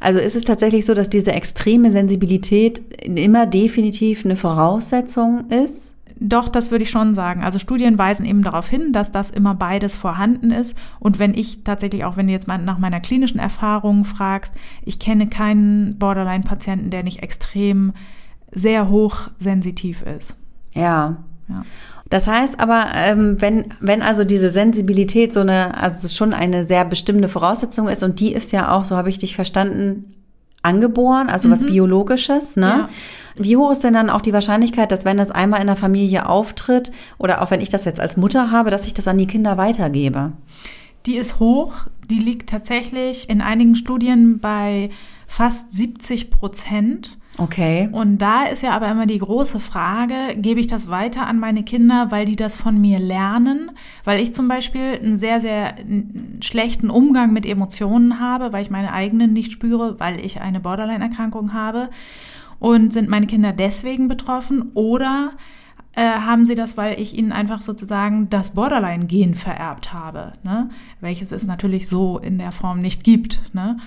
Also 0.00 0.18
ist 0.18 0.34
es 0.34 0.42
tatsächlich 0.42 0.84
so, 0.84 0.94
dass 0.94 1.08
diese 1.08 1.32
extreme 1.32 1.92
Sensibilität 1.92 2.82
immer 3.04 3.46
definitiv 3.46 4.24
eine 4.24 4.34
Voraussetzung 4.34 5.48
ist? 5.50 5.94
Doch, 6.18 6.48
das 6.48 6.70
würde 6.70 6.84
ich 6.84 6.90
schon 6.90 7.14
sagen. 7.14 7.42
Also 7.42 7.58
Studien 7.58 7.98
weisen 7.98 8.26
eben 8.26 8.42
darauf 8.42 8.68
hin, 8.68 8.92
dass 8.92 9.10
das 9.10 9.30
immer 9.30 9.54
beides 9.54 9.96
vorhanden 9.96 10.50
ist. 10.50 10.76
Und 11.00 11.18
wenn 11.18 11.34
ich 11.34 11.64
tatsächlich 11.64 12.04
auch, 12.04 12.16
wenn 12.16 12.26
du 12.26 12.32
jetzt 12.32 12.46
mal 12.46 12.58
nach 12.58 12.78
meiner 12.78 13.00
klinischen 13.00 13.40
Erfahrung 13.40 14.04
fragst, 14.04 14.54
ich 14.84 14.98
kenne 14.98 15.28
keinen 15.28 15.98
Borderline-Patienten, 15.98 16.90
der 16.90 17.02
nicht 17.02 17.22
extrem 17.22 17.92
sehr 18.52 18.88
hochsensitiv 18.88 20.02
ist. 20.02 20.36
Ja. 20.74 21.16
ja. 21.48 21.64
Das 22.10 22.26
heißt 22.26 22.60
aber, 22.60 22.86
ähm, 22.94 23.36
wenn, 23.40 23.74
wenn 23.80 24.02
also 24.02 24.24
diese 24.24 24.50
Sensibilität 24.50 25.32
so 25.32 25.40
eine, 25.40 25.80
also 25.80 26.08
schon 26.08 26.34
eine 26.34 26.64
sehr 26.64 26.84
bestimmte 26.84 27.28
Voraussetzung 27.28 27.88
ist 27.88 28.02
und 28.02 28.20
die 28.20 28.32
ist 28.32 28.52
ja 28.52 28.70
auch, 28.70 28.84
so 28.84 28.96
habe 28.96 29.08
ich 29.08 29.18
dich 29.18 29.34
verstanden, 29.34 30.12
angeboren, 30.62 31.28
also 31.28 31.48
mhm. 31.48 31.52
was 31.52 31.66
Biologisches, 31.66 32.56
ne? 32.56 32.66
Ja. 32.66 32.88
Wie 33.36 33.56
hoch 33.56 33.72
ist 33.72 33.82
denn 33.82 33.94
dann 33.94 34.10
auch 34.10 34.20
die 34.20 34.32
Wahrscheinlichkeit, 34.32 34.92
dass 34.92 35.04
wenn 35.04 35.16
das 35.16 35.30
einmal 35.30 35.60
in 35.60 35.66
der 35.66 35.76
Familie 35.76 36.28
auftritt 36.28 36.92
oder 37.18 37.42
auch 37.42 37.50
wenn 37.50 37.60
ich 37.60 37.70
das 37.70 37.84
jetzt 37.84 37.98
als 37.98 38.16
Mutter 38.16 38.50
habe, 38.50 38.70
dass 38.70 38.86
ich 38.86 38.94
das 38.94 39.08
an 39.08 39.18
die 39.18 39.26
Kinder 39.26 39.56
weitergebe? 39.56 40.32
Die 41.06 41.16
ist 41.16 41.40
hoch. 41.40 41.72
Die 42.08 42.18
liegt 42.18 42.50
tatsächlich 42.50 43.28
in 43.28 43.40
einigen 43.40 43.74
Studien 43.74 44.38
bei 44.38 44.90
fast 45.26 45.72
70 45.72 46.30
Prozent. 46.30 47.18
Okay. 47.38 47.88
Und 47.92 48.18
da 48.18 48.44
ist 48.44 48.62
ja 48.62 48.72
aber 48.72 48.88
immer 48.88 49.06
die 49.06 49.18
große 49.18 49.58
Frage, 49.58 50.14
gebe 50.36 50.60
ich 50.60 50.66
das 50.66 50.90
weiter 50.90 51.26
an 51.26 51.38
meine 51.38 51.62
Kinder, 51.62 52.10
weil 52.10 52.26
die 52.26 52.36
das 52.36 52.56
von 52.56 52.78
mir 52.78 52.98
lernen? 52.98 53.70
Weil 54.04 54.20
ich 54.20 54.34
zum 54.34 54.48
Beispiel 54.48 54.98
einen 55.02 55.16
sehr, 55.16 55.40
sehr 55.40 55.74
schlechten 56.40 56.90
Umgang 56.90 57.32
mit 57.32 57.46
Emotionen 57.46 58.20
habe, 58.20 58.52
weil 58.52 58.62
ich 58.62 58.70
meine 58.70 58.92
eigenen 58.92 59.32
nicht 59.32 59.52
spüre, 59.52 59.98
weil 59.98 60.20
ich 60.24 60.40
eine 60.42 60.60
Borderline-Erkrankung 60.60 61.54
habe. 61.54 61.88
Und 62.58 62.92
sind 62.92 63.08
meine 63.08 63.26
Kinder 63.26 63.52
deswegen 63.52 64.08
betroffen? 64.08 64.70
Oder 64.74 65.32
äh, 65.94 66.02
haben 66.04 66.46
sie 66.46 66.54
das, 66.54 66.76
weil 66.76 67.00
ich 67.00 67.16
ihnen 67.16 67.32
einfach 67.32 67.60
sozusagen 67.60 68.30
das 68.30 68.50
Borderline-Gen 68.50 69.34
vererbt 69.34 69.92
habe, 69.92 70.32
ne? 70.42 70.70
welches 71.00 71.32
es 71.32 71.44
natürlich 71.44 71.88
so 71.88 72.18
in 72.18 72.38
der 72.38 72.52
Form 72.52 72.80
nicht 72.80 73.04
gibt. 73.04 73.40
Ne? 73.54 73.78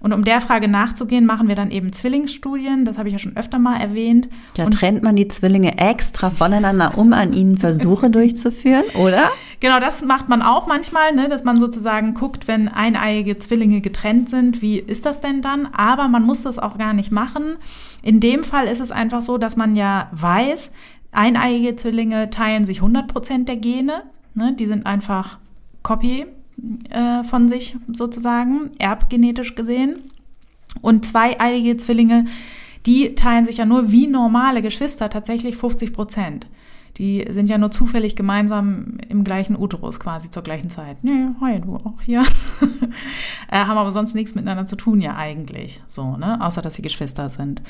Und 0.00 0.12
um 0.12 0.24
der 0.24 0.40
Frage 0.40 0.68
nachzugehen, 0.68 1.26
machen 1.26 1.48
wir 1.48 1.56
dann 1.56 1.70
eben 1.70 1.92
Zwillingsstudien. 1.92 2.84
Das 2.84 2.98
habe 2.98 3.08
ich 3.08 3.12
ja 3.14 3.18
schon 3.18 3.36
öfter 3.36 3.58
mal 3.58 3.80
erwähnt. 3.80 4.28
Da 4.54 4.64
und 4.64 4.72
trennt 4.72 5.02
man 5.02 5.16
die 5.16 5.28
Zwillinge 5.28 5.78
extra 5.78 6.30
voneinander, 6.30 6.96
um 6.96 7.12
an 7.12 7.32
ihnen 7.32 7.56
Versuche 7.56 8.10
durchzuführen, 8.10 8.84
oder? 8.94 9.30
Genau, 9.60 9.80
das 9.80 10.04
macht 10.04 10.28
man 10.28 10.40
auch 10.40 10.68
manchmal, 10.68 11.14
ne, 11.14 11.26
dass 11.26 11.42
man 11.42 11.58
sozusagen 11.58 12.14
guckt, 12.14 12.46
wenn 12.46 12.68
eineiige 12.68 13.38
Zwillinge 13.38 13.80
getrennt 13.80 14.30
sind, 14.30 14.62
wie 14.62 14.78
ist 14.78 15.04
das 15.04 15.20
denn 15.20 15.42
dann? 15.42 15.66
Aber 15.66 16.06
man 16.06 16.22
muss 16.22 16.42
das 16.42 16.60
auch 16.60 16.78
gar 16.78 16.92
nicht 16.92 17.10
machen. 17.10 17.56
In 18.02 18.20
dem 18.20 18.44
Fall 18.44 18.66
ist 18.66 18.80
es 18.80 18.92
einfach 18.92 19.20
so, 19.20 19.36
dass 19.36 19.56
man 19.56 19.74
ja 19.74 20.10
weiß, 20.12 20.70
eineiige 21.10 21.74
Zwillinge 21.74 22.30
teilen 22.30 22.66
sich 22.66 22.78
100 22.78 23.08
Prozent 23.08 23.48
der 23.48 23.56
Gene. 23.56 24.04
Ne, 24.34 24.54
die 24.56 24.66
sind 24.66 24.86
einfach 24.86 25.38
Copy 25.82 26.26
äh, 26.90 27.24
von 27.24 27.48
sich 27.48 27.76
sozusagen, 27.92 28.70
erbgenetisch 28.78 29.54
gesehen. 29.54 30.10
Und 30.80 31.06
zweieiige 31.06 31.76
Zwillinge, 31.76 32.26
die 32.86 33.14
teilen 33.14 33.44
sich 33.44 33.58
ja 33.58 33.64
nur 33.64 33.90
wie 33.90 34.06
normale 34.06 34.62
Geschwister 34.62 35.10
tatsächlich 35.10 35.56
50 35.56 35.92
Prozent. 35.92 36.46
Die 36.96 37.24
sind 37.30 37.48
ja 37.48 37.58
nur 37.58 37.70
zufällig 37.70 38.16
gemeinsam 38.16 38.98
im 39.08 39.22
gleichen 39.22 39.56
Uterus 39.56 40.00
quasi 40.00 40.30
zur 40.30 40.42
gleichen 40.42 40.70
Zeit. 40.70 40.96
Nee, 41.02 41.28
hi, 41.40 41.60
du 41.60 41.76
auch 41.76 42.00
hier. 42.02 42.22
äh, 43.50 43.58
haben 43.58 43.78
aber 43.78 43.92
sonst 43.92 44.14
nichts 44.14 44.34
miteinander 44.34 44.66
zu 44.66 44.76
tun 44.76 45.00
ja 45.00 45.16
eigentlich. 45.16 45.80
So, 45.86 46.16
ne? 46.16 46.40
Außer, 46.40 46.62
dass 46.62 46.74
sie 46.74 46.82
Geschwister 46.82 47.28
sind. 47.28 47.62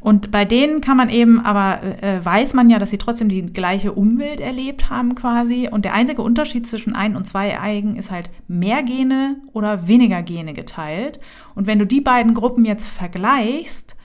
Und 0.00 0.30
bei 0.30 0.44
denen 0.44 0.80
kann 0.80 0.96
man 0.96 1.08
eben, 1.08 1.40
aber 1.40 1.82
äh, 2.02 2.24
weiß 2.24 2.54
man 2.54 2.70
ja, 2.70 2.78
dass 2.78 2.90
sie 2.90 2.98
trotzdem 2.98 3.28
die 3.28 3.42
gleiche 3.42 3.92
Umwelt 3.92 4.40
erlebt 4.40 4.90
haben 4.90 5.14
quasi. 5.14 5.68
Und 5.70 5.84
der 5.84 5.94
einzige 5.94 6.22
Unterschied 6.22 6.66
zwischen 6.66 6.94
ein- 6.94 7.16
und 7.16 7.26
zwei 7.26 7.60
Eigen 7.60 7.96
ist 7.96 8.10
halt 8.10 8.30
mehr 8.48 8.82
Gene 8.82 9.36
oder 9.52 9.86
weniger 9.86 10.22
Gene 10.22 10.52
geteilt. 10.52 11.20
Und 11.54 11.66
wenn 11.66 11.78
du 11.78 11.86
die 11.86 12.00
beiden 12.00 12.34
Gruppen 12.34 12.64
jetzt 12.64 12.86
vergleichst, 12.86 13.96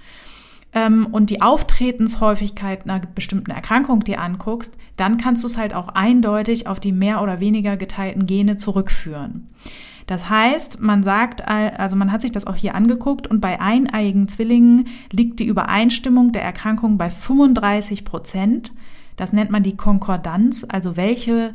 ähm, 0.74 1.08
und 1.12 1.30
die 1.30 1.42
Auftretenshäufigkeit 1.42 2.84
einer 2.84 3.00
bestimmten 3.00 3.52
Erkrankung 3.52 4.04
dir 4.04 4.22
anguckst, 4.22 4.76
dann 4.98 5.18
kannst 5.18 5.44
du 5.44 5.48
es 5.48 5.58
halt 5.58 5.74
auch 5.74 5.90
eindeutig 5.90 6.68
auf 6.68 6.80
die 6.80 6.92
mehr 6.92 7.22
oder 7.22 7.40
weniger 7.40 7.78
geteilten 7.78 8.26
Gene 8.26 8.58
zurückführen. 8.58 9.50
Das 10.10 10.28
heißt, 10.28 10.82
man 10.82 11.04
sagt, 11.04 11.48
also 11.48 11.96
man 11.96 12.12
hat 12.12 12.22
sich 12.22 12.32
das 12.32 12.48
auch 12.48 12.56
hier 12.56 12.74
angeguckt 12.74 13.28
und 13.28 13.42
bei 13.42 13.62
eineiigen 13.62 14.28
Zwillingen 14.28 14.88
liegt 15.12 15.40
die 15.40 15.46
Übereinstimmung 15.46 16.32
der 16.32 16.42
Erkrankung 16.42 16.98
bei 16.98 17.12
35 17.12 18.06
Prozent. 18.06 18.72
Das 19.18 19.34
nennt 19.34 19.52
man 19.52 19.62
die 19.62 19.78
Konkordanz, 19.78 20.66
also 20.68 20.98
welche, 20.98 21.52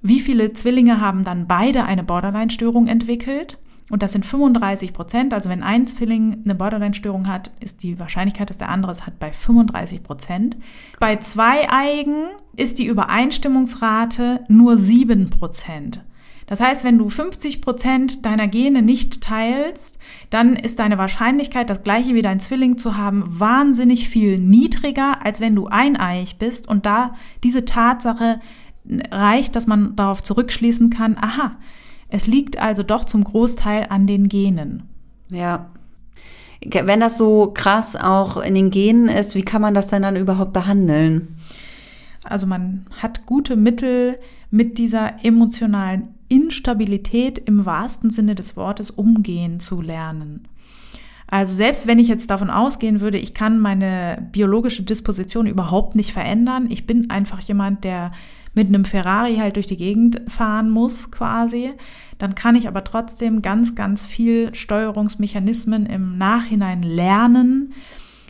wie 0.00 0.20
viele 0.20 0.54
Zwillinge 0.54 1.02
haben 1.02 1.22
dann 1.22 1.46
beide 1.46 1.84
eine 1.84 2.02
Borderline-Störung 2.02 2.86
entwickelt. 2.86 3.58
Und 3.92 4.02
das 4.02 4.12
sind 4.12 4.24
35 4.24 4.94
Prozent. 4.94 5.34
Also 5.34 5.50
wenn 5.50 5.62
ein 5.62 5.86
Zwilling 5.86 6.38
eine 6.44 6.54
Borderline-Störung 6.54 7.28
hat, 7.28 7.50
ist 7.60 7.82
die 7.82 8.00
Wahrscheinlichkeit, 8.00 8.48
dass 8.48 8.56
der 8.56 8.70
andere 8.70 8.90
es 8.90 9.04
hat, 9.04 9.18
bei 9.18 9.32
35 9.32 10.02
Prozent. 10.02 10.56
Bei 10.98 11.16
zwei 11.16 11.70
Eigen 11.70 12.24
ist 12.56 12.78
die 12.78 12.86
Übereinstimmungsrate 12.86 14.46
nur 14.48 14.78
7 14.78 15.28
Prozent. 15.28 16.00
Das 16.46 16.58
heißt, 16.58 16.84
wenn 16.84 16.96
du 16.96 17.10
50 17.10 17.60
Prozent 17.60 18.24
deiner 18.24 18.48
Gene 18.48 18.80
nicht 18.80 19.22
teilst, 19.22 19.98
dann 20.30 20.56
ist 20.56 20.78
deine 20.78 20.96
Wahrscheinlichkeit, 20.96 21.68
das 21.68 21.82
gleiche 21.82 22.14
wie 22.14 22.22
dein 22.22 22.40
Zwilling 22.40 22.78
zu 22.78 22.96
haben, 22.96 23.24
wahnsinnig 23.26 24.08
viel 24.08 24.38
niedriger, 24.38 25.22
als 25.22 25.42
wenn 25.42 25.54
du 25.54 25.66
eineig 25.66 26.38
bist. 26.38 26.66
Und 26.66 26.86
da 26.86 27.14
diese 27.44 27.66
Tatsache 27.66 28.40
reicht, 29.10 29.54
dass 29.54 29.66
man 29.66 29.96
darauf 29.96 30.22
zurückschließen 30.22 30.88
kann, 30.88 31.18
aha, 31.20 31.58
es 32.12 32.26
liegt 32.26 32.58
also 32.58 32.82
doch 32.82 33.04
zum 33.04 33.24
Großteil 33.24 33.86
an 33.88 34.06
den 34.06 34.28
Genen. 34.28 34.84
Ja. 35.30 35.70
Wenn 36.64 37.00
das 37.00 37.18
so 37.18 37.50
krass 37.52 37.96
auch 37.96 38.36
in 38.36 38.54
den 38.54 38.70
Genen 38.70 39.08
ist, 39.08 39.34
wie 39.34 39.42
kann 39.42 39.62
man 39.62 39.74
das 39.74 39.88
denn 39.88 40.02
dann 40.02 40.14
überhaupt 40.14 40.52
behandeln? 40.52 41.36
Also 42.22 42.46
man 42.46 42.86
hat 43.00 43.26
gute 43.26 43.56
Mittel, 43.56 44.18
mit 44.50 44.76
dieser 44.76 45.24
emotionalen 45.24 46.08
Instabilität 46.28 47.38
im 47.38 47.64
wahrsten 47.64 48.10
Sinne 48.10 48.34
des 48.34 48.54
Wortes 48.54 48.90
umgehen 48.90 49.60
zu 49.60 49.80
lernen. 49.80 50.46
Also 51.26 51.54
selbst 51.54 51.86
wenn 51.86 51.98
ich 51.98 52.08
jetzt 52.08 52.28
davon 52.28 52.50
ausgehen 52.50 53.00
würde, 53.00 53.16
ich 53.16 53.32
kann 53.32 53.58
meine 53.58 54.28
biologische 54.32 54.82
Disposition 54.82 55.46
überhaupt 55.46 55.96
nicht 55.96 56.12
verändern, 56.12 56.66
ich 56.68 56.86
bin 56.86 57.08
einfach 57.08 57.40
jemand, 57.40 57.84
der 57.84 58.12
mit 58.54 58.68
einem 58.68 58.84
Ferrari 58.84 59.36
halt 59.36 59.56
durch 59.56 59.66
die 59.66 59.76
Gegend 59.76 60.20
fahren 60.28 60.70
muss 60.70 61.10
quasi, 61.10 61.72
dann 62.18 62.34
kann 62.34 62.54
ich 62.54 62.68
aber 62.68 62.84
trotzdem 62.84 63.42
ganz, 63.42 63.74
ganz 63.74 64.06
viel 64.06 64.54
Steuerungsmechanismen 64.54 65.86
im 65.86 66.18
Nachhinein 66.18 66.82
lernen, 66.82 67.72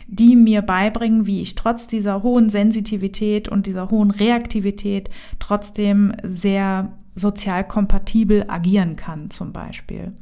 die 0.07 0.35
mir 0.35 0.61
beibringen, 0.61 1.25
wie 1.25 1.41
ich 1.41 1.55
trotz 1.55 1.87
dieser 1.87 2.23
hohen 2.23 2.49
Sensitivität 2.49 3.49
und 3.49 3.67
dieser 3.67 3.89
hohen 3.89 4.11
Reaktivität 4.11 5.09
trotzdem 5.39 6.13
sehr 6.23 6.93
sozial 7.15 7.67
kompatibel 7.67 8.45
agieren 8.47 8.95
kann 8.95 9.29
zum 9.29 9.53
Beispiel. 9.53 10.13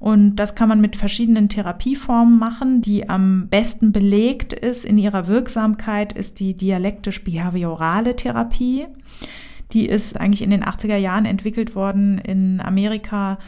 Und 0.00 0.36
das 0.36 0.54
kann 0.54 0.70
man 0.70 0.80
mit 0.80 0.96
verschiedenen 0.96 1.50
Therapieformen 1.50 2.38
machen. 2.38 2.80
Die 2.80 3.08
am 3.08 3.48
besten 3.48 3.92
belegt 3.92 4.54
ist 4.54 4.86
in 4.86 4.96
ihrer 4.96 5.28
Wirksamkeit, 5.28 6.14
ist 6.14 6.40
die 6.40 6.56
dialektisch-behaviorale 6.56 8.16
Therapie. 8.16 8.86
Die 9.72 9.86
ist 9.86 10.18
eigentlich 10.18 10.42
in 10.42 10.50
den 10.50 10.64
80er 10.64 10.96
Jahren 10.96 11.26
entwickelt 11.26 11.74
worden 11.74 12.16
in 12.16 12.62
Amerika 12.62 13.38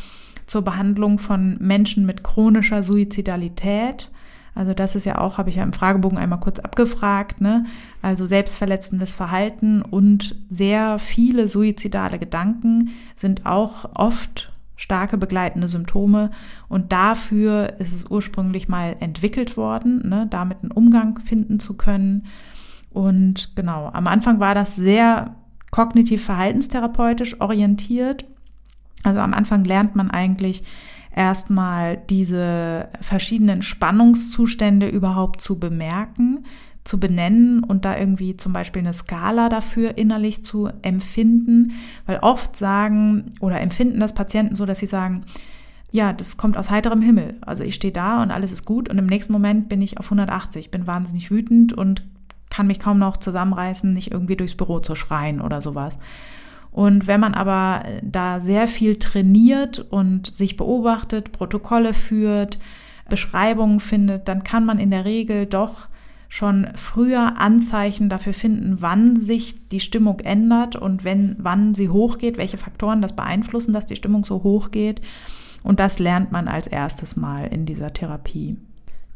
zur 0.47 0.63
Behandlung 0.63 1.19
von 1.19 1.57
Menschen 1.59 2.05
mit 2.05 2.23
chronischer 2.23 2.83
Suizidalität. 2.83 4.11
Also 4.55 4.75
das 4.75 4.95
ist 4.95 5.07
ja 5.07 5.17
auch, 5.17 5.39
habe 5.39 5.49
ich 5.49 5.57
ja 5.57 5.63
im 5.63 5.73
Fragebogen 5.73 6.19
einmal 6.19 6.41
kurz 6.41 6.59
abgefragt, 6.59 7.41
ne? 7.41 7.65
Also 8.03 8.27
selbstverletzendes 8.27 9.15
Verhalten 9.15 9.81
und 9.81 10.37
sehr 10.51 10.99
viele 10.99 11.49
suizidale 11.49 12.19
Gedanken 12.19 12.91
sind 13.17 13.47
auch 13.47 13.89
oft 13.95 14.52
starke 14.83 15.17
begleitende 15.17 15.69
Symptome. 15.69 16.33
Und 16.69 16.91
dafür 16.91 17.75
ist 17.79 17.95
es 17.95 18.11
ursprünglich 18.11 18.69
mal 18.69 18.97
entwickelt 18.99 19.57
worden, 19.57 20.09
ne, 20.09 20.27
damit 20.29 20.59
einen 20.63 20.73
Umgang 20.73 21.21
finden 21.21 21.61
zu 21.61 21.75
können. 21.75 22.27
Und 22.91 23.55
genau, 23.55 23.91
am 23.93 24.09
Anfang 24.09 24.41
war 24.41 24.57
das 24.57 24.75
sehr 24.75 25.37
kognitiv-verhaltenstherapeutisch 25.71 27.41
orientiert. 27.41 28.25
Also 29.05 29.21
am 29.21 29.35
Anfang 29.35 29.63
lernt 29.63 29.95
man 29.95 30.11
eigentlich 30.11 30.65
erstmal 31.15 31.99
diese 32.11 32.89
verschiedenen 33.01 33.63
Spannungszustände 33.63 34.89
überhaupt 34.89 35.41
zu 35.41 35.61
bemerken, 35.61 36.45
zu 36.85 36.99
benennen 36.99 37.63
und 37.63 37.85
da 37.85 37.97
irgendwie 37.97 38.37
zum 38.37 38.53
Beispiel 38.53 38.81
eine 38.81 38.93
Skala 38.93 39.49
dafür 39.49 39.97
innerlich 39.97 40.45
zu 40.45 40.69
empfinden, 40.83 41.73
weil 42.07 42.19
oft 42.19 42.57
sagen 42.57 43.33
oder 43.41 43.61
empfinden 43.61 44.01
das 44.01 44.15
Patienten 44.15 44.57
so, 44.57 44.67
dass 44.67 44.81
sie 44.81 44.87
sagen, 44.87 45.25
ja, 45.93 46.13
das 46.13 46.37
kommt 46.37 46.57
aus 46.57 46.71
heiterem 46.71 47.03
Himmel. 47.03 47.37
Also 47.43 47.65
ich 47.65 47.75
stehe 47.75 47.93
da 47.93 48.23
und 48.23 48.31
alles 48.31 48.51
ist 48.51 48.65
gut 48.65 48.89
und 48.89 48.99
im 48.99 49.07
nächsten 49.07 49.33
Moment 49.33 49.69
bin 49.69 49.83
ich 49.83 49.99
auf 49.99 50.07
180, 50.07 50.71
bin 50.71 50.87
wahnsinnig 50.87 51.31
wütend 51.31 51.73
und 51.73 52.03
kann 52.51 52.67
mich 52.67 52.81
kaum 52.81 52.99
noch 52.99 53.17
zusammenreißen, 53.17 53.93
nicht 53.93 54.11
irgendwie 54.11 54.37
durchs 54.37 54.57
Büro 54.57 54.81
zu 54.81 54.95
schreien 54.95 55.41
oder 55.41 55.63
sowas. 55.63 55.99
Und 56.71 57.07
wenn 57.07 57.21
man 57.21 57.35
aber 57.35 57.85
da 58.03 58.41
sehr 58.41 58.67
viel 58.67 58.97
trainiert 58.97 59.79
und 59.91 60.35
sich 60.35 60.57
beobachtet, 60.57 61.31
Protokolle 61.33 61.93
führt, 61.93 62.59
Beschreibungen 63.09 63.79
findet, 63.79 64.27
dann 64.27 64.43
kann 64.43 64.65
man 64.65 64.79
in 64.79 64.91
der 64.91 65.05
Regel 65.05 65.45
doch 65.45 65.89
schon 66.33 66.69
früher 66.77 67.39
Anzeichen 67.39 68.09
dafür 68.09 68.33
finden, 68.33 68.79
wann 68.81 69.17
sich 69.17 69.69
die 69.69 69.81
Stimmung 69.81 70.21
ändert 70.21 70.77
und 70.77 71.05
wenn, 71.05 71.37
wann 71.39 71.75
sie 71.75 71.91
hochgeht, 71.91 72.39
welche 72.39 72.57
Faktoren 72.57 73.03
das 73.03 73.15
beeinflussen, 73.15 73.75
dass 73.75 73.85
die 73.85 73.97
Stimmung 73.97 74.25
so 74.25 74.43
hoch 74.43 74.71
geht. 74.71 75.03
Und 75.63 75.79
das 75.79 75.99
lernt 75.99 76.33
man 76.33 76.49
als 76.49 76.67
erstes 76.67 77.17
Mal 77.17 77.49
in 77.49 77.67
dieser 77.67 77.93
Therapie. 77.93 78.57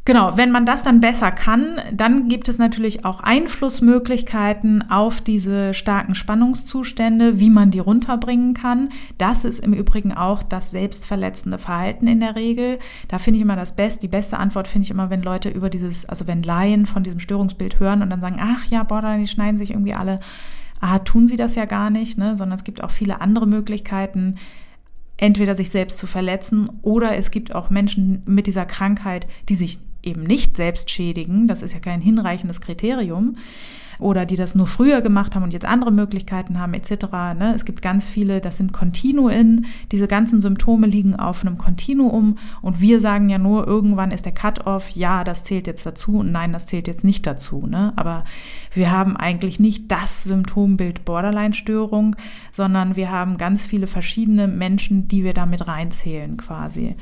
Genau, 0.07 0.37
wenn 0.37 0.53
man 0.53 0.67
das 0.67 0.85
dann 0.85 1.01
besser 1.01 1.33
kann, 1.33 1.81
dann 1.93 2.29
gibt 2.29 2.49
es 2.49 2.59
natürlich 2.59 3.05
auch 3.05 3.19
Einflussmöglichkeiten 3.19 4.89
auf 4.89 5.21
diese 5.21 5.75
starken 5.75 6.15
Spannungszustände, 6.15 7.41
wie 7.41 7.51
man 7.51 7.73
die 7.73 7.81
runterbringen 7.81 8.55
kann. 8.55 8.91
Das 9.19 9.45
ist 9.45 9.59
im 9.59 9.73
Übrigen 9.73 10.13
auch 10.13 10.45
das 10.45 10.71
selbstverletzende 10.71 11.59
Verhalten 11.59 12.07
in 12.07 12.21
der 12.21 12.37
Regel. 12.37 12.79
Da 13.09 13.19
finde 13.19 13.39
ich 13.39 13.43
immer 13.43 13.57
das 13.57 13.75
Beste, 13.75 14.03
die 14.03 14.09
beste 14.09 14.39
Antwort 14.39 14.69
finde 14.69 14.85
ich 14.85 14.93
immer, 14.93 15.11
wenn 15.11 15.25
Leute 15.25 15.49
über 15.49 15.71
dieses, 15.71 16.07
also 16.07 16.29
wenn 16.29 16.45
Laien 16.45 16.87
von 16.87 17.03
diesem 17.03 17.19
Störungsbild 17.19 17.81
hören 17.81 18.01
und 18.01 18.11
dann 18.11 18.21
sagen, 18.21 18.39
ach 18.41 18.65
ja, 18.67 18.85
Borderline, 18.85 19.25
die 19.25 19.29
schneiden 19.29 19.59
sich 19.59 19.71
irgendwie 19.71 19.95
alle. 19.95 20.21
Ah, 20.79 21.01
tun 21.01 21.27
sie 21.27 21.37
das 21.37 21.57
ja 21.57 21.65
gar 21.65 21.91
nicht, 21.91 22.17
ne? 22.17 22.37
sondern 22.37 22.57
es 22.57 22.65
gibt 22.65 22.85
auch 22.85 22.93
viele 22.93 23.21
andere 23.21 23.49
Möglichkeiten, 23.49 24.37
entweder 25.17 25.57
sich 25.57 25.71
selbst 25.71 25.99
zu 25.99 26.07
verletzen 26.07 26.71
oder 26.83 27.17
es 27.17 27.33
gibt 27.33 27.55
auch 27.55 27.71
Menschen 27.71 28.23
mit 28.27 28.47
dieser 28.47 28.67
Krankheit, 28.67 29.27
die 29.49 29.57
sich 29.57 29.81
eben 30.07 30.23
nicht 30.23 30.57
selbst 30.57 30.91
schädigen, 30.91 31.49
das 31.49 31.63
ist 31.63 31.75
ja 31.75 31.81
kein 31.81 32.01
hinreichendes 32.01 32.61
Kriterium, 32.61 33.37
oder 33.99 34.27
die 34.27 34.37
das 34.37 34.55
nur 34.55 34.67
früher 34.67 35.01
gemacht 35.01 35.35
haben 35.35 35.43
und 35.43 35.53
jetzt 35.53 35.65
andere 35.65 35.91
Möglichkeiten 35.91 36.59
haben 36.59 36.75
etc. 36.75 37.07
Ne? 37.39 37.53
Es 37.55 37.65
gibt 37.65 37.83
ganz 37.83 38.07
viele, 38.07 38.41
das 38.41 38.57
sind 38.57 38.73
Kontinuen. 38.73 39.67
Diese 39.93 40.07
ganzen 40.07 40.41
Symptome 40.41 40.87
liegen 40.87 41.17
auf 41.17 41.43
einem 41.43 41.59
Kontinuum 41.59 42.39
und 42.63 42.81
wir 42.81 43.01
sagen 43.01 43.29
ja 43.29 43.39
nur, 43.39 43.67
irgendwann 43.67 44.11
ist 44.11 44.25
der 44.25 44.35
Cut-off, 44.35 44.91
ja, 44.91 45.25
das 45.25 45.45
zählt 45.45 45.67
jetzt 45.67 45.87
dazu 45.87 46.19
und 46.19 46.33
nein, 46.33 46.53
das 46.53 46.67
zählt 46.67 46.89
jetzt 46.89 47.05
nicht 47.05 47.27
dazu. 47.27 47.67
Ne? 47.67 47.93
Aber 47.97 48.25
wir 48.73 48.91
haben 48.91 49.17
eigentlich 49.17 49.61
nicht 49.61 49.91
das 49.91 50.25
Symptombild 50.25 51.05
Borderline-Störung, 51.05 52.17
sondern 52.53 52.97
wir 52.97 53.11
haben 53.11 53.39
ganz 53.39 53.65
viele 53.65 53.87
verschiedene 53.87 54.49
Menschen, 54.49 55.09
die 55.09 55.25
wir 55.25 55.35
damit 55.35 55.67
reinzählen 55.67 56.37
quasi. 56.37 56.97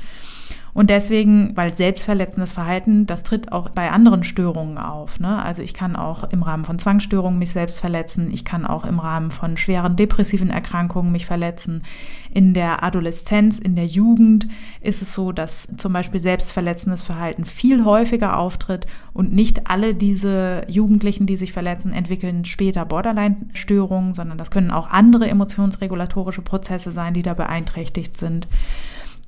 Und 0.75 0.89
deswegen, 0.89 1.55
weil 1.55 1.73
selbstverletzendes 1.73 2.51
Verhalten, 2.51 3.05
das 3.07 3.23
tritt 3.23 3.53
auch 3.53 3.69
bei 3.69 3.91
anderen 3.91 4.25
Störungen 4.25 4.77
auf. 4.77 5.21
Ne? 5.21 5.41
Also 5.41 5.61
ich 5.61 5.73
kann 5.73 5.95
auch 5.95 6.25
im 6.25 6.43
Rahmen 6.43 6.65
von 6.65 6.79
Zwangsstörungen 6.79 7.39
mich 7.39 7.51
selbst 7.51 7.79
verletzen. 7.79 8.29
Ich 8.33 8.43
kann 8.43 8.65
auch 8.65 8.83
im 8.83 8.99
Rahmen 8.99 9.31
von 9.31 9.55
schweren 9.55 9.95
depressiven 9.95 10.49
Erkrankungen 10.49 11.13
mich 11.13 11.27
verletzen. 11.27 11.83
In 12.29 12.53
der 12.53 12.83
Adoleszenz, 12.83 13.57
in 13.57 13.77
der 13.77 13.85
Jugend 13.85 14.49
ist 14.81 15.01
es 15.01 15.13
so, 15.13 15.31
dass 15.31 15.69
zum 15.77 15.93
Beispiel 15.93 16.19
selbstverletzendes 16.19 17.01
Verhalten 17.01 17.45
viel 17.45 17.85
häufiger 17.85 18.37
auftritt 18.37 18.85
und 19.13 19.33
nicht 19.33 19.69
alle 19.69 19.95
diese 19.95 20.65
Jugendlichen, 20.67 21.25
die 21.25 21.37
sich 21.37 21.53
verletzen, 21.53 21.93
entwickeln 21.93 22.43
später 22.43 22.83
Borderline-Störungen, 22.83 24.13
sondern 24.13 24.37
das 24.37 24.51
können 24.51 24.71
auch 24.71 24.89
andere 24.89 25.29
emotionsregulatorische 25.29 26.41
Prozesse 26.41 26.91
sein, 26.91 27.13
die 27.13 27.23
da 27.23 27.33
beeinträchtigt 27.33 28.17
sind. 28.17 28.49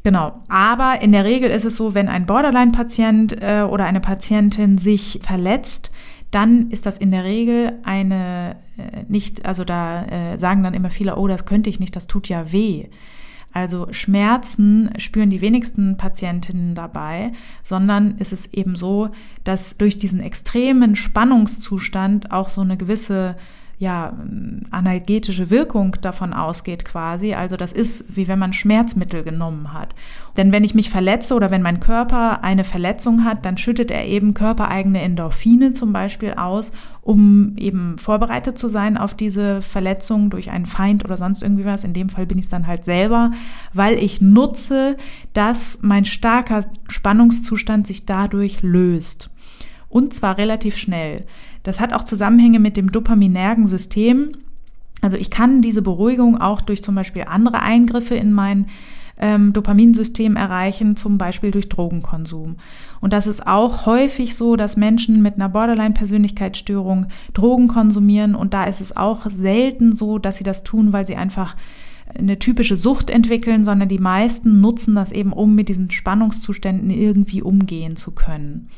Genau. 0.07 0.41
Aber 0.47 1.01
in 1.01 1.11
der 1.11 1.25
Regel 1.25 1.51
ist 1.51 1.65
es 1.65 1.75
so, 1.75 1.93
wenn 1.93 2.07
ein 2.07 2.25
Borderline-Patient 2.25 3.41
äh, 3.41 3.63
oder 3.69 3.83
eine 3.83 3.99
Patientin 3.99 4.77
sich 4.77 5.19
verletzt, 5.21 5.91
dann 6.31 6.71
ist 6.71 6.85
das 6.85 6.97
in 6.97 7.11
der 7.11 7.25
Regel 7.25 7.73
eine 7.83 8.55
äh, 8.77 9.03
nicht, 9.09 9.45
also 9.45 9.65
da 9.65 10.05
äh, 10.05 10.37
sagen 10.37 10.63
dann 10.63 10.73
immer 10.73 10.91
viele, 10.91 11.17
oh, 11.17 11.27
das 11.27 11.45
könnte 11.45 11.69
ich 11.69 11.81
nicht, 11.81 11.93
das 11.93 12.07
tut 12.07 12.29
ja 12.29 12.53
weh. 12.53 12.85
Also 13.51 13.87
Schmerzen 13.91 14.91
spüren 14.97 15.29
die 15.29 15.41
wenigsten 15.41 15.97
Patientinnen 15.97 16.73
dabei, 16.73 17.33
sondern 17.61 18.17
ist 18.17 18.31
es 18.31 18.53
eben 18.53 18.77
so, 18.77 19.09
dass 19.43 19.75
durch 19.75 19.97
diesen 19.97 20.21
extremen 20.21 20.95
Spannungszustand 20.95 22.31
auch 22.31 22.47
so 22.47 22.61
eine 22.61 22.77
gewisse 22.77 23.35
ja, 23.79 24.13
analgetische 24.71 25.51
Wirkung 25.51 25.97
davon 26.01 26.33
ausgeht 26.33 26.83
quasi. 26.83 27.35
Also 27.35 27.57
das 27.57 27.71
ist 27.71 28.05
wie 28.15 28.27
wenn 28.27 28.39
man 28.39 28.51
Schmerzmittel 28.51 29.23
genommen 29.23 29.71
hat. 29.71 29.93
Denn 30.35 30.51
wenn 30.51 30.63
ich 30.63 30.73
mich 30.73 30.89
verletze 30.89 31.35
oder 31.35 31.51
wenn 31.51 31.61
mein 31.61 31.79
Körper 31.79 32.43
eine 32.43 32.63
Verletzung 32.63 33.23
hat, 33.23 33.45
dann 33.45 33.57
schüttet 33.57 33.91
er 33.91 34.05
eben 34.05 34.33
körpereigene 34.33 35.01
Endorphine 35.01 35.73
zum 35.73 35.93
Beispiel 35.93 36.33
aus, 36.33 36.71
um 37.03 37.53
eben 37.57 37.99
vorbereitet 37.99 38.57
zu 38.57 38.67
sein 38.67 38.97
auf 38.97 39.13
diese 39.13 39.61
Verletzung 39.61 40.31
durch 40.31 40.49
einen 40.49 40.65
Feind 40.65 41.05
oder 41.05 41.15
sonst 41.15 41.43
irgendwie 41.43 41.65
was. 41.65 41.83
In 41.83 41.93
dem 41.93 42.09
Fall 42.09 42.25
bin 42.25 42.39
ich 42.39 42.45
es 42.45 42.51
dann 42.51 42.65
halt 42.65 42.83
selber, 42.83 43.31
weil 43.73 43.99
ich 43.99 44.21
nutze, 44.21 44.97
dass 45.33 45.79
mein 45.83 46.05
starker 46.05 46.65
Spannungszustand 46.87 47.85
sich 47.85 48.07
dadurch 48.07 48.63
löst. 48.63 49.29
Und 49.87 50.15
zwar 50.15 50.37
relativ 50.37 50.77
schnell. 50.77 51.25
Das 51.67 51.81
hat 51.81 51.91
auch 51.91 52.03
Zusammenhänge 52.03 52.59
mit 52.59 52.77
dem 52.77 52.93
dopaminergen 52.93 53.67
System. 53.67 54.31
Also 55.01 55.17
ich 55.17 55.29
kann 55.29 55.61
diese 55.61 55.81
Beruhigung 55.81 56.39
auch 56.39 56.61
durch 56.61 56.81
zum 56.81 56.95
Beispiel 56.95 57.25
andere 57.27 57.61
Eingriffe 57.61 58.15
in 58.15 58.31
mein 58.31 58.67
ähm, 59.19 59.51
Dopaminsystem 59.51 60.37
erreichen, 60.37 60.95
zum 60.95 61.17
Beispiel 61.17 61.51
durch 61.51 61.67
Drogenkonsum. 61.67 62.55
Und 63.01 63.11
das 63.11 63.27
ist 63.27 63.45
auch 63.45 63.85
häufig 63.85 64.35
so, 64.35 64.55
dass 64.55 64.77
Menschen 64.77 65.21
mit 65.21 65.35
einer 65.35 65.49
Borderline-Persönlichkeitsstörung 65.49 67.07
Drogen 67.33 67.67
konsumieren. 67.67 68.33
Und 68.33 68.53
da 68.53 68.63
ist 68.63 68.79
es 68.79 68.95
auch 68.95 69.29
selten 69.29 69.93
so, 69.93 70.19
dass 70.19 70.37
sie 70.37 70.45
das 70.45 70.63
tun, 70.63 70.93
weil 70.93 71.05
sie 71.05 71.17
einfach 71.17 71.57
eine 72.17 72.39
typische 72.39 72.77
Sucht 72.77 73.09
entwickeln, 73.09 73.65
sondern 73.65 73.89
die 73.89 73.99
meisten 73.99 74.61
nutzen 74.61 74.95
das 74.95 75.11
eben, 75.11 75.33
um 75.33 75.53
mit 75.53 75.67
diesen 75.67 75.91
Spannungszuständen 75.91 76.89
irgendwie 76.89 77.41
umgehen 77.41 77.97
zu 77.97 78.11
können. 78.11 78.69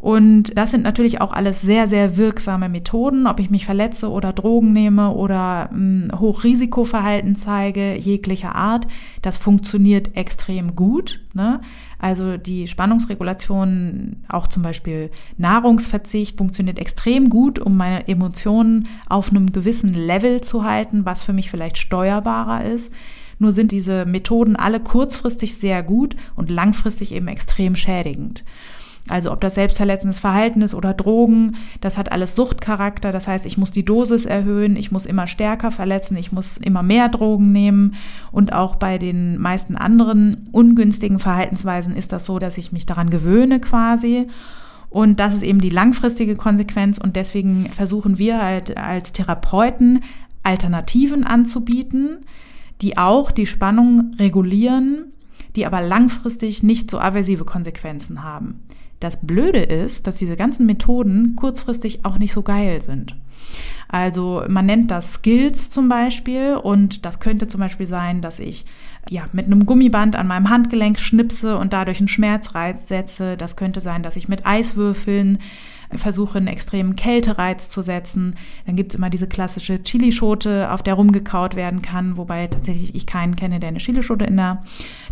Und 0.00 0.56
das 0.56 0.70
sind 0.70 0.84
natürlich 0.84 1.20
auch 1.20 1.32
alles 1.32 1.60
sehr, 1.60 1.88
sehr 1.88 2.16
wirksame 2.16 2.68
Methoden, 2.68 3.26
ob 3.26 3.40
ich 3.40 3.50
mich 3.50 3.64
verletze 3.64 4.10
oder 4.10 4.32
Drogen 4.32 4.72
nehme 4.72 5.10
oder 5.10 5.70
hm, 5.70 6.10
Hochrisikoverhalten 6.16 7.34
zeige, 7.34 7.96
jeglicher 7.96 8.54
Art. 8.54 8.86
Das 9.22 9.36
funktioniert 9.36 10.16
extrem 10.16 10.76
gut. 10.76 11.20
Ne? 11.34 11.60
Also 11.98 12.36
die 12.36 12.68
Spannungsregulation, 12.68 14.18
auch 14.28 14.46
zum 14.46 14.62
Beispiel 14.62 15.10
Nahrungsverzicht, 15.36 16.38
funktioniert 16.38 16.78
extrem 16.78 17.28
gut, 17.28 17.58
um 17.58 17.76
meine 17.76 18.06
Emotionen 18.06 18.86
auf 19.08 19.30
einem 19.30 19.50
gewissen 19.50 19.94
Level 19.94 20.42
zu 20.42 20.62
halten, 20.62 21.06
was 21.06 21.22
für 21.22 21.32
mich 21.32 21.50
vielleicht 21.50 21.76
steuerbarer 21.76 22.64
ist. 22.64 22.92
Nur 23.40 23.50
sind 23.50 23.72
diese 23.72 24.04
Methoden 24.04 24.54
alle 24.54 24.78
kurzfristig 24.78 25.56
sehr 25.56 25.82
gut 25.82 26.14
und 26.36 26.50
langfristig 26.50 27.12
eben 27.12 27.26
extrem 27.26 27.74
schädigend. 27.74 28.44
Also 29.08 29.32
ob 29.32 29.40
das 29.40 29.54
selbstverletzendes 29.54 30.18
Verhalten 30.18 30.62
ist 30.62 30.74
oder 30.74 30.94
Drogen, 30.94 31.56
das 31.80 31.96
hat 31.96 32.12
alles 32.12 32.34
Suchtcharakter. 32.34 33.12
Das 33.12 33.26
heißt, 33.26 33.46
ich 33.46 33.58
muss 33.58 33.70
die 33.70 33.84
Dosis 33.84 34.26
erhöhen, 34.26 34.76
ich 34.76 34.92
muss 34.92 35.06
immer 35.06 35.26
stärker 35.26 35.70
verletzen, 35.70 36.16
ich 36.16 36.32
muss 36.32 36.58
immer 36.58 36.82
mehr 36.82 37.08
Drogen 37.08 37.52
nehmen. 37.52 37.94
Und 38.32 38.52
auch 38.52 38.76
bei 38.76 38.98
den 38.98 39.38
meisten 39.38 39.76
anderen 39.76 40.48
ungünstigen 40.52 41.18
Verhaltensweisen 41.18 41.96
ist 41.96 42.12
das 42.12 42.26
so, 42.26 42.38
dass 42.38 42.58
ich 42.58 42.72
mich 42.72 42.86
daran 42.86 43.10
gewöhne 43.10 43.60
quasi. 43.60 44.26
Und 44.90 45.20
das 45.20 45.34
ist 45.34 45.42
eben 45.42 45.60
die 45.60 45.70
langfristige 45.70 46.36
Konsequenz. 46.36 46.98
Und 46.98 47.16
deswegen 47.16 47.66
versuchen 47.66 48.18
wir 48.18 48.42
halt 48.42 48.76
als 48.76 49.12
Therapeuten 49.12 50.02
Alternativen 50.42 51.24
anzubieten, 51.24 52.18
die 52.80 52.96
auch 52.96 53.30
die 53.30 53.46
Spannung 53.46 54.14
regulieren, 54.18 55.12
die 55.56 55.66
aber 55.66 55.82
langfristig 55.82 56.62
nicht 56.62 56.90
so 56.90 56.98
aversive 56.98 57.44
Konsequenzen 57.44 58.22
haben. 58.22 58.62
Das 59.00 59.24
Blöde 59.24 59.60
ist, 59.60 60.06
dass 60.06 60.16
diese 60.16 60.36
ganzen 60.36 60.66
Methoden 60.66 61.36
kurzfristig 61.36 62.04
auch 62.04 62.18
nicht 62.18 62.32
so 62.32 62.42
geil 62.42 62.82
sind. 62.82 63.14
Also 63.88 64.42
man 64.48 64.66
nennt 64.66 64.90
das 64.90 65.14
Skills 65.14 65.70
zum 65.70 65.88
Beispiel 65.88 66.56
und 66.56 67.04
das 67.06 67.20
könnte 67.20 67.48
zum 67.48 67.60
Beispiel 67.60 67.86
sein, 67.86 68.20
dass 68.20 68.38
ich 68.38 68.66
ja 69.08 69.24
mit 69.32 69.46
einem 69.46 69.64
Gummiband 69.64 70.16
an 70.16 70.26
meinem 70.26 70.50
Handgelenk 70.50 70.98
schnipse 70.98 71.56
und 71.56 71.72
dadurch 71.72 71.98
einen 71.98 72.08
Schmerzreiz 72.08 72.88
setze. 72.88 73.36
Das 73.36 73.56
könnte 73.56 73.80
sein, 73.80 74.02
dass 74.02 74.16
ich 74.16 74.28
mit 74.28 74.44
Eiswürfeln 74.44 75.38
versuche, 75.94 76.38
einen 76.38 76.48
extremen 76.48 76.94
Kältereiz 76.96 77.68
zu 77.68 77.82
setzen. 77.82 78.34
Dann 78.66 78.76
gibt 78.76 78.92
es 78.92 78.98
immer 78.98 79.10
diese 79.10 79.26
klassische 79.26 79.82
Chilischote, 79.82 80.70
auf 80.70 80.82
der 80.82 80.94
rumgekaut 80.94 81.56
werden 81.56 81.82
kann, 81.82 82.16
wobei 82.16 82.46
tatsächlich 82.46 82.94
ich 82.94 83.06
keinen 83.06 83.36
kenne, 83.36 83.60
der 83.60 83.70
eine 83.70 83.78
Chilischote 83.78 84.24
in 84.24 84.36
der 84.36 84.62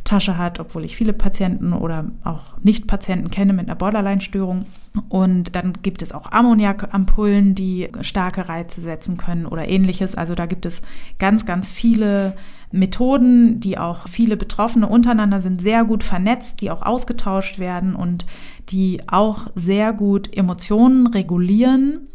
Tasche 0.04 0.36
hat, 0.36 0.60
obwohl 0.60 0.84
ich 0.84 0.96
viele 0.96 1.12
Patienten 1.12 1.72
oder 1.72 2.06
auch 2.24 2.58
Nicht-Patienten 2.62 3.30
kenne 3.30 3.52
mit 3.52 3.66
einer 3.66 3.76
Borderline-Störung. 3.76 4.66
Und 5.08 5.54
dann 5.56 5.74
gibt 5.82 6.02
es 6.02 6.12
auch 6.12 6.32
Ammoniakampullen, 6.32 7.54
die 7.54 7.88
starke 8.00 8.48
Reize 8.48 8.80
setzen 8.80 9.16
können 9.16 9.46
oder 9.46 9.68
ähnliches. 9.68 10.14
Also 10.14 10.34
da 10.34 10.46
gibt 10.46 10.66
es 10.66 10.82
ganz, 11.18 11.44
ganz 11.44 11.72
viele 11.72 12.34
Methoden, 12.72 13.60
die 13.60 13.78
auch 13.78 14.08
viele 14.08 14.36
Betroffene 14.36 14.88
untereinander 14.88 15.40
sind 15.40 15.62
sehr 15.62 15.84
gut 15.84 16.04
vernetzt, 16.04 16.60
die 16.60 16.70
auch 16.70 16.82
ausgetauscht 16.82 17.58
werden 17.58 17.94
und 17.94 18.26
die 18.68 19.00
auch 19.06 19.48
sehr 19.54 19.92
gut 19.92 20.36
Emotionen 20.36 21.06
regulieren. 21.06 22.08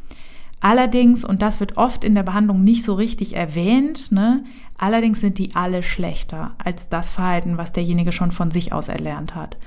Allerdings, 0.60 1.26
und 1.26 1.42
das 1.42 1.60
wird 1.60 1.78
oft 1.78 2.04
in 2.04 2.14
der 2.14 2.24
Behandlung 2.24 2.64
nicht 2.64 2.84
so 2.84 2.94
richtig 2.94 3.36
erwähnt, 3.36 4.12
ne, 4.12 4.44
Allerdings 4.82 5.22
sind 5.22 5.38
die 5.38 5.54
alle 5.54 5.84
schlechter 5.84 6.56
als 6.58 6.90
das 6.90 7.12
Verhalten, 7.12 7.60
was 7.60 7.72
derjenige 7.72 8.12
schon 8.12 8.32
von 8.32 8.50
sich 8.50 8.74
aus 8.74 8.88
erlernt 8.88 9.36
hat. 9.36 9.58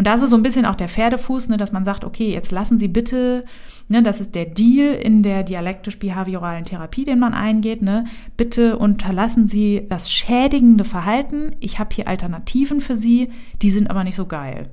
Und 0.00 0.06
das 0.06 0.22
ist 0.22 0.30
so 0.30 0.36
ein 0.36 0.42
bisschen 0.42 0.64
auch 0.64 0.76
der 0.76 0.88
Pferdefuß, 0.88 1.50
ne, 1.50 1.58
dass 1.58 1.72
man 1.72 1.84
sagt, 1.84 2.06
okay, 2.06 2.32
jetzt 2.32 2.52
lassen 2.52 2.78
Sie 2.78 2.88
bitte, 2.88 3.44
ne, 3.88 4.02
das 4.02 4.22
ist 4.22 4.34
der 4.34 4.46
Deal 4.46 4.94
in 4.94 5.22
der 5.22 5.42
dialektisch-behavioralen 5.42 6.64
Therapie, 6.64 7.04
den 7.04 7.18
man 7.18 7.34
eingeht, 7.34 7.82
ne, 7.82 8.06
bitte 8.34 8.78
unterlassen 8.78 9.46
Sie 9.46 9.82
das 9.90 10.10
schädigende 10.10 10.84
Verhalten. 10.84 11.54
Ich 11.60 11.78
habe 11.78 11.94
hier 11.94 12.08
Alternativen 12.08 12.80
für 12.80 12.96
Sie, 12.96 13.28
die 13.60 13.68
sind 13.68 13.90
aber 13.90 14.02
nicht 14.02 14.14
so 14.14 14.24
geil. 14.24 14.70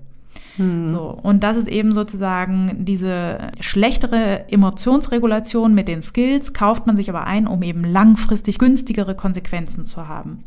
Hm. 0.56 0.88
So, 0.88 1.20
und 1.22 1.44
das 1.44 1.58
ist 1.58 1.68
eben 1.68 1.92
sozusagen 1.92 2.86
diese 2.86 3.50
schlechtere 3.60 4.50
Emotionsregulation 4.50 5.74
mit 5.74 5.90
den 5.90 6.04
Skills, 6.04 6.54
kauft 6.54 6.88
man 6.88 6.96
sich 6.96 7.10
aber 7.10 7.28
ein, 7.28 7.48
um 7.48 7.64
eben 7.64 7.84
langfristig 7.84 8.60
günstigere 8.60 9.14
Konsequenzen 9.14 9.86
zu 9.86 10.08
haben. 10.08 10.46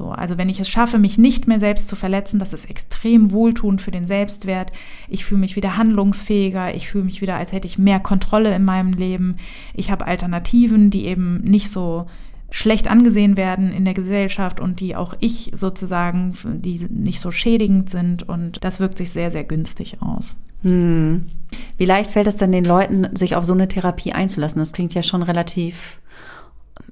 So, 0.00 0.12
also 0.12 0.38
wenn 0.38 0.48
ich 0.48 0.58
es 0.58 0.68
schaffe, 0.70 0.98
mich 0.98 1.18
nicht 1.18 1.46
mehr 1.46 1.60
selbst 1.60 1.86
zu 1.86 1.94
verletzen, 1.94 2.38
das 2.38 2.54
ist 2.54 2.70
extrem 2.70 3.32
wohltuend 3.32 3.82
für 3.82 3.90
den 3.90 4.06
Selbstwert. 4.06 4.72
Ich 5.10 5.26
fühle 5.26 5.42
mich 5.42 5.56
wieder 5.56 5.76
handlungsfähiger, 5.76 6.74
ich 6.74 6.88
fühle 6.88 7.04
mich 7.04 7.20
wieder, 7.20 7.36
als 7.36 7.52
hätte 7.52 7.66
ich 7.66 7.76
mehr 7.76 8.00
Kontrolle 8.00 8.56
in 8.56 8.64
meinem 8.64 8.94
Leben. 8.94 9.36
Ich 9.74 9.90
habe 9.90 10.06
Alternativen, 10.06 10.88
die 10.88 11.04
eben 11.04 11.42
nicht 11.42 11.68
so 11.68 12.06
schlecht 12.50 12.88
angesehen 12.88 13.36
werden 13.36 13.74
in 13.74 13.84
der 13.84 13.92
Gesellschaft 13.92 14.58
und 14.58 14.80
die 14.80 14.96
auch 14.96 15.12
ich 15.20 15.50
sozusagen, 15.52 16.34
die 16.44 16.78
nicht 16.88 17.20
so 17.20 17.30
schädigend 17.30 17.90
sind 17.90 18.26
und 18.26 18.64
das 18.64 18.80
wirkt 18.80 18.96
sich 18.96 19.10
sehr, 19.10 19.30
sehr 19.30 19.44
günstig 19.44 19.98
aus. 20.00 20.34
Hm. 20.62 21.28
Wie 21.76 21.84
leicht 21.84 22.10
fällt 22.10 22.26
es 22.26 22.38
denn 22.38 22.52
den 22.52 22.64
Leuten, 22.64 23.14
sich 23.14 23.36
auf 23.36 23.44
so 23.44 23.52
eine 23.52 23.68
Therapie 23.68 24.12
einzulassen? 24.14 24.60
Das 24.60 24.72
klingt 24.72 24.94
ja 24.94 25.02
schon 25.02 25.22
relativ 25.22 26.00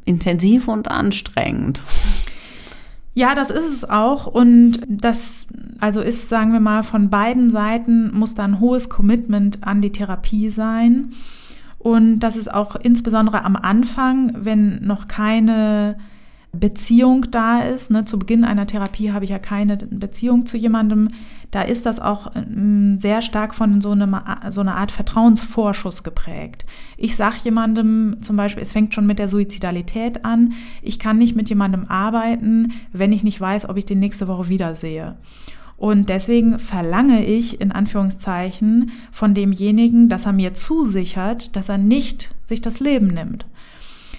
intensiv 0.05 0.69
und 0.69 0.91
anstrengend. 0.91 1.83
Ja, 3.19 3.35
das 3.35 3.51
ist 3.51 3.73
es 3.73 3.85
auch. 3.85 4.29
Und 4.29 4.79
das, 4.87 5.49
also 5.81 6.01
ist, 6.01 6.29
sagen 6.29 6.53
wir 6.53 6.61
mal, 6.61 6.85
von 6.85 7.11
beiden 7.11 7.51
Seiten 7.51 8.17
muss 8.17 8.37
da 8.37 8.45
ein 8.45 8.61
hohes 8.61 8.89
Commitment 8.89 9.67
an 9.67 9.83
die 9.83 9.91
Therapie 9.91 10.51
sein. 10.51 11.15
Und 11.81 12.21
das 12.21 12.37
ist 12.37 12.55
auch 12.55 12.77
insbesondere 12.77 13.45
am 13.45 13.57
Anfang, 13.57 14.35
wenn 14.37 14.87
noch 14.87 15.09
keine 15.09 15.99
Beziehung 16.53 17.31
da 17.31 17.61
ist. 17.61 17.91
Ne? 17.91 18.05
Zu 18.05 18.19
Beginn 18.19 18.45
einer 18.45 18.67
Therapie 18.67 19.13
habe 19.13 19.25
ich 19.25 19.31
ja 19.31 19.39
keine 19.39 19.77
Beziehung 19.77 20.47
zu 20.47 20.57
jemandem. 20.57 21.11
Da 21.51 21.63
ist 21.63 21.87
das 21.87 22.01
auch 22.01 22.33
ähm, 22.35 22.99
sehr 23.01 23.23
stark 23.23 23.55
von 23.55 23.81
so, 23.81 23.91
einem, 23.91 24.17
so 24.51 24.61
einer 24.61 24.77
Art 24.77 24.91
Vertrauensvorschuss 24.91 26.03
geprägt. 26.03 26.65
Ich 26.97 27.17
sage 27.17 27.37
jemandem 27.45 28.19
zum 28.21 28.37
Beispiel, 28.37 28.63
es 28.63 28.73
fängt 28.73 28.95
schon 28.95 29.07
mit 29.07 29.19
der 29.19 29.29
Suizidalität 29.29 30.25
an. 30.25 30.55
Ich 30.83 30.99
kann 30.99 31.19
nicht 31.19 31.37
mit 31.37 31.49
jemandem 31.49 31.87
arbeiten, 31.87 32.73
wenn 32.93 33.13
ich 33.13 33.25
nicht 33.25 33.41
weiß, 33.41 33.69
ob 33.69 33.77
ich 33.77 33.87
den 33.87 34.01
nächste 34.01 34.29
Woche 34.29 34.49
wiedersehe. 34.49 35.17
Und 35.79 36.09
deswegen 36.09 36.59
verlange 36.59 37.25
ich 37.25 37.61
in 37.61 37.71
Anführungszeichen 37.71 38.91
von 39.13 39.33
demjenigen, 39.33 40.09
dass 40.09 40.27
er 40.27 40.33
mir 40.33 40.55
zusichert, 40.55 41.55
dass 41.55 41.69
er 41.69 41.79
nicht 41.79 42.35
sich 42.47 42.61
das 42.61 42.81
Leben 42.81 43.07
nimmt. 43.07 43.47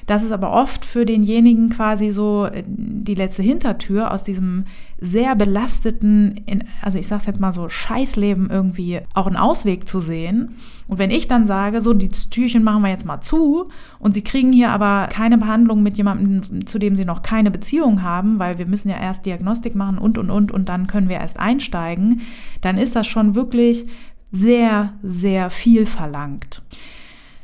Das 0.09 0.23
ist 0.23 0.31
aber 0.31 0.51
oft 0.51 0.85
für 0.85 1.05
denjenigen 1.05 1.69
quasi 1.69 2.09
so 2.09 2.45
äh, 2.45 2.63
die 2.65 3.13
letzte 3.13 3.43
Hintertür 3.43 4.11
aus 4.11 4.23
diesem 4.23 4.65
sehr 4.99 5.35
belasteten, 5.35 6.45
also 6.81 6.97
ich 6.97 7.05
sag's 7.05 7.27
jetzt 7.27 7.39
mal 7.39 7.53
so, 7.53 7.69
Scheißleben 7.69 8.49
irgendwie 8.49 9.01
auch 9.13 9.27
einen 9.27 9.37
Ausweg 9.37 9.87
zu 9.87 9.99
sehen. 9.99 10.55
Und 10.87 10.97
wenn 10.97 11.11
ich 11.11 11.27
dann 11.27 11.45
sage, 11.45 11.81
so, 11.81 11.93
die 11.93 12.09
Türchen 12.09 12.63
machen 12.63 12.81
wir 12.81 12.89
jetzt 12.89 13.05
mal 13.05 13.21
zu 13.21 13.69
und 13.99 14.15
sie 14.15 14.23
kriegen 14.23 14.51
hier 14.51 14.71
aber 14.71 15.07
keine 15.11 15.37
Behandlung 15.37 15.83
mit 15.83 15.95
jemandem, 15.95 16.65
zu 16.65 16.79
dem 16.79 16.95
sie 16.95 17.05
noch 17.05 17.21
keine 17.21 17.51
Beziehung 17.51 18.01
haben, 18.01 18.39
weil 18.39 18.57
wir 18.57 18.65
müssen 18.65 18.89
ja 18.89 18.99
erst 18.99 19.27
Diagnostik 19.27 19.75
machen 19.75 19.99
und, 19.99 20.17
und, 20.17 20.31
und, 20.31 20.51
und 20.51 20.69
dann 20.69 20.87
können 20.87 21.07
wir 21.07 21.17
erst 21.17 21.39
einsteigen, 21.39 22.21
dann 22.61 22.79
ist 22.79 22.95
das 22.95 23.05
schon 23.05 23.35
wirklich 23.35 23.85
sehr, 24.31 24.93
sehr 25.03 25.51
viel 25.51 25.85
verlangt 25.85 26.63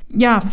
ja, 0.09 0.43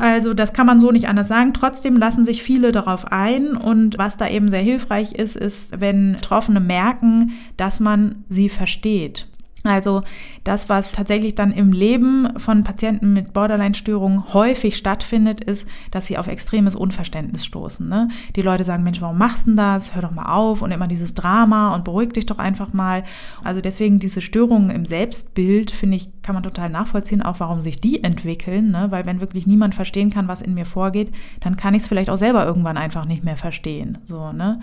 also 0.00 0.34
das 0.34 0.52
kann 0.52 0.66
man 0.66 0.80
so 0.80 0.90
nicht 0.90 1.08
anders 1.08 1.28
sagen. 1.28 1.52
Trotzdem 1.52 1.96
lassen 1.96 2.24
sich 2.24 2.42
viele 2.42 2.72
darauf 2.72 3.12
ein 3.12 3.56
und 3.56 3.98
was 3.98 4.16
da 4.16 4.28
eben 4.28 4.48
sehr 4.48 4.62
hilfreich 4.62 5.12
ist, 5.12 5.36
ist, 5.36 5.80
wenn 5.80 6.14
Betroffene 6.14 6.60
merken, 6.60 7.32
dass 7.56 7.78
man 7.78 8.24
sie 8.28 8.48
versteht. 8.48 9.28
Also 9.64 10.02
das, 10.44 10.68
was 10.68 10.92
tatsächlich 10.92 11.34
dann 11.34 11.52
im 11.52 11.72
Leben 11.72 12.38
von 12.38 12.64
Patienten 12.64 13.12
mit 13.12 13.32
Borderline-Störungen 13.32 14.34
häufig 14.34 14.76
stattfindet, 14.76 15.42
ist, 15.42 15.68
dass 15.90 16.06
sie 16.06 16.18
auf 16.18 16.26
extremes 16.26 16.74
Unverständnis 16.74 17.44
stoßen. 17.44 17.88
Ne? 17.88 18.08
Die 18.34 18.42
Leute 18.42 18.64
sagen, 18.64 18.82
Mensch, 18.82 19.00
warum 19.00 19.18
machst 19.18 19.46
du 19.46 19.54
das? 19.54 19.94
Hör 19.94 20.02
doch 20.02 20.10
mal 20.10 20.32
auf 20.32 20.62
und 20.62 20.72
immer 20.72 20.88
dieses 20.88 21.14
Drama 21.14 21.74
und 21.74 21.84
beruhig 21.84 22.12
dich 22.12 22.26
doch 22.26 22.38
einfach 22.38 22.72
mal. 22.72 23.04
Also 23.44 23.60
deswegen 23.60 24.00
diese 24.00 24.20
Störungen 24.20 24.70
im 24.70 24.84
Selbstbild, 24.84 25.70
finde 25.70 25.96
ich, 25.96 26.08
kann 26.22 26.34
man 26.34 26.42
total 26.42 26.68
nachvollziehen, 26.70 27.22
auch 27.22 27.38
warum 27.38 27.62
sich 27.62 27.80
die 27.80 28.02
entwickeln. 28.02 28.72
Ne? 28.72 28.88
Weil 28.90 29.06
wenn 29.06 29.20
wirklich 29.20 29.46
niemand 29.46 29.74
verstehen 29.74 30.10
kann, 30.10 30.28
was 30.28 30.42
in 30.42 30.54
mir 30.54 30.66
vorgeht, 30.66 31.12
dann 31.40 31.56
kann 31.56 31.74
ich 31.74 31.82
es 31.82 31.88
vielleicht 31.88 32.10
auch 32.10 32.16
selber 32.16 32.44
irgendwann 32.44 32.76
einfach 32.76 33.04
nicht 33.04 33.22
mehr 33.22 33.36
verstehen. 33.36 33.98
So, 34.06 34.32
ne? 34.32 34.60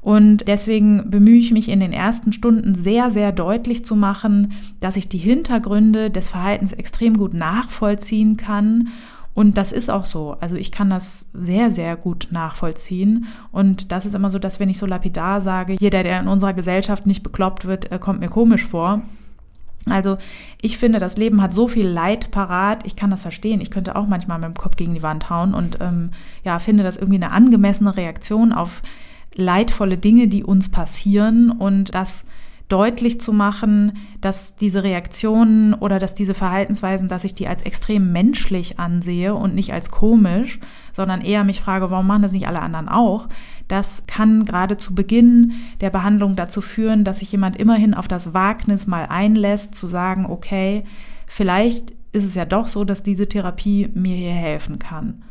Und 0.00 0.46
deswegen 0.46 1.10
bemühe 1.10 1.38
ich 1.38 1.52
mich 1.52 1.68
in 1.68 1.80
den 1.80 1.92
ersten 1.92 2.32
Stunden 2.32 2.74
sehr, 2.74 3.10
sehr 3.10 3.32
deutlich 3.32 3.84
zu 3.84 3.96
machen, 3.96 4.52
dass 4.80 4.96
ich 4.96 5.08
die 5.08 5.18
Hintergründe 5.18 6.10
des 6.10 6.28
Verhaltens 6.28 6.72
extrem 6.72 7.16
gut 7.16 7.34
nachvollziehen 7.34 8.36
kann. 8.36 8.88
Und 9.34 9.56
das 9.56 9.70
ist 9.70 9.88
auch 9.90 10.04
so. 10.04 10.36
Also 10.40 10.56
ich 10.56 10.72
kann 10.72 10.90
das 10.90 11.26
sehr, 11.32 11.70
sehr 11.70 11.96
gut 11.96 12.28
nachvollziehen. 12.30 13.26
Und 13.52 13.92
das 13.92 14.04
ist 14.04 14.14
immer 14.14 14.30
so, 14.30 14.38
dass 14.38 14.58
wenn 14.58 14.68
ich 14.68 14.78
so 14.78 14.86
lapidar 14.86 15.40
sage, 15.40 15.76
jeder, 15.78 16.02
der 16.02 16.20
in 16.20 16.28
unserer 16.28 16.54
Gesellschaft 16.54 17.06
nicht 17.06 17.22
bekloppt 17.22 17.64
wird, 17.64 17.92
äh, 17.92 17.98
kommt 17.98 18.20
mir 18.20 18.28
komisch 18.28 18.64
vor. 18.64 19.02
Also 19.86 20.18
ich 20.60 20.78
finde, 20.78 20.98
das 20.98 21.16
Leben 21.16 21.40
hat 21.40 21.54
so 21.54 21.68
viel 21.68 21.86
Leid 21.86 22.30
parat. 22.30 22.84
Ich 22.84 22.96
kann 22.96 23.10
das 23.10 23.22
verstehen. 23.22 23.60
Ich 23.60 23.70
könnte 23.70 23.96
auch 23.96 24.06
manchmal 24.06 24.38
mit 24.38 24.48
dem 24.48 24.54
Kopf 24.54 24.76
gegen 24.76 24.94
die 24.94 25.02
Wand 25.02 25.30
hauen 25.30 25.54
und 25.54 25.78
ähm, 25.80 26.10
ja, 26.44 26.58
finde 26.58 26.82
das 26.82 26.96
irgendwie 26.96 27.22
eine 27.22 27.30
angemessene 27.30 27.96
Reaktion 27.96 28.52
auf 28.52 28.82
leidvolle 29.38 29.96
Dinge, 29.96 30.28
die 30.28 30.44
uns 30.44 30.68
passieren 30.68 31.50
und 31.50 31.94
das 31.94 32.24
deutlich 32.68 33.18
zu 33.18 33.32
machen, 33.32 33.92
dass 34.20 34.56
diese 34.56 34.82
Reaktionen 34.82 35.72
oder 35.72 35.98
dass 35.98 36.14
diese 36.14 36.34
Verhaltensweisen, 36.34 37.08
dass 37.08 37.24
ich 37.24 37.34
die 37.34 37.48
als 37.48 37.62
extrem 37.62 38.12
menschlich 38.12 38.78
ansehe 38.78 39.34
und 39.34 39.54
nicht 39.54 39.72
als 39.72 39.90
komisch, 39.90 40.60
sondern 40.92 41.22
eher 41.22 41.44
mich 41.44 41.62
frage, 41.62 41.90
warum 41.90 42.06
machen 42.06 42.22
das 42.22 42.32
nicht 42.32 42.46
alle 42.46 42.60
anderen 42.60 42.88
auch? 42.88 43.28
Das 43.68 44.06
kann 44.06 44.44
gerade 44.44 44.76
zu 44.76 44.94
Beginn 44.94 45.52
der 45.80 45.90
Behandlung 45.90 46.36
dazu 46.36 46.60
führen, 46.60 47.04
dass 47.04 47.20
sich 47.20 47.32
jemand 47.32 47.56
immerhin 47.56 47.94
auf 47.94 48.08
das 48.08 48.34
Wagnis 48.34 48.86
mal 48.86 49.06
einlässt, 49.06 49.74
zu 49.74 49.86
sagen, 49.86 50.26
okay, 50.26 50.84
vielleicht 51.26 51.92
ist 52.12 52.24
es 52.24 52.34
ja 52.34 52.44
doch 52.44 52.68
so, 52.68 52.84
dass 52.84 53.02
diese 53.02 53.28
Therapie 53.28 53.88
mir 53.94 54.16
hier 54.16 54.32
helfen 54.32 54.78
kann. 54.78 55.22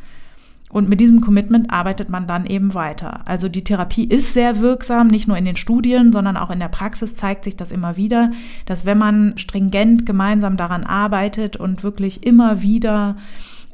Und 0.70 0.89
mit 0.89 0.99
diesem 0.99 1.22
Commitment 1.22 1.72
arbeitet 1.72 2.09
man 2.09 2.28
dann 2.28 2.45
eben 2.45 2.74
weiter. 2.74 3.22
Also 3.26 3.47
die 3.47 3.63
Therapie 3.63 4.03
ist 4.03 4.34
sehr 4.34 4.59
wirksam, 4.59 5.07
nicht 5.07 5.28
nur 5.28 5.38
in 5.38 5.45
den 5.45 5.55
Studien, 5.55 6.11
sondern 6.11 6.36
auch 6.36 6.49
in 6.49 6.59
der 6.59 6.68
Praxis 6.68 7.15
zeigt 7.15 7.45
sich 7.45 7.55
das 7.55 7.72
immer 7.72 7.95
wieder, 7.95 8.32
dass 8.65 8.86
wenn 8.86 8.97
man 8.97 9.38
stringent 9.38 10.05
gemeinsam 10.05 10.57
daran 10.57 10.84
arbeitet 10.84 11.55
und 11.55 11.84
wirklich 11.84 12.26
immer 12.26 12.61
wieder 12.61 13.15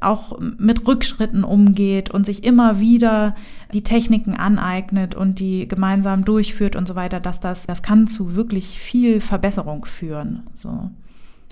auch 0.02 0.40
mit 0.40 0.86
Rückschritten 0.88 1.44
umgeht 1.44 2.12
und 2.12 2.26
sich 2.26 2.44
immer 2.44 2.80
wieder 2.80 3.36
die 3.74 3.84
Techniken 3.84 4.36
aneignet 4.36 5.16
und 5.16 5.40
die 5.40 5.68
gemeinsam 5.68 6.26
durchführt 6.26 6.76
und 6.76 6.88
so 6.88 6.96
weiter, 6.96 7.20
dass 7.20 7.40
das, 7.40 7.66
das 7.66 7.82
kann 7.82 8.08
zu 8.08 8.36
wirklich 8.36 8.78
viel 8.80 9.22
Verbesserung 9.22 9.86
führen. 9.86 10.44
So. 10.56 10.90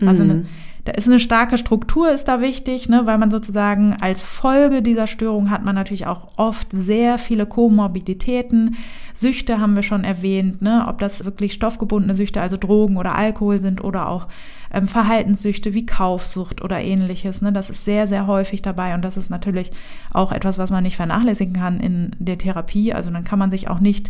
Also 0.06 0.24
mhm. 0.24 0.30
eine, 0.30 0.46
da 0.84 0.93
ist 0.93 1.07
eine 1.07 1.19
starke 1.19 1.57
Struktur, 1.57 2.11
ist 2.11 2.27
da 2.27 2.41
wichtig, 2.41 2.89
ne, 2.89 3.05
weil 3.05 3.19
man 3.19 3.29
sozusagen 3.29 3.95
als 4.01 4.25
Folge 4.25 4.82
dieser 4.82 5.05
Störung 5.05 5.51
hat 5.51 5.63
man 5.63 5.75
natürlich 5.75 6.07
auch 6.07 6.29
oft 6.38 6.67
sehr 6.71 7.19
viele 7.19 7.45
Komorbiditäten. 7.45 8.77
Süchte 9.13 9.59
haben 9.59 9.75
wir 9.75 9.84
schon 9.84 10.03
erwähnt, 10.03 10.63
ne, 10.63 10.86
ob 10.88 10.97
das 10.97 11.23
wirklich 11.23 11.53
stoffgebundene 11.53 12.15
Süchte, 12.15 12.41
also 12.41 12.57
Drogen 12.57 12.97
oder 12.97 13.15
Alkohol 13.15 13.59
sind 13.59 13.84
oder 13.84 14.09
auch 14.09 14.27
ähm, 14.73 14.88
Verhaltenssüchte 14.88 15.75
wie 15.75 15.86
Kaufsucht 15.86 16.63
oder 16.63 16.82
ähnliches. 16.82 17.43
Ne, 17.43 17.53
das 17.53 17.69
ist 17.69 17.86
sehr, 17.86 18.07
sehr 18.07 18.25
häufig 18.25 18.63
dabei 18.63 18.95
und 18.95 19.03
das 19.03 19.17
ist 19.17 19.29
natürlich 19.29 19.71
auch 20.11 20.32
etwas, 20.32 20.57
was 20.57 20.71
man 20.71 20.84
nicht 20.84 20.95
vernachlässigen 20.95 21.53
kann 21.53 21.79
in 21.79 22.15
der 22.17 22.39
Therapie. 22.39 22.91
Also 22.91 23.11
dann 23.11 23.23
kann 23.23 23.38
man 23.38 23.51
sich 23.51 23.69
auch 23.69 23.79
nicht, 23.79 24.09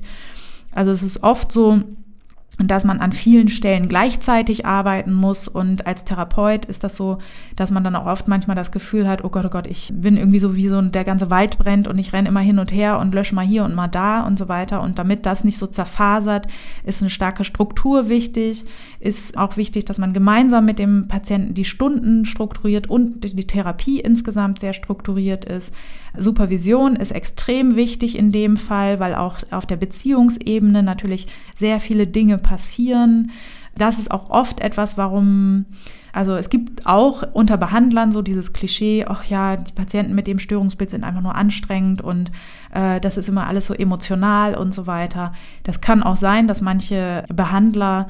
also 0.74 0.92
es 0.92 1.04
ist 1.04 1.22
oft 1.22 1.52
so, 1.52 1.82
dass 2.68 2.84
man 2.84 3.00
an 3.00 3.14
vielen 3.14 3.50
Stellen 3.50 3.88
gleichzeitig 3.88 4.66
arbeiten 4.66 5.14
muss. 5.14 5.48
Und 5.48 5.88
als 5.88 6.06
Therapeut 6.06 6.66
ist 6.66 6.84
das 6.84 6.98
so, 6.98 7.20
dass 7.56 7.72
man 7.72 7.84
dann 7.84 7.96
auch 7.96 8.06
oft 8.06 8.28
manchmal 8.28 8.56
das 8.56 8.72
Gefühl 8.72 9.08
hat, 9.08 9.24
oh 9.24 9.30
Gott, 9.30 9.46
oh 9.46 9.50
Gott, 9.50 9.68
ich 9.68 9.92
bin 9.94 10.18
irgendwie 10.18 10.40
so 10.40 10.56
wie 10.56 10.68
so 10.68 10.82
der 10.82 11.04
ganze 11.04 11.30
Wald 11.30 11.58
brennt 11.58 11.88
und 11.88 11.98
ich 11.98 12.14
renne 12.14 12.30
immer 12.30 12.40
hin 12.40 12.60
und 12.60 12.72
her 12.72 13.00
und 13.00 13.14
lösche 13.14 13.36
mal 13.36 13.46
hier 13.46 13.64
und 13.64 13.76
mal 13.76 13.88
da 13.88 14.22
und 14.22 14.38
so 14.38 14.48
weiter. 14.48 14.82
Und 14.82 15.00
damit 15.00 15.26
das 15.26 15.44
nicht 15.44 15.58
so 15.58 15.68
zerfasert, 15.68 16.48
ist 16.84 17.02
eine 17.02 17.10
starke 17.10 17.44
Struktur 17.44 18.10
wichtig. 18.10 18.66
Ist 19.00 19.38
auch 19.38 19.58
wichtig, 19.58 19.86
dass 19.86 19.98
man 19.98 20.14
gemeinsam 20.14 20.66
mit 20.66 20.80
dem 20.80 21.08
Patienten 21.08 21.54
die 21.54 21.66
Stunden 21.66 22.26
strukturiert 22.26 22.90
und 22.90 23.24
die 23.24 23.48
Therapie 23.48 24.00
insgesamt 24.00 24.60
sehr 24.60 24.74
strukturiert 24.74 25.46
ist. 25.46 25.74
Supervision 26.18 26.98
ist 26.98 27.12
extrem 27.12 27.76
wichtig 27.76 28.18
in 28.18 28.32
dem 28.32 28.58
Fall, 28.58 29.00
weil 29.00 29.16
auch 29.16 29.38
auf 29.52 29.66
der 29.66 29.78
Beziehungsebene 29.78 30.84
natürlich 30.84 31.28
sehr 31.56 31.80
viele 31.80 32.06
Dinge 32.06 32.38
passieren. 32.38 32.51
Das 33.76 34.00
ist 34.00 34.12
auch 34.12 34.30
oft 34.30 34.60
etwas, 34.60 34.98
warum 34.98 35.66
also 36.14 36.36
es 36.36 36.50
gibt 36.50 36.86
auch 36.86 37.24
unter 37.34 37.58
Behandlern 37.58 38.12
so 38.12 38.22
dieses 38.22 38.54
Klischee, 38.54 39.06
ach 39.08 39.24
ja, 39.26 39.56
die 39.56 39.72
Patienten 39.72 40.14
mit 40.14 40.28
dem 40.28 40.40
Störungsbild 40.40 40.90
sind 40.90 41.04
einfach 41.04 41.22
nur 41.22 41.36
anstrengend 41.36 42.02
und 42.02 42.32
äh, 42.74 43.00
das 43.00 43.18
ist 43.18 43.30
immer 43.30 43.48
alles 43.48 43.68
so 43.68 43.74
emotional 43.74 44.56
und 44.56 44.74
so 44.74 44.88
weiter. 44.88 45.32
Das 45.64 45.80
kann 45.80 46.04
auch 46.04 46.18
sein, 46.18 46.48
dass 46.48 46.62
manche 46.62 47.24
Behandler 47.34 48.10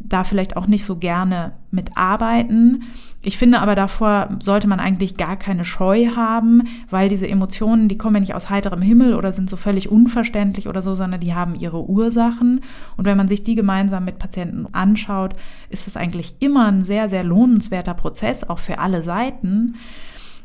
da 0.00 0.24
vielleicht 0.24 0.56
auch 0.56 0.66
nicht 0.66 0.84
so 0.84 0.96
gerne 0.96 1.52
mitarbeiten. 1.70 2.84
Ich 3.22 3.36
finde 3.36 3.60
aber 3.60 3.74
davor 3.74 4.30
sollte 4.42 4.66
man 4.66 4.80
eigentlich 4.80 5.16
gar 5.16 5.36
keine 5.36 5.64
Scheu 5.64 6.08
haben, 6.16 6.62
weil 6.90 7.08
diese 7.08 7.28
Emotionen, 7.28 7.88
die 7.88 7.98
kommen 7.98 8.16
ja 8.16 8.20
nicht 8.20 8.34
aus 8.34 8.48
heiterem 8.48 8.80
Himmel 8.80 9.14
oder 9.14 9.32
sind 9.32 9.50
so 9.50 9.56
völlig 9.56 9.90
unverständlich 9.90 10.68
oder 10.68 10.80
so, 10.80 10.94
sondern 10.94 11.20
die 11.20 11.34
haben 11.34 11.54
ihre 11.54 11.88
Ursachen. 11.88 12.62
Und 12.96 13.04
wenn 13.04 13.18
man 13.18 13.28
sich 13.28 13.44
die 13.44 13.54
gemeinsam 13.54 14.04
mit 14.06 14.18
Patienten 14.18 14.66
anschaut, 14.72 15.34
ist 15.68 15.86
das 15.86 15.96
eigentlich 15.96 16.34
immer 16.40 16.66
ein 16.66 16.82
sehr, 16.82 17.08
sehr 17.08 17.22
lohnenswerter 17.22 17.94
Prozess, 17.94 18.48
auch 18.48 18.58
für 18.58 18.78
alle 18.78 19.02
Seiten. 19.02 19.76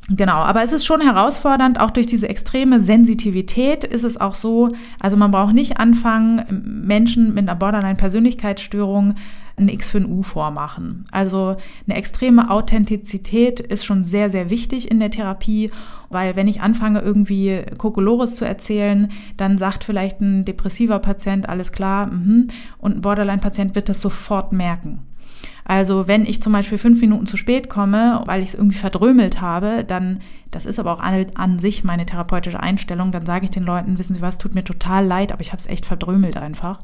Genau, 0.10 0.36
aber 0.36 0.62
es 0.62 0.72
ist 0.72 0.86
schon 0.86 1.02
herausfordernd, 1.02 1.80
auch 1.80 1.90
durch 1.90 2.06
diese 2.06 2.30
extreme 2.30 2.80
Sensitivität 2.80 3.84
ist 3.84 4.04
es 4.04 4.22
auch 4.22 4.36
so, 4.36 4.74
also 5.00 5.18
man 5.18 5.32
braucht 5.32 5.56
nicht 5.56 5.80
anfangen, 5.80 6.84
Menschen 6.86 7.34
mit 7.34 7.50
einer 7.50 7.56
Borderline-Persönlichkeitsstörung 7.56 9.16
ein 9.58 9.70
X 9.70 9.90
für 9.90 10.00
ein 10.00 10.06
U 10.06 10.24
vormachen. 10.24 11.06
Also 11.12 11.56
eine 11.88 11.98
extreme 11.98 12.50
Authentizität 12.50 13.60
ist 13.60 13.86
schon 13.86 14.06
sehr, 14.06 14.30
sehr 14.30 14.50
wichtig 14.50 14.92
in 14.92 15.00
der 15.00 15.12
Therapie, 15.12 15.72
weil 16.10 16.36
wenn 16.36 16.48
ich 16.48 16.62
anfange, 16.62 17.00
irgendwie 17.00 17.64
Kokolores 17.78 18.36
zu 18.36 18.46
erzählen, 18.46 19.12
dann 19.38 19.58
sagt 19.58 19.84
vielleicht 19.84 20.22
ein 20.22 20.46
depressiver 20.46 21.00
Patient, 21.00 21.48
alles 21.48 21.72
klar, 21.72 22.08
mh, 22.08 22.54
und 22.80 22.98
ein 22.98 23.02
Borderline-Patient 23.02 23.76
wird 23.76 23.90
das 23.90 24.02
sofort 24.02 24.52
merken. 24.52 25.00
Also 25.68 26.08
wenn 26.08 26.26
ich 26.26 26.44
zum 26.44 26.54
Beispiel 26.54 26.78
fünf 26.78 27.02
Minuten 27.02 27.26
zu 27.26 27.38
spät 27.38 27.70
komme, 27.70 28.22
weil 28.26 28.44
ich 28.44 28.50
es 28.50 28.56
irgendwie 28.56 28.78
verdrömelt 28.78 29.42
habe, 29.42 29.84
dann, 29.84 30.22
das 30.52 30.66
ist 30.66 30.78
aber 30.80 30.94
auch 30.94 31.00
an, 31.00 31.26
an 31.34 31.60
sich 31.60 31.84
meine 31.84 32.06
therapeutische 32.06 32.60
Einstellung, 32.60 33.12
dann 33.12 33.26
sage 33.26 33.46
ich 33.46 33.52
den 33.52 33.64
Leuten, 33.64 33.98
wissen 33.98 34.14
Sie 34.14 34.22
was, 34.22 34.38
tut 34.38 34.54
mir 34.54 34.64
total 34.64 35.06
leid, 35.06 35.32
aber 35.32 35.42
ich 35.42 35.52
habe 35.52 35.60
es 35.60 35.68
echt 35.68 35.86
verdrömelt 35.88 36.38
einfach 36.38 36.80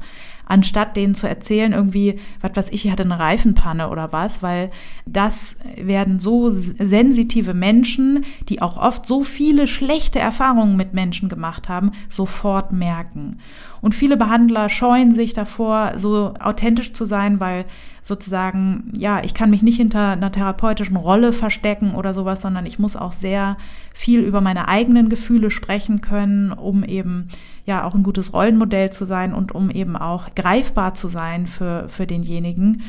anstatt 0.46 0.96
denen 0.96 1.14
zu 1.14 1.28
erzählen, 1.28 1.72
irgendwie, 1.72 2.18
was 2.40 2.54
weiß 2.54 2.68
ich, 2.70 2.84
ich 2.84 2.90
hatte 2.90 3.04
eine 3.04 3.18
Reifenpanne 3.18 3.88
oder 3.88 4.12
was, 4.12 4.42
weil 4.42 4.70
das 5.06 5.56
werden 5.76 6.20
so 6.20 6.50
sensitive 6.50 7.54
Menschen, 7.54 8.24
die 8.48 8.60
auch 8.60 8.76
oft 8.76 9.06
so 9.06 9.24
viele 9.24 9.66
schlechte 9.66 10.18
Erfahrungen 10.18 10.76
mit 10.76 10.94
Menschen 10.94 11.28
gemacht 11.28 11.68
haben, 11.68 11.92
sofort 12.08 12.72
merken. 12.72 13.38
Und 13.80 13.94
viele 13.94 14.16
Behandler 14.16 14.68
scheuen 14.68 15.12
sich 15.12 15.34
davor, 15.34 15.94
so 15.96 16.34
authentisch 16.38 16.92
zu 16.92 17.04
sein, 17.04 17.40
weil 17.40 17.64
sozusagen, 18.00 18.92
ja, 18.94 19.22
ich 19.22 19.32
kann 19.34 19.50
mich 19.50 19.62
nicht 19.62 19.76
hinter 19.76 20.10
einer 20.10 20.32
therapeutischen 20.32 20.96
Rolle 20.96 21.32
verstecken 21.32 21.94
oder 21.94 22.14
sowas, 22.14 22.42
sondern 22.42 22.66
ich 22.66 22.78
muss 22.78 22.96
auch 22.96 23.12
sehr 23.12 23.56
viel 23.94 24.20
über 24.20 24.40
meine 24.40 24.68
eigenen 24.68 25.08
Gefühle 25.08 25.50
sprechen 25.50 26.00
können, 26.00 26.52
um 26.52 26.84
eben 26.84 27.28
ja 27.64 27.84
auch 27.84 27.94
ein 27.94 28.02
gutes 28.02 28.32
Rollenmodell 28.32 28.90
zu 28.90 29.04
sein 29.04 29.34
und 29.34 29.52
um 29.52 29.70
eben 29.70 29.96
auch 29.96 30.34
greifbar 30.34 30.94
zu 30.94 31.08
sein 31.08 31.46
für, 31.46 31.88
für 31.88 32.06
denjenigen. 32.06 32.82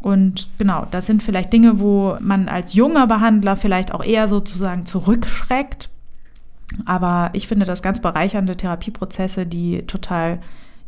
Und 0.00 0.48
genau, 0.58 0.86
das 0.90 1.06
sind 1.06 1.22
vielleicht 1.22 1.52
Dinge, 1.52 1.80
wo 1.80 2.16
man 2.20 2.48
als 2.48 2.74
junger 2.74 3.06
Behandler 3.06 3.56
vielleicht 3.56 3.92
auch 3.92 4.02
eher 4.02 4.28
sozusagen 4.28 4.86
zurückschreckt. 4.86 5.90
Aber 6.86 7.30
ich 7.32 7.48
finde 7.48 7.66
das 7.66 7.82
ganz 7.82 8.00
bereichernde 8.00 8.56
Therapieprozesse, 8.56 9.44
die 9.46 9.82
total 9.86 10.38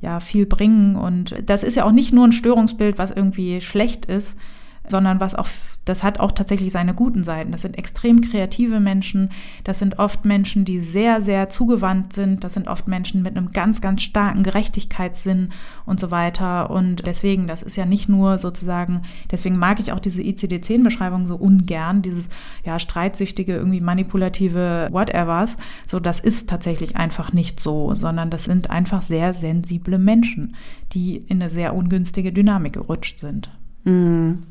ja 0.01 0.21
viel 0.21 0.47
bringen. 0.47 0.97
Und 0.97 1.35
das 1.45 1.63
ist 1.63 1.77
ja 1.77 1.85
auch 1.85 1.93
nicht 1.93 2.13
nur 2.13 2.27
ein 2.27 2.33
Störungsbild, 2.33 2.99
was 2.99 3.11
irgendwie 3.11 3.61
schlecht 3.61 4.07
ist, 4.07 4.37
sondern 4.87 5.21
was 5.21 5.35
auch, 5.35 5.49
das 5.85 6.03
hat 6.03 6.21
auch 6.21 6.33
tatsächlich 6.33 6.73
seine 6.73 6.95
guten 6.95 7.25
Seiten. 7.25 7.53
Das 7.53 7.63
sind 7.63 7.79
extrem 7.79 8.21
kreative 8.21 8.81
Menschen. 8.81 9.31
Das 9.65 9.79
sind 9.79 9.99
oft 9.99 10.25
Menschen, 10.25 10.65
die 10.65 10.79
sehr, 10.79 11.23
sehr 11.23 11.49
zugewandt 11.49 12.13
sind. 12.13 12.45
Das 12.45 12.55
sind 12.55 12.69
oft 12.69 12.89
Menschen 12.89 13.23
mit 13.23 13.37
einem 13.37 13.53
ganz, 13.53 13.81
ganz 13.81 14.03
starken 14.03 14.43
Gerechtigkeitssinn 14.43 15.51
und 15.87 16.01
so 16.01 16.11
weiter. 16.11 16.71
Und 16.71 17.07
deswegen, 17.07 17.47
das 17.47 17.63
ist 17.63 17.77
ja 17.77 17.87
nicht 17.87 18.09
nur 18.09 18.39
sozusagen, 18.39 19.03
deswegen 19.31 19.57
mag 19.57 19.81
ich 19.81 19.93
auch 19.93 20.01
diese 20.01 20.23
ICD-10-Beschreibung 20.23 21.27
so 21.27 21.37
ungern, 21.37 22.03
dieses, 22.03 22.29
ja, 22.65 22.79
streitsüchtige, 22.79 23.55
irgendwie 23.55 23.81
manipulative 23.81 24.89
whatevers. 24.91 25.57
So, 25.87 26.01
das 26.01 26.21
ist 26.21 26.49
tatsächlich 26.49 26.97
einfach 26.97 27.33
nicht 27.33 27.61
so, 27.61 27.95
sondern 27.95 28.31
das 28.31 28.45
sind 28.45 28.71
einfach 28.71 29.03
sehr 29.03 29.35
sensible 29.35 29.99
Menschen, 29.99 30.57
die 30.93 31.17
in 31.17 31.41
eine 31.41 31.51
sehr 31.51 31.75
ungünstige 31.75 32.33
Dynamik 32.33 32.75
gerutscht 32.75 33.19
sind. 33.19 33.51
Mhm. 33.85 34.45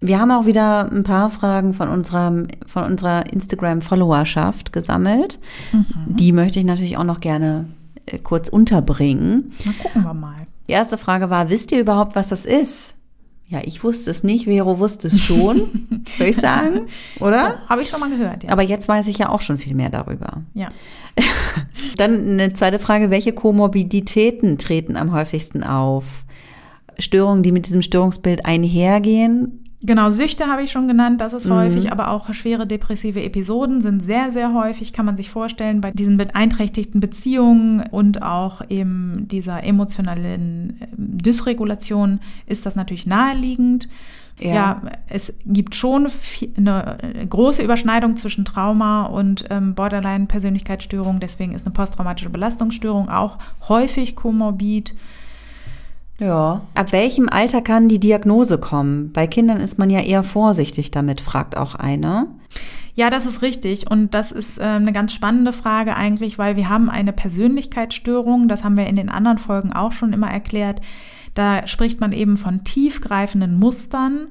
Wir 0.00 0.20
haben 0.20 0.30
auch 0.30 0.44
wieder 0.44 0.92
ein 0.92 1.02
paar 1.02 1.30
Fragen 1.30 1.72
von 1.72 1.88
unserer, 1.88 2.44
von 2.66 2.84
unserer 2.84 3.32
Instagram-Followerschaft 3.32 4.72
gesammelt. 4.72 5.38
Mhm. 5.72 5.86
Die 6.06 6.32
möchte 6.32 6.58
ich 6.58 6.66
natürlich 6.66 6.98
auch 6.98 7.04
noch 7.04 7.20
gerne 7.20 7.66
äh, 8.06 8.18
kurz 8.18 8.48
unterbringen. 8.48 9.52
Na, 9.64 9.72
gucken 9.82 10.02
wir 10.02 10.14
mal. 10.14 10.46
Die 10.68 10.72
erste 10.72 10.98
Frage 10.98 11.30
war, 11.30 11.50
wisst 11.50 11.72
ihr 11.72 11.80
überhaupt, 11.80 12.16
was 12.16 12.28
das 12.28 12.44
ist? 12.44 12.94
Ja, 13.48 13.60
ich 13.62 13.84
wusste 13.84 14.10
es 14.10 14.24
nicht, 14.24 14.44
Vero 14.46 14.78
wusste 14.78 15.08
es 15.08 15.20
schon, 15.20 15.86
würde 16.16 16.30
ich 16.30 16.36
sagen, 16.36 16.88
oder? 17.20 17.58
Habe 17.68 17.82
ich 17.82 17.90
schon 17.90 18.00
mal 18.00 18.08
gehört, 18.08 18.44
ja. 18.44 18.50
Aber 18.50 18.62
jetzt 18.62 18.88
weiß 18.88 19.06
ich 19.06 19.18
ja 19.18 19.28
auch 19.28 19.42
schon 19.42 19.58
viel 19.58 19.74
mehr 19.74 19.90
darüber. 19.90 20.42
Ja. 20.54 20.68
Dann 21.96 22.26
eine 22.26 22.54
zweite 22.54 22.78
Frage, 22.78 23.10
welche 23.10 23.32
Komorbiditäten 23.32 24.58
treten 24.58 24.96
am 24.96 25.12
häufigsten 25.12 25.62
auf? 25.62 26.24
Störungen, 26.98 27.42
die 27.42 27.52
mit 27.52 27.66
diesem 27.66 27.82
Störungsbild 27.82 28.46
einhergehen. 28.46 29.64
Genau, 29.86 30.08
Süchte 30.08 30.46
habe 30.46 30.62
ich 30.62 30.72
schon 30.72 30.88
genannt, 30.88 31.20
das 31.20 31.34
ist 31.34 31.46
mhm. 31.46 31.52
häufig, 31.52 31.92
aber 31.92 32.10
auch 32.10 32.32
schwere 32.32 32.66
depressive 32.66 33.22
Episoden 33.22 33.82
sind 33.82 34.02
sehr, 34.02 34.30
sehr 34.30 34.54
häufig, 34.54 34.94
kann 34.94 35.04
man 35.04 35.14
sich 35.14 35.28
vorstellen, 35.28 35.82
bei 35.82 35.90
diesen 35.90 36.16
beeinträchtigten 36.16 37.00
Beziehungen 37.00 37.82
und 37.90 38.22
auch 38.22 38.62
eben 38.70 39.28
dieser 39.28 39.62
emotionalen 39.62 40.78
ähm, 40.80 41.18
Dysregulation 41.18 42.20
ist 42.46 42.64
das 42.64 42.76
natürlich 42.76 43.06
naheliegend. 43.06 43.88
Ja. 44.40 44.54
ja, 44.54 44.82
es 45.06 45.34
gibt 45.44 45.76
schon 45.76 46.10
eine 46.56 46.96
große 47.28 47.62
Überschneidung 47.62 48.16
zwischen 48.16 48.46
Trauma 48.46 49.04
und 49.04 49.44
ähm, 49.50 49.74
Borderline-Persönlichkeitsstörung. 49.74 51.20
Deswegen 51.20 51.52
ist 51.52 51.66
eine 51.66 51.74
posttraumatische 51.74 52.30
Belastungsstörung 52.30 53.10
auch 53.10 53.38
häufig 53.68 54.16
komorbid. 54.16 54.94
Ja. 56.18 56.62
Ab 56.74 56.92
welchem 56.92 57.28
Alter 57.28 57.60
kann 57.60 57.88
die 57.88 57.98
Diagnose 57.98 58.58
kommen? 58.58 59.12
Bei 59.12 59.26
Kindern 59.26 59.58
ist 59.58 59.78
man 59.78 59.90
ja 59.90 60.00
eher 60.00 60.22
vorsichtig 60.22 60.90
damit, 60.90 61.20
fragt 61.20 61.56
auch 61.56 61.74
eine. 61.74 62.28
Ja, 62.94 63.10
das 63.10 63.26
ist 63.26 63.42
richtig. 63.42 63.90
Und 63.90 64.14
das 64.14 64.30
ist 64.30 64.58
äh, 64.58 64.62
eine 64.62 64.92
ganz 64.92 65.12
spannende 65.12 65.52
Frage 65.52 65.96
eigentlich, 65.96 66.38
weil 66.38 66.56
wir 66.56 66.68
haben 66.68 66.88
eine 66.88 67.12
Persönlichkeitsstörung. 67.12 68.46
Das 68.46 68.62
haben 68.62 68.76
wir 68.76 68.86
in 68.86 68.96
den 68.96 69.08
anderen 69.08 69.38
Folgen 69.38 69.72
auch 69.72 69.92
schon 69.92 70.12
immer 70.12 70.30
erklärt. 70.30 70.80
Da 71.34 71.66
spricht 71.66 72.00
man 72.00 72.12
eben 72.12 72.36
von 72.36 72.62
tiefgreifenden 72.62 73.58
Mustern. 73.58 74.28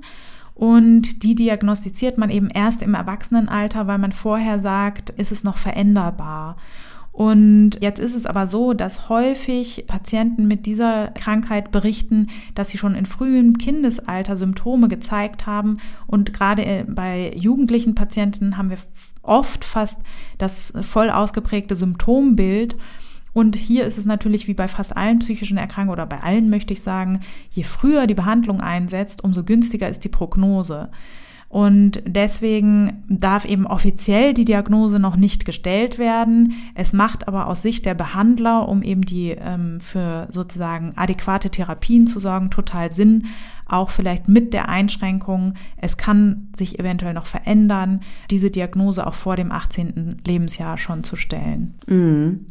Und 0.55 1.23
die 1.23 1.35
diagnostiziert 1.35 2.17
man 2.17 2.29
eben 2.29 2.49
erst 2.49 2.81
im 2.81 2.93
Erwachsenenalter, 2.93 3.87
weil 3.87 3.97
man 3.97 4.11
vorher 4.11 4.59
sagt, 4.59 5.09
ist 5.09 5.31
es 5.31 5.43
noch 5.43 5.57
veränderbar. 5.57 6.55
Und 7.13 7.77
jetzt 7.79 7.99
ist 7.99 8.15
es 8.15 8.25
aber 8.25 8.47
so, 8.47 8.73
dass 8.73 9.07
häufig 9.07 9.85
Patienten 9.87 10.47
mit 10.47 10.65
dieser 10.65 11.09
Krankheit 11.09 11.71
berichten, 11.71 12.27
dass 12.55 12.69
sie 12.69 12.79
schon 12.79 12.95
in 12.95 13.05
frühem 13.05 13.59
Kindesalter 13.59 14.35
Symptome 14.35 14.87
gezeigt 14.87 15.45
haben. 15.45 15.77
Und 16.07 16.33
gerade 16.33 16.65
äh, 16.65 16.85
bei 16.87 17.31
jugendlichen 17.35 17.93
Patienten 17.93 18.57
haben 18.57 18.71
wir 18.71 18.79
oft 19.21 19.63
fast 19.63 20.01
das 20.39 20.73
voll 20.81 21.11
ausgeprägte 21.11 21.75
Symptombild. 21.75 22.75
Und 23.31 23.55
hier 23.55 23.85
ist 23.85 23.99
es 23.99 24.05
natürlich 24.05 24.47
wie 24.47 24.55
bei 24.55 24.67
fast 24.67 24.97
allen 24.97 25.19
psychischen 25.19 25.57
Erkrankungen 25.57 25.93
oder 25.93 26.07
bei 26.07 26.19
allen 26.19 26.49
möchte 26.49 26.73
ich 26.73 26.81
sagen, 26.81 27.21
je 27.51 27.61
früher 27.61 28.07
die 28.07 28.15
Behandlung 28.15 28.59
einsetzt, 28.59 29.23
umso 29.23 29.43
günstiger 29.43 29.87
ist 29.87 30.03
die 30.03 30.09
Prognose. 30.09 30.89
Und 31.53 32.01
deswegen 32.07 33.03
darf 33.07 33.45
eben 33.45 33.67
offiziell 33.67 34.33
die 34.33 34.43
Diagnose 34.43 34.97
noch 34.97 35.15
nicht 35.15 35.45
gestellt 35.45 35.99
werden. 35.99 36.53
Es 36.73 36.93
macht 36.93 37.27
aber 37.27 37.45
aus 37.45 37.61
Sicht 37.61 37.85
der 37.85 37.93
Behandler, 37.93 38.67
um 38.67 38.81
eben 38.81 39.03
die 39.03 39.35
ähm, 39.39 39.79
für 39.79 40.25
sozusagen 40.31 40.93
adäquate 40.95 41.51
Therapien 41.51 42.07
zu 42.07 42.19
sorgen, 42.19 42.49
total 42.49 42.91
Sinn, 42.91 43.27
auch 43.67 43.91
vielleicht 43.91 44.27
mit 44.27 44.51
der 44.51 44.67
Einschränkung, 44.67 45.53
es 45.77 45.95
kann 45.95 46.47
sich 46.55 46.79
eventuell 46.79 47.13
noch 47.13 47.27
verändern, 47.27 48.01
diese 48.31 48.49
Diagnose 48.49 49.05
auch 49.05 49.13
vor 49.13 49.35
dem 49.35 49.51
18. 49.51 50.23
Lebensjahr 50.25 50.79
schon 50.79 51.03
zu 51.03 51.15
stellen. 51.15 51.75
Mhm. 51.85 52.47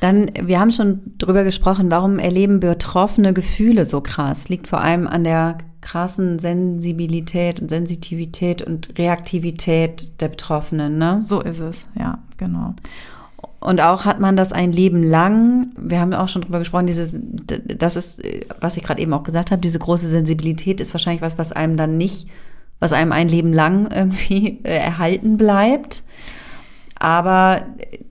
Dann, 0.00 0.30
wir 0.38 0.60
haben 0.60 0.72
schon 0.72 1.00
drüber 1.16 1.42
gesprochen, 1.42 1.90
warum 1.90 2.18
erleben 2.18 2.60
Betroffene 2.60 3.32
Gefühle 3.32 3.86
so 3.86 4.02
krass? 4.02 4.50
Liegt 4.50 4.66
vor 4.66 4.82
allem 4.82 5.06
an 5.06 5.24
der 5.24 5.56
krassen 5.82 6.38
Sensibilität 6.38 7.60
und 7.60 7.68
Sensitivität 7.68 8.62
und 8.62 8.96
Reaktivität 8.96 10.12
der 10.20 10.28
Betroffenen, 10.28 10.96
ne? 10.96 11.24
So 11.28 11.40
ist 11.40 11.58
es, 11.58 11.86
ja, 11.98 12.18
genau. 12.38 12.74
Und 13.60 13.80
auch 13.80 14.04
hat 14.06 14.18
man 14.18 14.36
das 14.36 14.52
ein 14.52 14.72
Leben 14.72 15.02
lang, 15.02 15.72
wir 15.76 16.00
haben 16.00 16.12
ja 16.12 16.22
auch 16.22 16.28
schon 16.28 16.42
drüber 16.42 16.58
gesprochen, 16.58 16.86
dieses, 16.86 17.16
das 17.78 17.94
ist, 17.94 18.20
was 18.60 18.76
ich 18.76 18.82
gerade 18.82 19.00
eben 19.00 19.12
auch 19.12 19.22
gesagt 19.22 19.50
habe, 19.50 19.60
diese 19.60 19.78
große 19.78 20.10
Sensibilität 20.10 20.80
ist 20.80 20.94
wahrscheinlich 20.94 21.22
was, 21.22 21.38
was 21.38 21.52
einem 21.52 21.76
dann 21.76 21.96
nicht, 21.96 22.28
was 22.80 22.92
einem 22.92 23.12
ein 23.12 23.28
Leben 23.28 23.52
lang 23.52 23.88
irgendwie 23.94 24.60
äh, 24.64 24.78
erhalten 24.78 25.36
bleibt. 25.36 26.02
Aber 26.98 27.62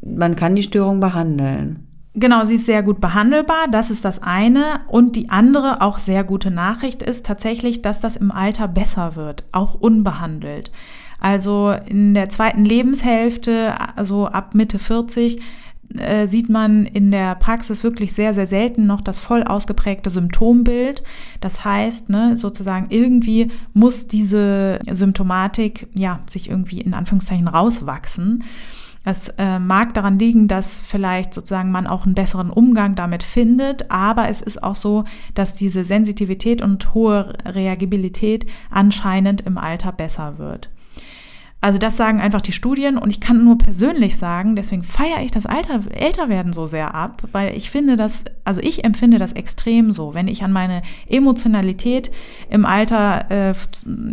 man 0.01 0.35
kann 0.35 0.55
die 0.55 0.63
Störung 0.63 0.99
behandeln. 0.99 1.87
Genau, 2.13 2.43
sie 2.43 2.55
ist 2.55 2.65
sehr 2.65 2.83
gut 2.83 2.99
behandelbar, 2.99 3.67
das 3.71 3.89
ist 3.89 4.03
das 4.03 4.21
eine. 4.21 4.81
Und 4.87 5.15
die 5.15 5.29
andere, 5.29 5.81
auch 5.81 5.97
sehr 5.97 6.25
gute 6.25 6.51
Nachricht 6.51 7.03
ist 7.03 7.25
tatsächlich, 7.25 7.81
dass 7.81 8.01
das 8.01 8.17
im 8.17 8.31
Alter 8.31 8.67
besser 8.67 9.15
wird, 9.15 9.45
auch 9.53 9.75
unbehandelt. 9.75 10.71
Also 11.21 11.71
in 11.85 12.13
der 12.13 12.29
zweiten 12.29 12.65
Lebenshälfte, 12.65 13.75
also 13.95 14.27
ab 14.27 14.55
Mitte 14.55 14.77
40, 14.79 15.39
äh, 15.97 16.27
sieht 16.27 16.49
man 16.49 16.85
in 16.85 17.11
der 17.11 17.35
Praxis 17.35 17.83
wirklich 17.83 18.13
sehr, 18.13 18.33
sehr 18.33 18.47
selten 18.47 18.87
noch 18.87 19.01
das 19.01 19.19
voll 19.19 19.43
ausgeprägte 19.43 20.09
Symptombild. 20.09 21.03
Das 21.39 21.63
heißt, 21.63 22.09
ne, 22.09 22.35
sozusagen 22.37 22.87
irgendwie 22.89 23.51
muss 23.73 24.07
diese 24.07 24.79
Symptomatik 24.89 25.87
ja 25.93 26.19
sich 26.29 26.49
irgendwie 26.49 26.81
in 26.81 26.93
Anführungszeichen 26.93 27.47
rauswachsen. 27.47 28.43
Es 29.03 29.29
äh, 29.37 29.57
mag 29.57 29.95
daran 29.95 30.19
liegen, 30.19 30.47
dass 30.47 30.77
vielleicht 30.79 31.33
sozusagen 31.33 31.71
man 31.71 31.87
auch 31.87 32.05
einen 32.05 32.13
besseren 32.13 32.51
Umgang 32.51 32.93
damit 32.95 33.23
findet, 33.23 33.89
aber 33.89 34.29
es 34.29 34.41
ist 34.41 34.61
auch 34.61 34.75
so, 34.75 35.05
dass 35.33 35.55
diese 35.55 35.83
Sensitivität 35.83 36.61
und 36.61 36.93
hohe 36.93 37.33
Reagibilität 37.45 38.45
anscheinend 38.69 39.41
im 39.41 39.57
Alter 39.57 39.91
besser 39.91 40.37
wird. 40.37 40.69
Also 41.63 41.77
das 41.77 41.95
sagen 41.95 42.19
einfach 42.19 42.41
die 42.41 42.53
Studien 42.53 42.97
und 42.97 43.11
ich 43.11 43.19
kann 43.19 43.43
nur 43.43 43.55
persönlich 43.59 44.17
sagen, 44.17 44.55
deswegen 44.55 44.83
feiere 44.83 45.21
ich 45.21 45.29
das 45.29 45.45
Alter, 45.45 45.81
Älterwerden 45.91 46.53
so 46.53 46.65
sehr 46.65 46.95
ab, 46.95 47.21
weil 47.31 47.55
ich 47.55 47.69
finde 47.69 47.97
das, 47.97 48.25
also 48.43 48.59
ich 48.61 48.83
empfinde 48.83 49.19
das 49.19 49.33
extrem 49.33 49.93
so, 49.93 50.15
wenn 50.15 50.27
ich 50.27 50.43
an 50.43 50.51
meine 50.51 50.81
Emotionalität 51.07 52.11
im 52.49 52.65
Alter 52.65 53.29
äh, 53.29 53.53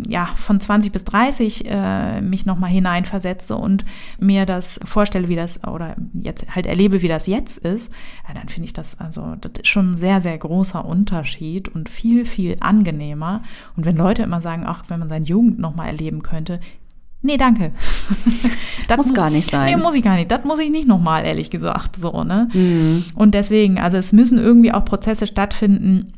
ja, 0.07 0.27
von 0.35 0.59
20 0.59 0.91
bis 0.91 1.03
30 1.05 1.65
äh, 1.65 2.21
mich 2.21 2.45
nochmal 2.45 2.69
hineinversetze 2.69 3.55
und 3.55 3.83
mir 4.19 4.45
das 4.45 4.79
vorstelle, 4.85 5.27
wie 5.27 5.35
das, 5.35 5.63
oder 5.63 5.95
jetzt 6.21 6.45
halt 6.53 6.67
erlebe, 6.67 7.01
wie 7.01 7.07
das 7.07 7.25
jetzt 7.25 7.57
ist, 7.57 7.91
ja, 8.27 8.35
dann 8.35 8.49
finde 8.49 8.65
ich 8.65 8.73
das, 8.73 8.99
also 8.99 9.35
das 9.41 9.53
ist 9.53 9.67
schon 9.67 9.93
ein 9.93 9.97
sehr, 9.97 10.21
sehr 10.21 10.37
großer 10.37 10.85
Unterschied 10.85 11.67
und 11.67 11.89
viel, 11.89 12.25
viel 12.25 12.57
angenehmer. 12.59 13.41
Und 13.75 13.85
wenn 13.85 13.97
Leute 13.97 14.21
immer 14.21 14.39
sagen, 14.39 14.65
ach, 14.67 14.83
wenn 14.87 14.99
man 14.99 15.09
seine 15.09 15.25
Jugend 15.25 15.57
nochmal 15.57 15.87
erleben 15.87 16.21
könnte, 16.21 16.59
Nee, 17.21 17.37
danke. 17.37 17.71
Das 18.87 18.97
muss 18.97 19.13
gar 19.13 19.29
nicht 19.29 19.51
sein. 19.51 19.75
Nee, 19.75 19.83
muss 19.83 19.93
ich 19.93 20.01
gar 20.01 20.15
nicht. 20.15 20.31
Das 20.31 20.43
muss 20.43 20.57
ich 20.57 20.71
nicht 20.71 20.87
nochmal, 20.87 21.23
ehrlich 21.23 21.51
gesagt. 21.51 21.95
So, 21.95 22.23
ne? 22.23 22.49
Mhm. 22.51 23.05
Und 23.13 23.35
deswegen, 23.35 23.77
also 23.77 23.97
es 23.97 24.13
müssen 24.13 24.39
irgendwie 24.39 24.71
auch 24.71 24.83
Prozesse 24.83 25.27
stattfinden. 25.27 26.11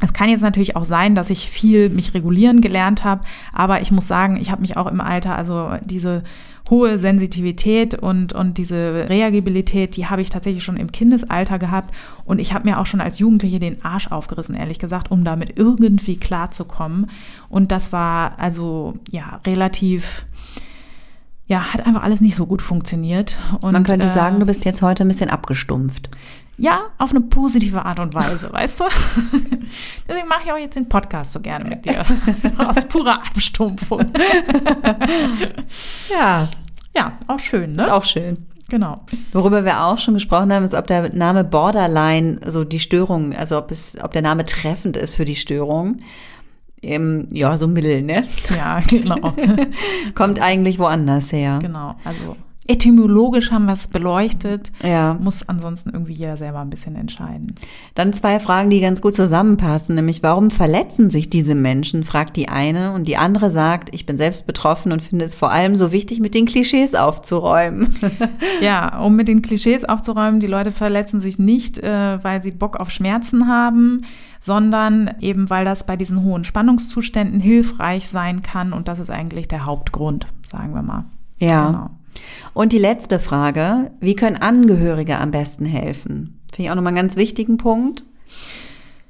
Es 0.00 0.12
kann 0.12 0.28
jetzt 0.28 0.42
natürlich 0.42 0.76
auch 0.76 0.84
sein, 0.84 1.16
dass 1.16 1.30
ich 1.30 1.50
viel 1.50 1.88
mich 1.88 2.14
regulieren 2.14 2.60
gelernt 2.60 3.02
habe, 3.02 3.22
aber 3.52 3.80
ich 3.80 3.90
muss 3.90 4.06
sagen, 4.06 4.36
ich 4.40 4.52
habe 4.52 4.60
mich 4.60 4.76
auch 4.76 4.86
im 4.86 5.00
Alter, 5.00 5.36
also 5.36 5.72
diese 5.84 6.22
hohe 6.70 6.98
Sensitivität 6.98 7.94
und, 7.94 8.32
und 8.32 8.58
diese 8.58 9.06
Reagibilität, 9.08 9.96
die 9.96 10.06
habe 10.06 10.22
ich 10.22 10.30
tatsächlich 10.30 10.64
schon 10.64 10.76
im 10.76 10.92
Kindesalter 10.92 11.58
gehabt. 11.58 11.94
Und 12.24 12.38
ich 12.38 12.52
habe 12.52 12.68
mir 12.68 12.78
auch 12.78 12.86
schon 12.86 13.00
als 13.00 13.18
Jugendliche 13.18 13.58
den 13.58 13.84
Arsch 13.84 14.08
aufgerissen, 14.08 14.54
ehrlich 14.54 14.78
gesagt, 14.78 15.10
um 15.10 15.24
damit 15.24 15.58
irgendwie 15.58 16.16
klarzukommen. 16.16 17.10
Und 17.48 17.72
das 17.72 17.92
war 17.92 18.38
also 18.38 18.94
ja 19.10 19.40
relativ 19.46 20.24
ja, 21.46 21.74
hat 21.74 21.84
einfach 21.86 22.02
alles 22.02 22.22
nicht 22.22 22.34
so 22.34 22.46
gut 22.46 22.62
funktioniert. 22.62 23.38
Und, 23.60 23.72
Man 23.72 23.84
könnte 23.84 24.06
äh, 24.06 24.10
sagen, 24.10 24.40
du 24.40 24.46
bist 24.46 24.64
jetzt 24.64 24.80
heute 24.80 25.04
ein 25.04 25.08
bisschen 25.08 25.28
abgestumpft. 25.28 26.08
Ja, 26.58 26.90
auf 26.98 27.10
eine 27.10 27.20
positive 27.22 27.84
Art 27.84 27.98
und 27.98 28.14
Weise, 28.14 28.52
weißt 28.52 28.80
du? 28.80 28.84
Deswegen 30.08 30.28
mache 30.28 30.42
ich 30.44 30.52
auch 30.52 30.58
jetzt 30.58 30.76
den 30.76 30.88
Podcast 30.88 31.32
so 31.32 31.40
gerne 31.40 31.68
mit 31.68 31.84
dir. 31.84 32.04
Aus 32.58 32.84
purer 32.86 33.22
Abstumpfung. 33.26 34.12
ja. 36.10 36.48
Ja, 36.94 37.12
auch 37.26 37.38
schön, 37.38 37.72
ne? 37.72 37.82
Ist 37.82 37.90
auch 37.90 38.04
schön. 38.04 38.46
Genau. 38.68 39.00
Worüber 39.32 39.64
wir 39.64 39.82
auch 39.84 39.98
schon 39.98 40.14
gesprochen 40.14 40.52
haben, 40.52 40.64
ist, 40.64 40.74
ob 40.74 40.86
der 40.86 41.12
Name 41.14 41.44
Borderline, 41.44 42.40
so 42.46 42.64
die 42.64 42.80
Störung, 42.80 43.34
also 43.34 43.58
ob 43.58 43.70
es, 43.70 43.96
ob 44.02 44.12
der 44.12 44.22
Name 44.22 44.44
treffend 44.44 44.96
ist 44.96 45.14
für 45.14 45.24
die 45.24 45.36
Störung. 45.36 46.00
Ähm, 46.82 47.28
ja, 47.32 47.56
so 47.58 47.68
Mittel, 47.68 48.02
ne? 48.02 48.24
Ja, 48.54 48.80
genau. 48.80 49.34
Kommt 50.14 50.40
eigentlich 50.40 50.78
woanders 50.78 51.32
her. 51.32 51.58
Genau, 51.62 51.96
also 52.04 52.36
etymologisch 52.68 53.50
haben 53.50 53.66
wir 53.66 53.72
es 53.72 53.88
beleuchtet. 53.88 54.70
Ja. 54.84 55.14
Muss 55.20 55.48
ansonsten 55.48 55.90
irgendwie 55.90 56.12
jeder 56.12 56.36
selber 56.36 56.60
ein 56.60 56.70
bisschen 56.70 56.94
entscheiden. 56.94 57.54
Dann 57.94 58.12
zwei 58.12 58.38
Fragen, 58.38 58.70
die 58.70 58.80
ganz 58.80 59.00
gut 59.00 59.14
zusammenpassen, 59.14 59.96
nämlich 59.96 60.22
warum 60.22 60.50
verletzen 60.50 61.10
sich 61.10 61.28
diese 61.28 61.56
Menschen, 61.56 62.04
fragt 62.04 62.36
die 62.36 62.48
eine 62.48 62.92
und 62.92 63.08
die 63.08 63.16
andere 63.16 63.50
sagt, 63.50 63.92
ich 63.92 64.06
bin 64.06 64.16
selbst 64.16 64.46
betroffen 64.46 64.92
und 64.92 65.02
finde 65.02 65.24
es 65.24 65.34
vor 65.34 65.50
allem 65.50 65.74
so 65.74 65.90
wichtig, 65.90 66.20
mit 66.20 66.34
den 66.34 66.46
Klischees 66.46 66.94
aufzuräumen. 66.94 67.96
ja, 68.60 69.00
um 69.00 69.16
mit 69.16 69.26
den 69.26 69.42
Klischees 69.42 69.84
aufzuräumen, 69.84 70.38
die 70.38 70.46
Leute 70.46 70.70
verletzen 70.70 71.18
sich 71.18 71.38
nicht, 71.40 71.80
äh, 71.80 72.22
weil 72.22 72.42
sie 72.42 72.52
Bock 72.52 72.76
auf 72.76 72.90
Schmerzen 72.90 73.48
haben, 73.48 74.04
sondern 74.40 75.10
eben 75.20 75.50
weil 75.50 75.64
das 75.64 75.84
bei 75.84 75.96
diesen 75.96 76.22
hohen 76.22 76.44
Spannungszuständen 76.44 77.40
hilfreich 77.40 78.08
sein 78.08 78.42
kann 78.42 78.72
und 78.72 78.86
das 78.86 79.00
ist 79.00 79.10
eigentlich 79.10 79.48
der 79.48 79.66
Hauptgrund, 79.66 80.26
sagen 80.46 80.74
wir 80.74 80.82
mal. 80.82 81.04
Ja. 81.38 81.66
Genau. 81.66 81.90
Und 82.54 82.72
die 82.72 82.78
letzte 82.78 83.18
Frage, 83.18 83.90
wie 84.00 84.14
können 84.14 84.36
Angehörige 84.36 85.18
am 85.18 85.30
besten 85.30 85.64
helfen? 85.64 86.40
Finde 86.52 86.64
ich 86.64 86.70
auch 86.70 86.74
nochmal 86.74 86.90
einen 86.90 87.06
ganz 87.08 87.16
wichtigen 87.16 87.56
Punkt. 87.56 88.04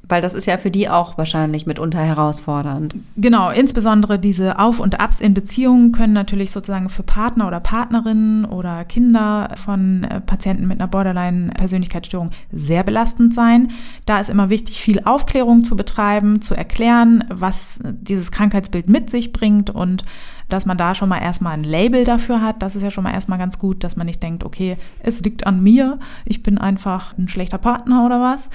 Weil 0.08 0.20
das 0.20 0.34
ist 0.34 0.46
ja 0.46 0.58
für 0.58 0.70
die 0.70 0.88
auch 0.90 1.16
wahrscheinlich 1.16 1.64
mitunter 1.64 2.00
herausfordernd. 2.00 2.96
Genau, 3.16 3.50
insbesondere 3.50 4.18
diese 4.18 4.58
Auf- 4.58 4.80
und 4.80 5.00
Abs 5.00 5.20
in 5.20 5.32
Beziehungen 5.32 5.92
können 5.92 6.12
natürlich 6.12 6.50
sozusagen 6.50 6.88
für 6.88 7.04
Partner 7.04 7.46
oder 7.46 7.60
Partnerinnen 7.60 8.44
oder 8.44 8.84
Kinder 8.84 9.54
von 9.64 10.04
äh, 10.04 10.20
Patienten 10.20 10.66
mit 10.66 10.80
einer 10.80 10.88
Borderline-Persönlichkeitsstörung 10.88 12.30
sehr 12.50 12.82
belastend 12.82 13.32
sein. 13.32 13.70
Da 14.04 14.18
ist 14.18 14.28
immer 14.28 14.50
wichtig, 14.50 14.82
viel 14.82 15.00
Aufklärung 15.04 15.64
zu 15.64 15.76
betreiben, 15.76 16.42
zu 16.42 16.54
erklären, 16.54 17.24
was 17.30 17.78
dieses 17.84 18.32
Krankheitsbild 18.32 18.90
mit 18.90 19.08
sich 19.08 19.32
bringt 19.32 19.70
und 19.70 20.04
dass 20.52 20.66
man 20.66 20.76
da 20.76 20.94
schon 20.94 21.08
mal 21.08 21.18
erstmal 21.18 21.54
ein 21.54 21.64
Label 21.64 22.04
dafür 22.04 22.42
hat. 22.42 22.62
Das 22.62 22.76
ist 22.76 22.82
ja 22.82 22.90
schon 22.90 23.04
mal 23.04 23.12
erstmal 23.12 23.38
ganz 23.38 23.58
gut, 23.58 23.82
dass 23.84 23.96
man 23.96 24.06
nicht 24.06 24.22
denkt, 24.22 24.44
okay, 24.44 24.76
es 25.00 25.20
liegt 25.20 25.46
an 25.46 25.62
mir, 25.62 25.98
ich 26.24 26.42
bin 26.42 26.58
einfach 26.58 27.16
ein 27.16 27.28
schlechter 27.28 27.58
Partner 27.58 28.04
oder 28.04 28.20
was. 28.20 28.50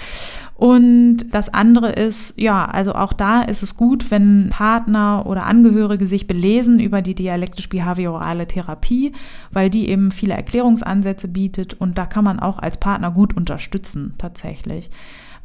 Und 0.54 1.30
das 1.32 1.54
andere 1.54 1.92
ist, 1.92 2.34
ja, 2.38 2.66
also 2.66 2.94
auch 2.94 3.14
da 3.14 3.42
ist 3.42 3.64
es 3.64 3.78
gut, 3.78 4.12
wenn 4.12 4.50
Partner 4.50 5.26
oder 5.26 5.46
Angehörige 5.46 6.08
sich 6.08 6.28
belesen 6.28 6.80
über 6.80 7.02
die 7.02 7.16
dialektisch-behaviorale 7.16 8.48
Therapie, 8.48 9.14
weil 9.52 9.70
die 9.70 9.90
eben 9.90 10.12
viele 10.12 10.34
Erklärungsansätze 10.34 11.28
bietet 11.28 11.74
und 11.76 11.98
da 11.98 12.06
kann 12.06 12.24
man 12.24 12.40
auch 12.40 12.60
als 12.60 12.78
Partner 12.78 13.12
gut 13.12 13.36
unterstützen 13.36 14.14
tatsächlich. 14.18 14.90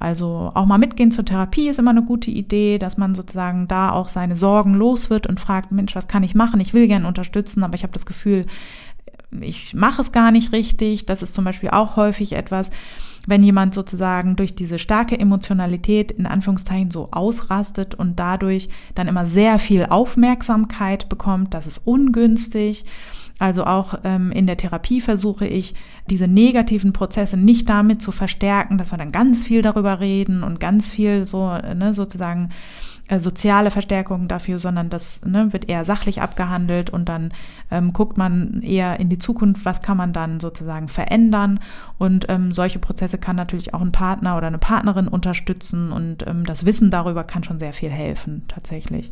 Also 0.03 0.51
auch 0.55 0.67
mal 0.67 0.79
mitgehen 0.79 1.13
zur 1.13 1.25
Therapie 1.25 1.69
ist 1.69 1.79
immer 1.79 1.93
eine 1.93 2.03
gute 2.03 2.33
Idee, 2.33 2.79
dass 2.79 2.97
man 2.97 3.15
sozusagen 3.15 3.69
da 3.69 3.93
auch 3.93 4.09
seine 4.09 4.35
Sorgen 4.35 4.75
los 4.75 5.11
wird 5.11 5.29
und 5.29 5.39
fragt, 5.39 5.71
Mensch, 5.71 5.95
was 5.95 6.09
kann 6.09 6.25
ich 6.25 6.35
machen? 6.35 6.59
Ich 6.59 6.75
will 6.75 6.89
gerne 6.89 7.07
unterstützen, 7.07 7.63
aber 7.63 7.75
ich 7.75 7.85
habe 7.85 7.93
das 7.93 8.05
Gefühl, 8.05 8.47
ich 9.41 9.75
mache 9.75 10.03
es 10.03 10.11
gar 10.11 10.33
nicht 10.33 10.51
richtig. 10.51 11.07
Das 11.07 11.23
ist 11.23 11.35
zum 11.35 11.45
Beispiel 11.45 11.71
auch 11.71 11.95
häufig 11.95 12.33
etwas, 12.33 12.71
wenn 13.29 13.45
jemand 13.45 13.75
sozusagen 13.75 14.35
durch 14.35 14.57
diese 14.57 14.81
starke 14.81 15.17
Emotionalität 15.17 16.11
in 16.11 16.27
Anführungszeichen 16.27 16.91
so 16.91 17.09
ausrastet 17.13 17.95
und 17.95 18.19
dadurch 18.19 18.71
dann 18.97 19.07
immer 19.07 19.25
sehr 19.25 19.61
viel 19.61 19.87
Aufmerksamkeit 19.87 21.09
bekommt, 21.09 21.55
das 21.55 21.69
ist 21.69 21.79
ungünstig. 21.87 22.85
Also 23.43 23.65
auch 23.65 23.95
ähm, 24.05 24.31
in 24.31 24.47
der 24.47 24.57
Therapie 24.57 25.01
versuche 25.01 25.49
ich, 25.49 25.75
diese 26.09 26.29
negativen 26.29 26.93
Prozesse 26.93 27.37
nicht 27.37 27.69
damit 27.69 28.01
zu 28.01 28.13
verstärken, 28.13 28.79
dass 28.79 28.93
wir 28.93 28.99
dann 28.99 29.11
ganz 29.11 29.43
viel 29.43 29.63
darüber 29.63 29.99
reden 29.99 30.45
und 30.45 30.61
ganz 30.61 30.91
viel 30.91 31.27
so, 31.27 31.49
ne, 31.49 31.93
sozusagen 31.93 32.51
äh, 33.09 33.19
soziale 33.19 33.73
Verstärkung 33.73 34.29
dafür, 34.29 34.61
sondern 34.61 34.91
das 34.91 35.25
ne, 35.25 35.53
wird 35.53 35.69
eher 35.69 35.85
sachlich 35.85 36.23
abgehandelt 36.23 36.91
und 36.91 37.09
dann 37.09 37.33
ähm, 37.73 37.93
guckt 37.93 38.17
man 38.17 38.63
eher 38.63 39.01
in 39.01 39.09
die 39.09 39.19
Zukunft, 39.19 39.65
was 39.65 39.83
kann 39.83 39.97
man 39.97 40.13
dann 40.13 40.39
sozusagen 40.39 40.87
verändern. 40.87 41.59
Und 41.99 42.27
ähm, 42.29 42.53
solche 42.53 42.79
Prozesse 42.79 43.19
kann 43.19 43.35
natürlich 43.35 43.75
auch 43.75 43.81
ein 43.81 43.91
Partner 43.91 44.37
oder 44.37 44.47
eine 44.47 44.59
Partnerin 44.59 45.09
unterstützen 45.09 45.91
und 45.91 46.25
ähm, 46.29 46.47
das 46.47 46.65
Wissen 46.65 46.93
darüber 46.93 47.25
kann 47.25 47.43
schon 47.43 47.59
sehr 47.59 47.73
viel 47.73 47.91
helfen, 47.91 48.45
tatsächlich 48.47 49.11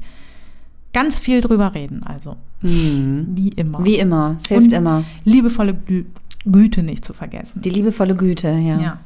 ganz 0.93 1.18
viel 1.18 1.41
drüber 1.41 1.74
reden, 1.74 2.03
also. 2.03 2.36
Hm. 2.61 3.28
Wie 3.34 3.49
immer. 3.49 3.84
Wie 3.84 3.99
immer, 3.99 4.36
es 4.38 4.49
hilft 4.49 4.68
Und 4.68 4.72
immer. 4.72 5.05
Liebevolle 5.24 5.74
Gü 5.74 6.05
Güte 6.47 6.82
nicht 6.82 7.05
zu 7.05 7.12
vergessen. 7.12 7.61
Die 7.61 7.68
liebevolle 7.68 8.16
Güte, 8.16 8.49
ja. 8.49 8.80
ja. 8.80 8.99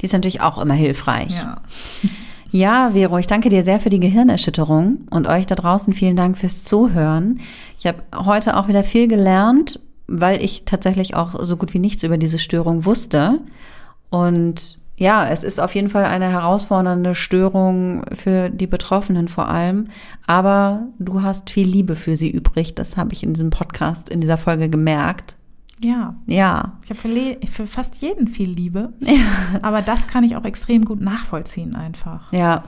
Die 0.00 0.04
ist 0.04 0.12
natürlich 0.12 0.42
auch 0.42 0.58
immer 0.58 0.74
hilfreich. 0.74 1.36
Ja. 1.36 1.60
Ja, 2.50 2.90
Vero, 2.92 3.18
ich 3.18 3.26
danke 3.26 3.48
dir 3.48 3.64
sehr 3.64 3.80
für 3.80 3.88
die 3.88 3.98
Gehirnerschütterung 3.98 5.08
und 5.10 5.26
euch 5.26 5.44
da 5.44 5.56
draußen 5.56 5.92
vielen 5.92 6.14
Dank 6.14 6.38
fürs 6.38 6.62
Zuhören. 6.62 7.40
Ich 7.80 7.86
habe 7.86 7.98
heute 8.14 8.56
auch 8.56 8.68
wieder 8.68 8.84
viel 8.84 9.08
gelernt 9.08 9.80
weil 10.06 10.42
ich 10.42 10.64
tatsächlich 10.64 11.14
auch 11.14 11.44
so 11.44 11.56
gut 11.56 11.74
wie 11.74 11.78
nichts 11.78 12.02
über 12.02 12.18
diese 12.18 12.38
Störung 12.38 12.84
wusste. 12.84 13.40
Und 14.10 14.78
ja, 14.96 15.28
es 15.28 15.42
ist 15.42 15.60
auf 15.60 15.74
jeden 15.74 15.88
Fall 15.88 16.04
eine 16.04 16.28
herausfordernde 16.28 17.14
Störung 17.14 18.04
für 18.14 18.48
die 18.50 18.66
Betroffenen 18.68 19.28
vor 19.28 19.48
allem. 19.48 19.88
Aber 20.26 20.86
du 20.98 21.22
hast 21.22 21.50
viel 21.50 21.66
Liebe 21.66 21.96
für 21.96 22.16
sie 22.16 22.30
übrig. 22.30 22.74
Das 22.74 22.96
habe 22.96 23.12
ich 23.12 23.22
in 23.22 23.34
diesem 23.34 23.50
Podcast, 23.50 24.08
in 24.08 24.20
dieser 24.20 24.36
Folge 24.36 24.68
gemerkt. 24.68 25.36
Ja. 25.82 26.14
Ja. 26.26 26.78
Ich 26.84 26.90
habe 26.90 27.00
für, 27.00 27.46
für, 27.48 27.66
fast 27.66 27.96
jeden 27.96 28.28
viel 28.28 28.50
Liebe. 28.50 28.92
Aber 29.62 29.82
das 29.82 30.06
kann 30.06 30.22
ich 30.22 30.36
auch 30.36 30.44
extrem 30.44 30.84
gut 30.84 31.00
nachvollziehen 31.00 31.74
einfach. 31.74 32.32
Ja. 32.32 32.64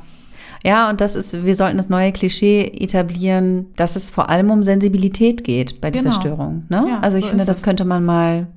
Ja, 0.65 0.91
und 0.91 1.01
das 1.01 1.17
ist, 1.17 1.45
wir 1.45 1.55
sollten 1.55 1.77
das 1.77 1.89
neue 1.89 2.13
Klischee 2.13 2.63
etablieren, 2.63 3.67
dass 3.77 3.97
es 3.97 4.11
vor 4.11 4.29
allem 4.31 4.51
um 4.51 4.63
Sensibilität 4.63 5.45
geht 5.45 5.81
bei 5.81 5.91
dieser 5.91 6.11
Genau. 6.11 6.21
Störung. 6.21 6.65
Ne? 6.69 6.85
Ja, 6.89 7.01
also 7.01 7.17
ich 7.17 7.25
so 7.25 7.31
finde, 7.31 7.45
das 7.45 7.63
könnte 7.63 7.85
man 7.85 8.05
mal 8.05 8.49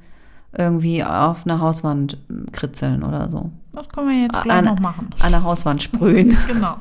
irgendwie 0.57 1.03
auf 1.03 1.45
einer 1.45 1.59
Hauswand 1.59 2.17
kritzeln 2.51 3.03
oder 3.03 3.29
so. 3.29 3.51
Das 3.73 3.87
können 3.89 4.09
wir 4.09 4.21
jetzt 4.23 4.35
vielleicht 4.37 4.57
An, 4.57 4.65
noch 4.65 4.79
machen. 4.79 5.09
an 5.19 5.31
der 5.31 5.43
Hauswand 5.43 5.81
sprühen. 5.81 6.37
Genau. 6.47 6.77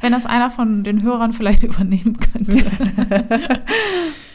Wenn 0.00 0.12
das 0.12 0.26
einer 0.26 0.50
von 0.50 0.84
den 0.84 1.02
Hörern 1.02 1.32
vielleicht 1.32 1.62
übernehmen 1.62 2.18
könnte. 2.18 2.64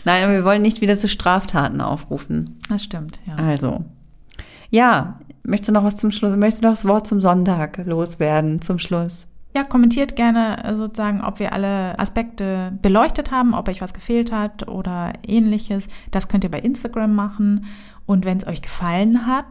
Nein, 0.03 0.23
aber 0.23 0.33
wir 0.33 0.43
wollen 0.43 0.63
nicht 0.63 0.81
wieder 0.81 0.97
zu 0.97 1.07
Straftaten 1.07 1.79
aufrufen. 1.79 2.59
Das 2.69 2.83
stimmt, 2.83 3.19
ja. 3.27 3.35
Also. 3.35 3.85
Ja, 4.71 5.19
möchtest 5.43 5.69
du 5.69 5.73
noch 5.73 5.83
was 5.83 5.97
zum 5.97 6.11
Schluss, 6.11 6.35
möchtest 6.35 6.63
du 6.63 6.67
noch 6.67 6.75
das 6.75 6.87
Wort 6.87 7.07
zum 7.07 7.21
Sonntag 7.21 7.81
loswerden 7.85 8.61
zum 8.61 8.79
Schluss? 8.79 9.27
Ja, 9.53 9.63
kommentiert 9.65 10.15
gerne 10.15 10.63
äh, 10.63 10.75
sozusagen, 10.75 11.21
ob 11.21 11.39
wir 11.39 11.51
alle 11.51 11.99
Aspekte 11.99 12.71
beleuchtet 12.81 13.31
haben, 13.31 13.53
ob 13.53 13.67
euch 13.67 13.81
was 13.81 13.93
gefehlt 13.93 14.31
hat 14.31 14.67
oder 14.67 15.13
ähnliches. 15.27 15.87
Das 16.09 16.29
könnt 16.29 16.45
ihr 16.45 16.51
bei 16.51 16.59
Instagram 16.59 17.13
machen. 17.13 17.65
Und 18.11 18.25
wenn 18.25 18.39
es 18.39 18.45
euch 18.45 18.61
gefallen 18.61 19.25
hat, 19.25 19.45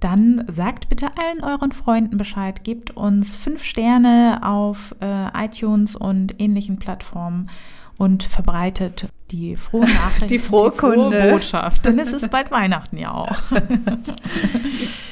dann 0.00 0.42
sagt 0.48 0.88
bitte 0.88 1.08
allen 1.18 1.44
euren 1.44 1.72
Freunden 1.72 2.16
Bescheid. 2.16 2.64
Gebt 2.64 2.96
uns 2.96 3.34
fünf 3.34 3.62
Sterne 3.62 4.40
auf 4.42 4.94
äh, 5.00 5.44
iTunes 5.44 5.94
und 5.94 6.40
ähnlichen 6.40 6.78
Plattformen 6.78 7.50
und 7.98 8.22
verbreitet 8.22 9.08
die 9.30 9.56
frohe 9.56 9.82
Nachricht, 10.04 10.30
Die 10.30 10.38
frohe 10.38 10.70
Kunde. 10.70 11.32
Botschaft. 11.32 11.84
Denn 11.84 11.98
es 11.98 12.14
ist 12.14 12.30
bald 12.30 12.50
Weihnachten 12.50 12.96
ja 12.96 13.12
auch. 13.12 13.36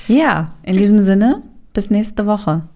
Ja, 0.08 0.46
in 0.62 0.78
diesem 0.78 1.00
Sinne, 1.00 1.42
bis 1.74 1.90
nächste 1.90 2.24
Woche. 2.24 2.66